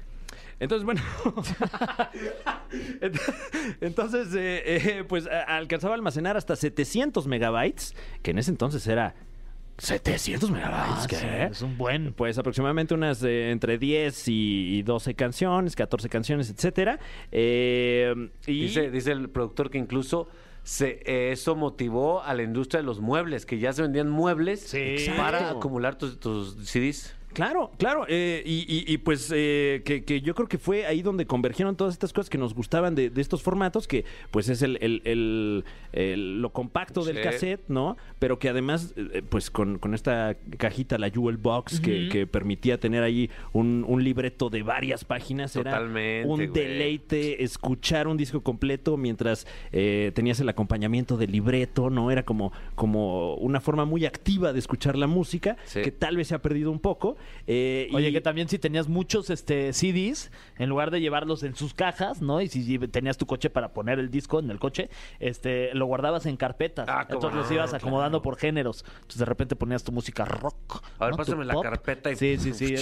Entonces, 0.61 0.85
bueno. 0.85 1.01
Ent- 3.01 3.21
Entonces, 3.81 4.29
eh, 4.35 4.63
eh, 4.67 5.05
pues 5.09 5.27
alcanzaba 5.47 5.95
a 5.95 5.97
almacenar 5.97 6.37
hasta 6.37 6.55
700 6.57 7.27
megabytes, 7.27 7.95
que 8.23 8.31
en 8.31 8.39
ese 8.39 8.51
entonces 8.51 8.87
era 8.87 9.15
700 9.79 10.51
megabytes. 10.51 11.05
Ah, 11.05 11.07
¿qué? 11.09 11.17
sí, 11.17 11.27
es 11.51 11.63
un 11.63 11.77
buen. 11.79 12.13
Pues 12.13 12.39
aproximadamente 12.39 12.95
unas 12.95 13.23
eh, 13.23 13.51
entre 13.51 13.79
10 13.79 14.29
y, 14.29 14.79
y 14.79 14.83
12 14.83 15.15
canciones, 15.15 15.75
14 15.77 16.09
canciones, 16.09 16.51
etcétera. 16.51 16.99
Eh, 17.33 18.15
y 18.47 18.63
Dice, 18.63 18.91
dice 18.91 19.13
el 19.13 19.31
productor 19.31 19.71
que 19.71 19.79
incluso 19.79 20.29
se, 20.63 21.01
eh, 21.07 21.33
eso 21.33 21.57
motivó 21.57 22.23
a 22.23 22.35
la 22.35 22.43
industria 22.43 22.81
de 22.83 22.87
los 22.87 23.01
muebles, 23.01 23.47
que 23.47 23.59
ya 23.59 23.73
se 23.73 23.81
vendían 23.83 24.11
muebles 24.11 24.61
Sí. 24.61 24.97
para 25.17 25.49
acumular 25.51 25.97
tus, 25.97 26.21
tus 26.21 26.57
CDs. 26.69 27.17
Claro, 27.33 27.70
claro. 27.78 28.07
eh, 28.09 28.43
y, 28.45 28.64
y- 28.68 28.93
y, 28.93 28.99
pues 28.99 29.31
eh, 29.35 29.83
que, 29.85 30.05
que 30.05 30.20
yo 30.20 30.35
creo 30.35 30.49
que 30.49 30.59
fue 30.59 30.87
ahí 30.87 31.01
donde 31.03 31.26
convergieron 31.26 31.76
todas 31.76 31.95
estas 31.95 32.12
cosas 32.12 32.28
que 32.28 32.39
nos 32.39 32.55
gustaban 32.55 32.95
de, 32.95 33.09
de 33.11 33.20
estos 33.20 33.43
formatos, 33.43 33.87
que 33.87 34.05
pues 34.31 34.49
es 34.49 34.62
el, 34.62 34.78
el- 34.81 35.01
el- 35.05 35.64
el- 35.93 36.43
lo 36.43 36.51
compacto 36.51 37.05
del 37.05 37.20
cassette, 37.20 37.62
¿no? 37.68 37.97
Pero 38.18 38.39
que 38.39 38.49
además, 38.49 38.95
eh, 38.97 39.22
pues 39.28 39.51
con, 39.51 39.78
con 39.78 39.95
esta 39.95 40.37
cajita, 40.59 40.99
la 40.99 41.09
Jewel 41.11 41.37
Box, 41.37 41.81
que, 41.81 42.09
que 42.11 42.26
permitía 42.26 42.78
tener 42.81 43.03
ahí 43.03 43.31
un, 43.53 43.85
un 43.87 44.03
libreto 44.03 44.51
de 44.51 44.62
varias 44.62 45.05
páginas, 45.05 45.53
Totalmente, 45.53 46.18
era 46.20 46.26
un 46.28 46.37
güey. 46.37 46.49
deleite 46.49 47.43
escuchar 47.45 48.09
un 48.09 48.16
disco 48.16 48.43
completo 48.43 48.97
mientras 48.97 49.47
eh, 49.72 50.12
tenías 50.14 50.41
el 50.41 50.49
acompañamiento 50.49 51.16
del 51.16 51.31
libreto, 51.33 51.91
¿no? 51.91 52.11
Era 52.11 52.24
como, 52.24 52.53
como 52.74 53.35
una 53.37 53.61
forma 53.61 53.85
muy 53.85 54.05
activa 54.05 54.53
de 54.53 54.59
escuchar 54.59 54.97
la 54.97 55.07
música, 55.07 55.57
Sí. 55.64 55.83
que 55.83 55.91
tal 55.93 56.16
vez 56.16 56.28
se 56.28 56.35
ha 56.35 56.43
perdido 56.43 56.70
un 56.70 56.81
poco, 56.81 57.16
eh, 57.47 57.89
y- 57.91 57.95
Oye, 57.95 58.12
que 58.12 58.21
también 58.21 58.49
si 58.49 58.59
tenías 58.59 58.89
muchos 58.89 59.31
este 59.31 59.73
CDs, 59.73 60.31
en 60.59 60.68
lugar 60.68 60.91
de 60.91 61.01
llevarlos 61.01 61.43
en 61.43 61.55
sus 61.55 61.75
cajas, 61.75 62.21
¿no? 62.23 62.41
Y 62.41 62.49
si 62.49 62.79
tenías 62.89 63.16
tu 63.18 63.27
coche 63.27 63.51
para 63.51 63.73
poner 63.73 63.99
el 63.99 64.11
disco 64.11 64.39
en 64.41 64.51
el 64.51 64.59
coche, 64.59 64.89
este, 65.18 65.75
lo 65.75 65.87
guardabas 65.87 66.27
en 66.27 66.37
carpetas. 66.37 66.89
Ah, 66.89 67.07
Entonces 67.09 67.35
los 67.39 67.51
ibas 67.51 67.75
acomodando 67.75 68.23
por 68.23 68.37
géneros. 68.37 68.85
Entonces 68.95 69.18
de 69.18 69.25
repente 69.25 69.57
ponías 69.57 69.85
tu 69.85 69.93
música 69.93 70.25
rock. 70.25 70.83
A 70.99 71.05
ver, 71.07 71.11
¿no? 71.12 71.16
Pásame 71.16 71.45
la 71.45 71.55
pop. 71.55 71.62
carpeta 71.64 72.11
y 72.11 72.16
Sí, 72.16 72.37
sí, 72.39 72.53
sí. 72.55 72.75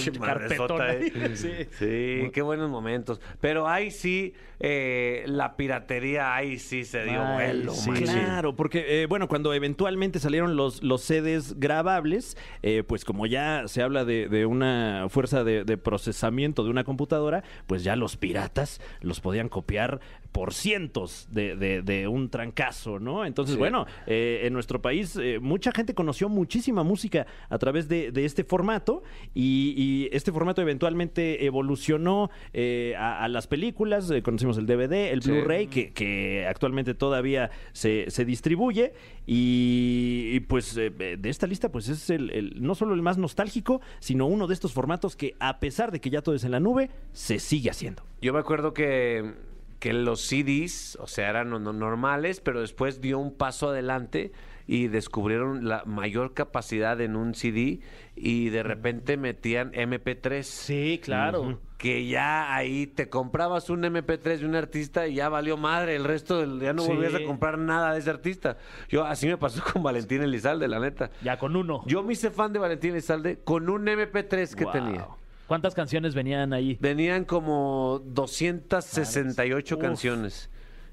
Ahí. 0.81 1.11
eh. 1.15 1.29
Sí. 1.35 1.49
Sí, 1.77 2.29
qué 2.33 2.41
buenos 2.41 2.69
momentos. 2.69 3.19
Pero 3.39 3.67
ahí 3.67 3.91
sí, 3.91 4.33
eh, 4.59 5.23
la 5.27 5.55
piratería, 5.55 6.35
ahí 6.35 6.59
sí 6.59 6.83
se 6.85 7.03
dio 7.03 7.21
Ay, 7.23 7.33
vuelo, 7.33 7.71
sí. 7.73 7.91
Claro, 7.91 8.55
porque 8.55 9.01
eh, 9.03 9.05
bueno, 9.05 9.27
cuando 9.27 9.53
eventualmente 9.53 10.19
salieron 10.19 10.55
los, 10.55 10.83
los 10.83 11.01
CDs 11.01 11.59
grabables, 11.59 12.37
eh, 12.61 12.83
pues 12.85 13.05
como 13.05 13.25
ya 13.25 13.63
se 13.67 13.81
habla 13.81 14.05
de, 14.05 14.27
de 14.29 14.45
una 14.45 15.07
fuerza 15.09 15.43
de, 15.43 15.77
procesamiento 15.77 16.63
de 16.63 16.69
una 16.69 16.83
computadora, 16.83 17.43
pues 17.67 17.83
ya 17.83 17.95
los 17.95 18.17
piratas 18.17 18.79
los 19.01 19.19
podían 19.19 19.49
copiar 19.49 19.99
por 20.31 20.53
cientos 20.53 21.27
de, 21.31 21.55
de- 21.55 21.81
de 21.81 22.07
un 22.07 22.29
trancazo, 22.29 22.99
¿no? 22.99 23.25
Entonces, 23.25 23.55
Sí. 23.55 23.59
bueno, 23.59 23.85
eh, 24.07 24.41
en 24.43 24.53
nuestro 24.53 24.81
país 24.81 25.15
eh, 25.15 25.39
mucha 25.39 25.71
gente 25.71 25.93
conoció 25.93 26.29
muchísima 26.29 26.83
música 26.83 27.25
a 27.49 27.57
través 27.57 27.87
de, 27.87 28.11
de 28.11 28.25
este 28.25 28.43
formato 28.43 29.01
y, 29.33 29.73
y 29.75 30.09
este 30.15 30.31
formato 30.31 30.61
eventualmente 30.61 31.45
evolucionó 31.45 32.29
eh, 32.53 32.93
a, 32.97 33.23
a 33.23 33.27
las 33.27 33.47
películas, 33.47 34.11
conocimos 34.23 34.57
el 34.57 34.65
DVD, 34.67 35.11
el 35.11 35.21
Sí. 35.23 35.31
Blu-ray, 35.31 35.67
que, 35.67 35.91
que 35.93 36.45
actualmente 36.47 36.93
todavía 36.93 37.49
se, 37.73 38.05
se 38.09 38.23
distribuye 38.25 38.93
y, 39.25 40.29
y, 40.33 40.39
pues 40.41 40.75
de 40.75 41.19
esta 41.23 41.47
lista 41.47 41.71
pues 41.71 41.87
es 41.89 42.09
el, 42.09 42.29
el- 42.31 42.61
no 42.61 42.75
solo 42.75 42.93
el 42.93 43.01
más 43.01 43.17
nostálgico, 43.17 43.81
sino 43.99 44.25
uno 44.27 44.47
de 44.47 44.53
estos 44.53 44.73
formatos 44.73 45.15
que 45.15 45.35
a 45.39 45.59
pesar 45.59 45.91
de 45.91 45.99
que 46.01 46.09
ya 46.09 46.21
todo 46.21 46.35
es 46.35 46.43
en 46.43 46.51
la 46.51 46.59
nube, 46.59 46.89
se 47.13 47.39
sigue 47.39 47.69
haciendo. 47.69 48.03
Yo 48.21 48.33
me 48.33 48.39
acuerdo 48.39 48.73
que, 48.73 49.33
que 49.79 49.93
los 49.93 50.21
CDs, 50.21 50.97
o 51.01 51.07
sea, 51.07 51.29
eran 51.29 51.49
no- 51.49 51.59
no- 51.59 51.73
normales, 51.73 52.41
pero 52.41 52.61
después 52.61 52.99
dio 53.01 53.17
un 53.19 53.33
paso 53.35 53.69
adelante 53.69 54.31
y 54.67 54.87
descubrieron 54.87 55.67
la 55.67 55.83
mayor 55.85 56.33
capacidad 56.33 56.99
en 57.01 57.15
un 57.15 57.33
CD 57.33 57.79
y 58.15 58.49
de 58.49 58.61
repente 58.61 59.17
metían 59.17 59.71
MP3. 59.73 60.43
Sí, 60.45 60.99
claro. 61.03 61.59
Que 61.79 62.05
ya 62.07 62.53
ahí 62.53 62.85
te 62.87 63.09
comprabas 63.09 63.69
un 63.69 63.83
MP3 63.85 64.41
de 64.41 64.45
un 64.45 64.53
artista 64.55 65.07
y 65.07 65.15
ya 65.15 65.29
valió 65.29 65.55
madre 65.55 65.95
el 65.95 66.03
resto 66.03 66.37
del 66.39 66.59
ya 66.59 66.73
no 66.73 66.81
Sí. 66.83 66.89
volvías 66.89 67.15
a 67.15 67.23
comprar 67.23 67.57
nada 67.57 67.93
de 67.93 67.99
ese 67.99 68.09
artista. 68.09 68.57
Yo 68.89 69.05
así 69.05 69.27
me 69.27 69.37
pasó 69.37 69.63
con 69.73 69.81
Valentín 69.81 70.21
Elizalde, 70.21 70.67
la 70.67 70.79
neta. 70.79 71.09
Ya 71.23 71.39
con 71.39 71.55
uno. 71.55 71.83
Yo 71.87 72.03
me 72.03 72.13
hice 72.13 72.29
fan 72.31 72.51
de 72.53 72.59
Valentín 72.59 72.91
Elizalde 72.91 73.39
con 73.43 73.69
un 73.69 73.87
MP3 73.87 74.53
que 74.55 74.65
Wow. 74.65 74.73
tenía. 74.73 75.07
¿Cuántas 75.49 75.73
canciones 75.73 76.13
venían 76.13 76.53
ahí? 76.53 76.77
Venían 76.79 77.25
como 77.25 78.03
268 78.05 79.75
Uf. 79.75 79.81
canciones. 79.81 80.47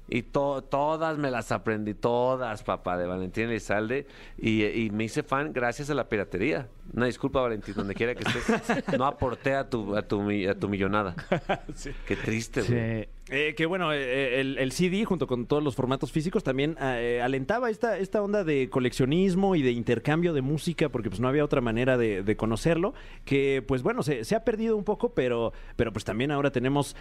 Y 0.09 0.21
to- 0.23 0.61
todas 0.63 1.17
me 1.17 1.29
las 1.31 1.51
aprendí, 1.51 1.93
todas, 1.93 2.63
papá, 2.63 2.97
de 2.97 3.05
Valentín 3.07 3.45
Elizalde. 3.49 4.07
Y, 4.37 4.63
y 4.63 4.89
me 4.89 5.03
hice 5.03 5.21
fan 5.23 5.51
gracias 5.53 5.89
a 5.89 5.93
la 5.93 6.07
piratería. 6.07 6.67
Una 6.93 7.07
disculpa, 7.07 7.41
Valentín, 7.41 7.73
donde 7.75 7.93
quiera 7.93 8.15
que 8.15 8.23
estés. 8.23 8.97
No 8.97 9.05
aporté 9.05 9.53
a 9.55 9.69
tu, 9.69 9.95
a 9.97 10.01
tu, 10.03 10.21
a 10.47 10.55
tu 10.55 10.69
millonada. 10.69 11.13
Qué 12.07 12.15
triste, 12.15 12.61
güey. 12.61 13.03
Sí. 13.03 13.09
Eh, 13.29 13.55
que 13.57 13.65
bueno, 13.65 13.91
eh, 13.91 14.39
el, 14.39 14.57
el 14.57 14.71
CD 14.71 15.03
junto 15.03 15.27
con 15.27 15.47
todos 15.47 15.61
los 15.61 15.75
formatos 15.75 16.13
físicos 16.13 16.45
también 16.45 16.77
eh, 16.79 17.19
alentaba 17.21 17.69
esta, 17.69 17.97
esta 17.97 18.21
onda 18.21 18.45
de 18.45 18.69
coleccionismo 18.69 19.55
y 19.57 19.61
de 19.61 19.71
intercambio 19.71 20.31
de 20.31 20.41
música 20.41 20.87
porque 20.87 21.09
pues 21.09 21.19
no 21.19 21.27
había 21.27 21.43
otra 21.43 21.59
manera 21.59 21.97
de, 21.97 22.23
de 22.23 22.37
conocerlo 22.37 22.93
que 23.25 23.61
pues 23.67 23.83
bueno, 23.83 24.01
se, 24.01 24.23
se 24.23 24.33
ha 24.33 24.45
perdido 24.45 24.77
un 24.77 24.85
poco 24.85 25.09
pero, 25.09 25.51
pero 25.75 25.91
pues 25.91 26.05
también 26.05 26.31
ahora 26.31 26.51
tenemos 26.51 26.95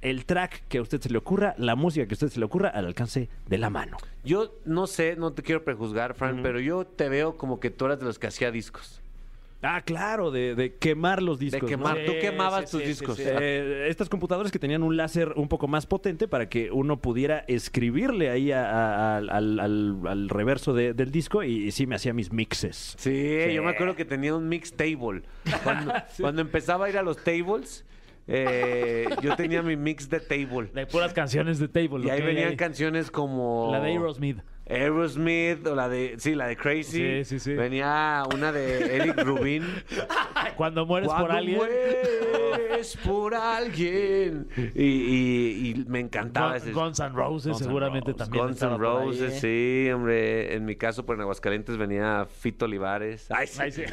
el 0.00 0.24
track 0.26 0.62
que 0.68 0.78
a 0.78 0.82
usted 0.82 1.00
se 1.00 1.10
le 1.10 1.18
ocurra, 1.18 1.54
la 1.58 1.74
música 1.76 2.06
que 2.06 2.14
a 2.14 2.16
usted 2.16 2.28
se 2.28 2.38
le 2.38 2.44
ocurra 2.46 2.68
al 2.68 2.86
alcance 2.86 3.28
de 3.46 3.58
la 3.58 3.70
mano. 3.70 3.96
Yo 4.24 4.54
no 4.64 4.86
sé, 4.86 5.16
no 5.16 5.32
te 5.32 5.42
quiero 5.42 5.64
prejuzgar, 5.64 6.14
Fran, 6.14 6.40
pero 6.42 6.60
yo 6.60 6.84
te 6.86 7.08
veo 7.08 7.36
como 7.36 7.58
que 7.60 7.70
tú 7.70 7.86
eras 7.86 7.98
de 7.98 8.04
los 8.06 8.18
que 8.18 8.26
hacía 8.28 8.50
discos. 8.50 9.00
Ah, 9.60 9.82
claro, 9.84 10.30
de, 10.30 10.54
de 10.54 10.76
quemar 10.76 11.20
los 11.20 11.40
discos. 11.40 11.68
De 11.68 11.76
¿no? 11.76 11.82
quemar. 11.82 11.98
Tú 12.06 12.12
quemabas 12.20 12.66
sí, 12.66 12.76
tus 12.76 12.80
sí, 12.82 12.86
discos. 12.86 13.16
sí. 13.16 13.24
Eh, 13.26 13.86
estas 13.88 14.08
computadoras 14.08 14.52
que 14.52 14.60
tenían 14.60 14.84
un 14.84 14.96
láser 14.96 15.32
un 15.34 15.48
poco 15.48 15.66
más 15.66 15.84
potente 15.84 16.28
para 16.28 16.48
que 16.48 16.70
uno 16.70 17.00
pudiera 17.00 17.44
escribirle 17.48 18.30
ahí 18.30 18.52
a- 18.52 18.70
a- 18.70 19.16
al, 19.16 19.30
al- 19.30 19.58
al- 19.58 19.98
al 20.06 20.28
reverso 20.28 20.74
de- 20.74 20.94
del 20.94 21.10
disco 21.10 21.42
y, 21.42 21.66
y 21.66 21.70
sí 21.72 21.88
me 21.88 21.96
hacía 21.96 22.12
mis 22.12 22.30
mixes. 22.32 22.94
Sí, 22.98 23.52
yo 23.52 23.64
me 23.64 23.70
acuerdo 23.70 23.96
que 23.96 24.04
tenía 24.04 24.32
un 24.36 24.48
mix 24.48 24.72
table. 24.74 25.22
Cuando, 25.64 25.92
cuando 26.20 26.40
empezaba 26.40 26.86
a 26.86 26.90
ir 26.90 26.96
a 26.96 27.02
los 27.02 27.16
tables, 27.16 27.84
eh, 28.28 29.06
yo 29.22 29.34
tenía 29.36 29.62
mi 29.62 29.76
mix 29.76 30.08
de 30.10 30.20
table. 30.20 30.68
De 30.74 30.86
puras 30.86 31.12
canciones 31.14 31.58
de 31.58 31.66
Table. 31.68 32.06
Y 32.06 32.10
ahí 32.10 32.20
venían 32.22 32.56
canciones 32.56 33.10
como... 33.10 33.70
La 33.72 33.80
de 33.80 33.88
Aerosmith. 33.92 34.38
Aerosmith 34.68 35.66
o 35.66 35.74
la 35.74 35.88
de... 35.88 36.14
Sí, 36.18 36.34
la 36.34 36.46
de 36.46 36.56
Crazy. 36.56 37.22
Sí, 37.22 37.24
sí, 37.24 37.38
sí. 37.40 37.54
Venía 37.54 38.22
una 38.34 38.52
de 38.52 38.96
Eric 38.96 39.22
Rubin. 39.24 39.64
Cuando 40.56 40.84
mueres 40.84 41.08
por 41.08 41.16
Cuando 41.20 41.36
alguien. 41.38 41.56
mueres 41.56 42.96
por 43.02 43.34
alguien. 43.34 44.48
Y, 44.74 44.82
y- 44.84 45.70
y 45.70 45.84
me 45.88 46.00
encantaba 46.00 46.50
Gun- 46.50 46.56
ese... 46.58 46.72
Guns 46.72 47.00
N' 47.00 47.08
Roses 47.14 47.52
Guns 47.52 47.58
seguramente 47.64 48.12
también. 48.12 48.44
Guns 48.44 48.60
N' 48.62 48.72
ahí, 48.72 48.78
Roses, 48.78 49.42
¿eh? 49.42 49.84
sí, 49.86 49.90
hombre. 49.90 50.54
En 50.54 50.66
mi 50.66 50.76
caso, 50.76 51.06
por 51.06 51.16
en 51.16 51.22
Aguascalientes 51.22 51.78
venía 51.78 52.26
Fito 52.26 52.66
Olivares. 52.66 53.26
Ay, 53.30 53.46
sí. 53.46 53.58
Ay, 53.62 53.72
sí. 53.72 53.82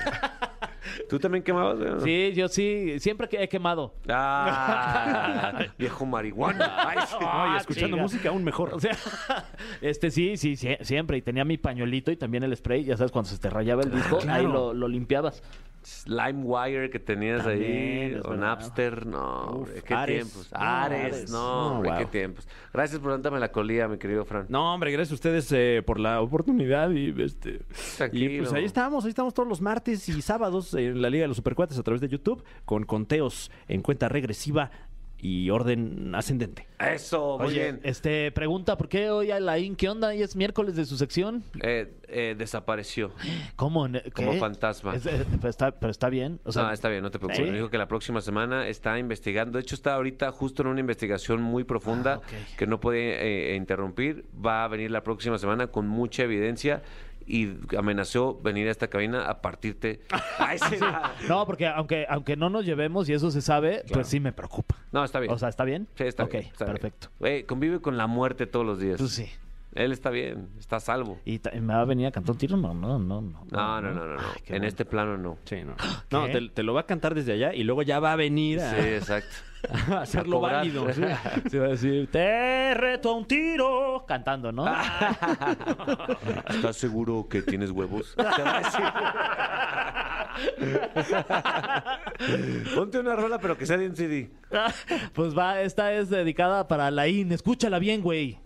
¿Tú 1.10 1.20
también 1.20 1.44
quemabas? 1.44 1.78
güey? 1.78 2.32
Sí, 2.32 2.36
yo 2.36 2.48
sí, 2.48 3.00
siempre 3.00 3.28
que 3.28 3.42
he 3.44 3.50
quemado. 3.50 3.94
Ah, 4.10 5.66
viejo 5.78 6.06
marihuana. 6.06 6.90
Ay, 6.90 6.98
sí. 7.08 7.16
No, 7.20 7.26
y 7.26 7.26
Ah, 7.56 7.58
escuchando 7.60 7.98
música 7.98 8.30
aún 8.30 8.44
mejor. 8.44 8.74
O 8.74 8.80
sea, 8.80 8.96
este 9.82 10.12
sí, 10.12 10.38
sí, 10.38 10.56
sí, 10.56 10.76
siempre. 10.82 11.18
Y 11.18 11.22
tenía 11.22 11.46
mi 11.46 11.58
pañuelito 11.58 12.12
y 12.12 12.18
también 12.18 12.44
el 12.44 12.56
spray. 12.56 12.84
Ya 12.84 12.98
sabes, 12.98 13.12
cuando 13.12 13.30
se 13.30 13.38
te 13.38 13.50
rayaba 13.50 13.84
el 13.84 13.92
disco, 13.92 14.18
claro. 14.20 14.40
ahí 14.40 14.52
lo, 14.52 14.74
lo 14.74 14.88
limpiabas. 14.88 15.42
LimeWire 16.08 16.90
que 16.90 16.98
tenías 17.00 17.46
ahí, 17.46 18.14
es 18.18 18.26
o 18.26 18.30
verdad. 18.32 18.38
Napster, 18.48 19.06
no, 19.06 19.44
Uf, 19.46 19.56
hombre, 19.70 19.82
qué 19.86 19.94
Ares. 19.94 20.16
tiempos. 20.16 20.52
No, 20.52 20.60
Ares, 20.60 21.00
Ares. 21.14 21.32
no, 21.32 21.38
No, 21.38 21.72
hombre, 21.76 21.90
wow. 21.92 22.00
qué 22.00 22.06
tiempos. 22.08 22.48
Gracias 22.74 23.00
por 23.00 23.12
darte 23.22 23.40
la 23.40 23.52
colía, 23.52 23.88
mi 23.88 23.98
querido 24.00 24.26
Fran. 24.26 24.48
No, 24.50 24.74
hombre, 24.74 24.92
gracias 24.92 25.12
a 25.12 25.14
ustedes 25.16 25.52
eh, 25.52 25.84
por 25.86 26.00
la 26.00 26.22
oportunidad 26.22 26.90
y 26.90 27.14
este 27.22 27.62
y 27.62 27.98
Tranquilo. 27.98 28.44
pues 28.44 28.54
ahí 28.54 28.66
estamos, 28.66 29.04
ahí 29.06 29.10
estamos 29.10 29.34
todos 29.36 29.48
los 29.48 29.62
martes 29.62 30.10
y 30.10 30.22
sábados 30.24 30.74
en 30.78 31.02
la 31.02 31.10
Liga 31.10 31.24
de 31.24 31.28
los 31.30 31.38
Supercuates 31.38 31.78
a 31.78 31.84
través 31.84 32.02
de 32.02 32.08
YouTube 32.10 32.44
con 32.66 32.84
conteos 32.86 33.52
en 33.68 33.82
cuenta 33.82 34.10
regresiva 34.10 34.72
y 35.18 35.50
orden 35.50 36.14
ascendente. 36.14 36.68
Eso, 36.78 37.38
muy 37.40 37.48
Oye, 37.48 37.64
bien. 37.64 37.80
este, 37.84 38.32
pregunta, 38.32 38.78
¿por 38.78 38.90
qué 38.90 39.10
hoy 39.10 39.32
Alain? 39.32 39.76
¿Qué 39.76 39.90
onda? 39.90 40.10
Hoy 40.10 40.22
es 40.22 40.36
miércoles 40.36 40.76
de 40.76 40.86
su 40.86 40.98
sección. 40.98 41.42
Eh, 41.64 41.96
eh, 42.10 42.36
desapareció 42.38 43.12
¿Cómo? 43.56 43.88
¿Qué? 43.92 44.12
como 44.12 44.34
fantasma. 44.34 44.94
Es- 44.94 45.06
eh, 45.08 45.26
pero, 45.40 45.50
está, 45.50 45.72
pero 45.72 45.90
está 45.90 46.10
bien. 46.10 46.40
O 46.44 46.52
sea, 46.52 46.64
no, 46.64 46.72
está 46.72 46.90
bien, 46.90 47.02
no 47.02 47.10
te 47.10 47.18
preocupes. 47.18 47.50
Me 47.50 47.56
dijo 47.58 47.70
que 47.72 47.78
la 47.80 47.88
próxima 47.88 48.22
semana 48.22 48.68
está 48.68 49.00
investigando. 49.00 49.58
De 49.58 49.62
hecho, 49.64 49.74
está 49.74 49.96
ahorita 49.96 50.32
justo 50.32 50.62
en 50.62 50.68
una 50.68 50.82
investigación 50.82 51.42
muy 51.42 51.64
profunda 51.64 52.16
Ah, 52.16 52.18
ok. 52.18 52.58
que 52.58 52.68
no 52.68 52.80
puede 52.80 53.54
eh, 53.54 53.56
interrumpir. 53.56 54.26
Va 54.46 54.66
a 54.66 54.68
venir 54.68 54.92
la 54.92 55.02
próxima 55.02 55.40
semana 55.40 55.68
con 55.68 55.88
mucha 55.88 56.24
evidencia 56.24 56.84
y 57.28 57.54
amenazó 57.78 58.40
venir 58.42 58.68
a 58.68 58.72
esta 58.72 58.88
cabina 58.88 59.26
a 59.30 59.42
partirte. 59.42 60.02
Ay, 60.40 60.58
sí, 60.70 60.76
no. 61.28 61.46
Porque 61.46 61.68
aunque, 61.68 62.06
aunque 62.10 62.36
no 62.36 62.50
nos 62.50 62.66
llevemos 62.66 63.10
y 63.10 63.14
eso 63.14 63.32
se 63.32 63.42
sabe, 63.42 63.84
pues 63.92 64.08
sí 64.08 64.20
me 64.20 64.32
preocupa. 64.34 64.76
No, 64.92 65.04
está 65.04 65.20
bien. 65.20 65.32
O 65.34 65.38
sea, 65.38 65.50
¿está 65.50 65.64
bien? 65.64 65.88
Sí, 65.96 66.04
está 66.04 66.24
Ok, 66.26 66.32
bien, 66.32 66.44
bien. 66.44 66.72
perfecto. 66.72 67.10
Convive 67.48 67.82
con 67.82 67.98
la 67.98 68.08
muerte 68.08 68.46
todos 68.48 68.66
los 68.66 68.80
días. 68.80 68.98
Pues 69.00 69.12
sí. 69.12 69.28
Él 69.74 69.92
está 69.92 70.10
bien, 70.10 70.48
está 70.58 70.78
a 70.78 70.80
salvo. 70.80 71.20
¿Y 71.26 71.42
me 71.60 71.74
va 71.74 71.82
a 71.82 71.86
venir 71.86 72.08
a 72.08 72.12
cantar 72.12 72.32
un 72.32 72.38
tiro? 72.38 72.56
No, 72.56 72.74
no, 72.74 72.98
no. 72.98 73.20
No, 73.22 73.46
No, 73.52 73.82
no, 73.82 73.92
no, 73.92 74.06
no. 74.06 74.14
no. 74.16 74.20
Ay, 74.22 74.42
qué 74.46 74.54
en 74.54 74.60
bueno. 74.60 74.68
este 74.68 74.86
plano 74.86 75.18
no. 75.18 75.38
Sí, 75.44 75.58
no. 75.66 75.76
No, 76.12 76.28
te, 76.28 76.48
te 76.50 76.64
lo 76.64 76.74
va 76.74 76.82
a 76.82 76.86
cantar 76.86 77.14
desde 77.14 77.34
allá 77.34 77.54
y 77.54 77.64
luego 77.66 77.82
ya 77.82 78.00
va 78.00 78.14
a 78.14 78.16
venir 78.16 78.62
a, 78.62 78.70
Sí, 78.72 78.78
exacto. 78.88 79.36
A 79.92 80.02
hacerlo 80.02 80.46
A 80.46 80.52
válido. 80.54 80.92
sí. 80.94 81.02
Se 81.50 81.60
va 81.60 81.66
a 81.66 81.70
decir, 81.70 82.10
te 82.12 82.74
reto 82.74 83.10
a 83.12 83.16
un 83.16 83.26
tiro. 83.26 84.06
Cantando, 84.08 84.52
¿no? 84.52 84.66
¿Estás 86.50 86.76
seguro 86.78 87.28
que 87.30 87.42
tienes 87.42 87.72
huevos? 87.72 88.14
Te 88.16 88.24
va 88.44 88.58
a 88.58 88.60
decir. 88.60 88.84
Ponte 92.76 93.00
una 93.00 93.16
rola, 93.16 93.40
pero 93.40 93.58
que 93.58 93.66
sea 93.66 93.78
de 93.78 93.88
un 93.90 93.96
CD. 93.96 94.30
pues 95.14 95.38
va, 95.38 95.62
esta 95.62 95.94
es 95.94 96.10
dedicada 96.10 96.68
para 96.68 96.88
Alain. 96.88 97.32
Escúchala 97.32 97.80
bien, 97.80 98.02
güey. 98.02 98.40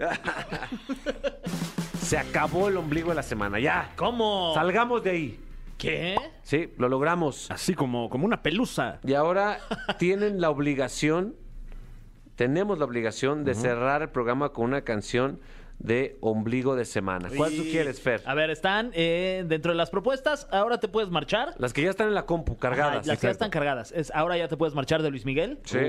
Se 2.01 2.17
acabó 2.17 2.67
el 2.69 2.77
ombligo 2.77 3.09
de 3.09 3.15
la 3.15 3.23
semana, 3.23 3.59
ya. 3.59 3.91
¿Cómo? 3.95 4.51
Salgamos 4.55 5.03
de 5.03 5.09
ahí. 5.11 5.39
¿Qué? 5.79 6.15
Sí, 6.43 6.73
lo 6.77 6.89
logramos. 6.89 7.49
Así 7.49 7.73
como, 7.73 8.09
como 8.09 8.25
una 8.25 8.43
pelusa. 8.43 8.99
Y 9.03 9.13
ahora 9.13 9.59
tienen 9.97 10.41
la 10.41 10.49
obligación, 10.49 11.35
tenemos 12.35 12.77
la 12.77 12.85
obligación 12.85 13.45
de 13.45 13.55
cerrar 13.55 14.01
el 14.01 14.09
programa 14.09 14.49
con 14.49 14.65
una 14.65 14.81
canción 14.83 15.39
de 15.79 16.17
ombligo 16.19 16.75
de 16.75 16.83
semana. 16.83 17.29
¿Cuál 17.35 17.55
tú 17.55 17.63
quieres, 17.63 18.01
Fer? 18.01 18.21
A 18.25 18.33
ver, 18.33 18.49
están 18.49 18.91
eh, 18.93 19.45
dentro 19.47 19.71
de 19.71 19.77
las 19.77 19.89
propuestas. 19.89 20.47
Ahora 20.51 20.79
te 20.79 20.89
puedes 20.89 21.09
marchar. 21.09 21.55
Las 21.57 21.71
que 21.71 21.81
ya 21.81 21.89
están 21.89 22.09
en 22.09 22.15
la 22.15 22.25
compu, 22.25 22.57
cargadas. 22.57 23.07
Las 23.07 23.17
que 23.17 23.27
ya 23.27 23.31
están 23.31 23.49
cargadas. 23.49 23.93
Es, 23.93 24.11
ahora 24.13 24.37
ya 24.37 24.49
te 24.49 24.57
puedes 24.57 24.75
marchar 24.75 25.01
de 25.01 25.09
Luis 25.09 25.25
Miguel. 25.25 25.59
Sí. 25.63 25.79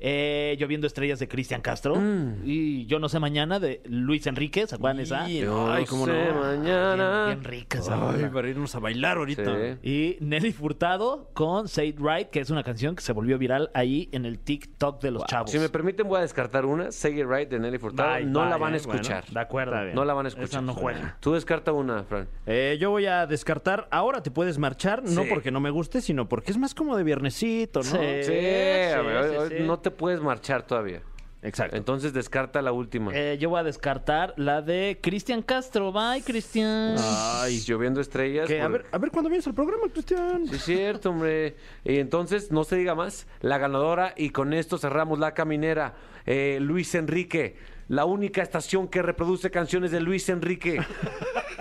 Eh, 0.00 0.56
Lloviendo 0.58 0.86
estrellas 0.86 1.18
de 1.18 1.28
Cristian 1.28 1.60
Castro. 1.60 1.96
Y 2.44 2.86
Yo 2.86 2.98
no 2.98 3.08
sé 3.08 3.18
mañana 3.18 3.58
de 3.58 3.82
Luis 3.84 4.26
Enrique. 4.26 4.66
¿Se 4.66 4.74
acuerdan 4.76 5.00
esa? 5.00 5.28
Yo 5.28 5.70
Ay, 5.70 5.84
no 5.84 5.90
cómo 5.90 6.06
sé 6.06 6.28
no. 6.32 6.40
mañana. 6.40 7.26
Bien, 7.26 7.40
bien 7.40 7.52
rica 7.52 7.78
esa 7.78 7.94
Ay, 7.94 8.16
rola. 8.16 8.30
para 8.30 8.48
irnos 8.48 8.74
a 8.74 8.78
bailar 8.78 9.16
ahorita. 9.18 9.76
Sí. 9.82 9.88
Y 9.90 10.16
Nelly 10.24 10.52
Furtado 10.52 11.30
con 11.34 11.68
Say 11.68 11.88
It 11.88 11.98
Right, 12.00 12.28
que 12.30 12.40
es 12.40 12.50
una 12.50 12.62
canción 12.62 12.94
que 12.96 13.02
se 13.02 13.12
volvió 13.12 13.38
viral 13.38 13.70
ahí 13.74 14.08
en 14.12 14.24
el 14.24 14.38
TikTok 14.38 15.02
de 15.02 15.10
los 15.10 15.24
chavos. 15.26 15.50
Si 15.50 15.58
me 15.58 15.68
permiten, 15.68 16.08
voy 16.08 16.18
a 16.18 16.22
descartar 16.22 16.64
una. 16.64 16.92
Say 16.92 17.20
It 17.20 17.26
Right 17.26 17.48
de 17.48 17.58
Nelly 17.58 17.78
Furtado. 17.78 18.14
Bye, 18.14 18.26
no 18.26 18.44
la 18.44 18.56
van 18.56 18.72
a 18.74 18.76
eh, 18.76 18.80
escuchar. 18.80 19.24
De 19.26 19.40
acuerdo. 19.40 19.82
Bien. 19.82 19.94
No 19.94 20.04
la 20.04 20.14
van 20.14 20.26
a 20.26 20.28
escuchar. 20.28 20.48
Esa 20.48 20.60
no 20.62 20.74
juega. 20.74 21.16
Tú 21.20 21.34
descarta 21.34 21.72
una, 21.72 22.04
Fran. 22.04 22.28
Eh, 22.46 22.76
yo 22.80 22.90
voy 22.90 23.06
a 23.06 23.26
descartar. 23.26 23.88
Ahora 23.90 24.22
te 24.22 24.30
puedes 24.30 24.58
marchar, 24.58 25.02
no 25.04 25.24
porque 25.28 25.50
no 25.50 25.60
me 25.60 25.70
guste, 25.70 26.00
sino 26.00 26.28
porque 26.28 26.52
es 26.52 26.58
más 26.58 26.74
como 26.74 26.96
de 26.96 27.04
viernesito, 27.04 27.80
¿no? 27.80 27.84
Sí. 27.84 27.98
Sí, 28.22 28.32
a 28.32 29.02
ver, 29.02 29.48
sí, 29.48 29.56
sí. 29.58 29.62
no 29.64 29.78
te 29.78 29.87
puedes 29.90 30.20
marchar 30.20 30.66
todavía. 30.66 31.02
Exacto. 31.40 31.76
Entonces 31.76 32.12
descarta 32.12 32.60
la 32.62 32.72
última. 32.72 33.12
Eh, 33.14 33.38
yo 33.38 33.50
voy 33.50 33.60
a 33.60 33.62
descartar 33.62 34.34
la 34.36 34.60
de 34.60 34.98
Cristian 35.00 35.42
Castro. 35.42 35.92
Bye, 35.92 36.22
Cristian. 36.24 36.96
Ay, 36.98 37.60
lloviendo 37.60 38.00
estrellas. 38.00 38.50
A, 38.50 38.68
ver, 38.68 38.86
a 38.90 38.98
ver 38.98 39.10
cuándo 39.12 39.30
vienes 39.30 39.46
al 39.46 39.54
programa, 39.54 39.84
Cristian. 39.92 40.46
Sí, 40.48 40.56
es 40.56 40.64
cierto, 40.64 41.10
hombre. 41.10 41.54
Y 41.84 41.98
entonces, 41.98 42.50
no 42.50 42.64
se 42.64 42.76
diga 42.76 42.94
más, 42.96 43.28
la 43.40 43.58
ganadora, 43.58 44.14
y 44.16 44.30
con 44.30 44.52
esto 44.52 44.78
cerramos 44.78 45.20
la 45.20 45.32
caminera. 45.34 45.94
Eh, 46.26 46.58
Luis 46.60 46.94
Enrique, 46.96 47.56
la 47.88 48.04
única 48.04 48.42
estación 48.42 48.88
que 48.88 49.02
reproduce 49.02 49.50
canciones 49.50 49.90
de 49.90 50.00
Luis 50.00 50.28
Enrique. 50.28 50.80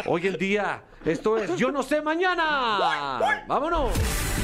Hoy 0.06 0.28
en 0.28 0.38
día, 0.38 0.84
esto 1.06 1.38
es 1.38 1.56
Yo 1.56 1.72
no 1.72 1.84
sé 1.84 2.02
mañana. 2.02 3.44
¡Vámonos! 3.48 3.92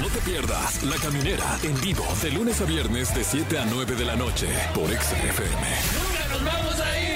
No 0.02 0.08
te 0.08 0.20
pierdas 0.20 0.84
La 0.84 0.96
Caminera 0.96 1.58
en 1.64 1.80
vivo 1.82 2.06
de 2.22 2.32
lunes 2.32 2.60
a 2.62 2.66
viernes 2.66 3.14
de 3.14 3.24
7 3.24 3.60
a 3.60 3.66
9 3.66 3.96
de 3.96 4.06
la 4.06 4.16
noche 4.16 4.48
por 4.74 4.90
XFM. 4.90 5.68
Nunca 6.00 6.28
nos 6.32 6.44
vamos 6.44 6.80
a 6.80 7.00
ir. 7.00 7.12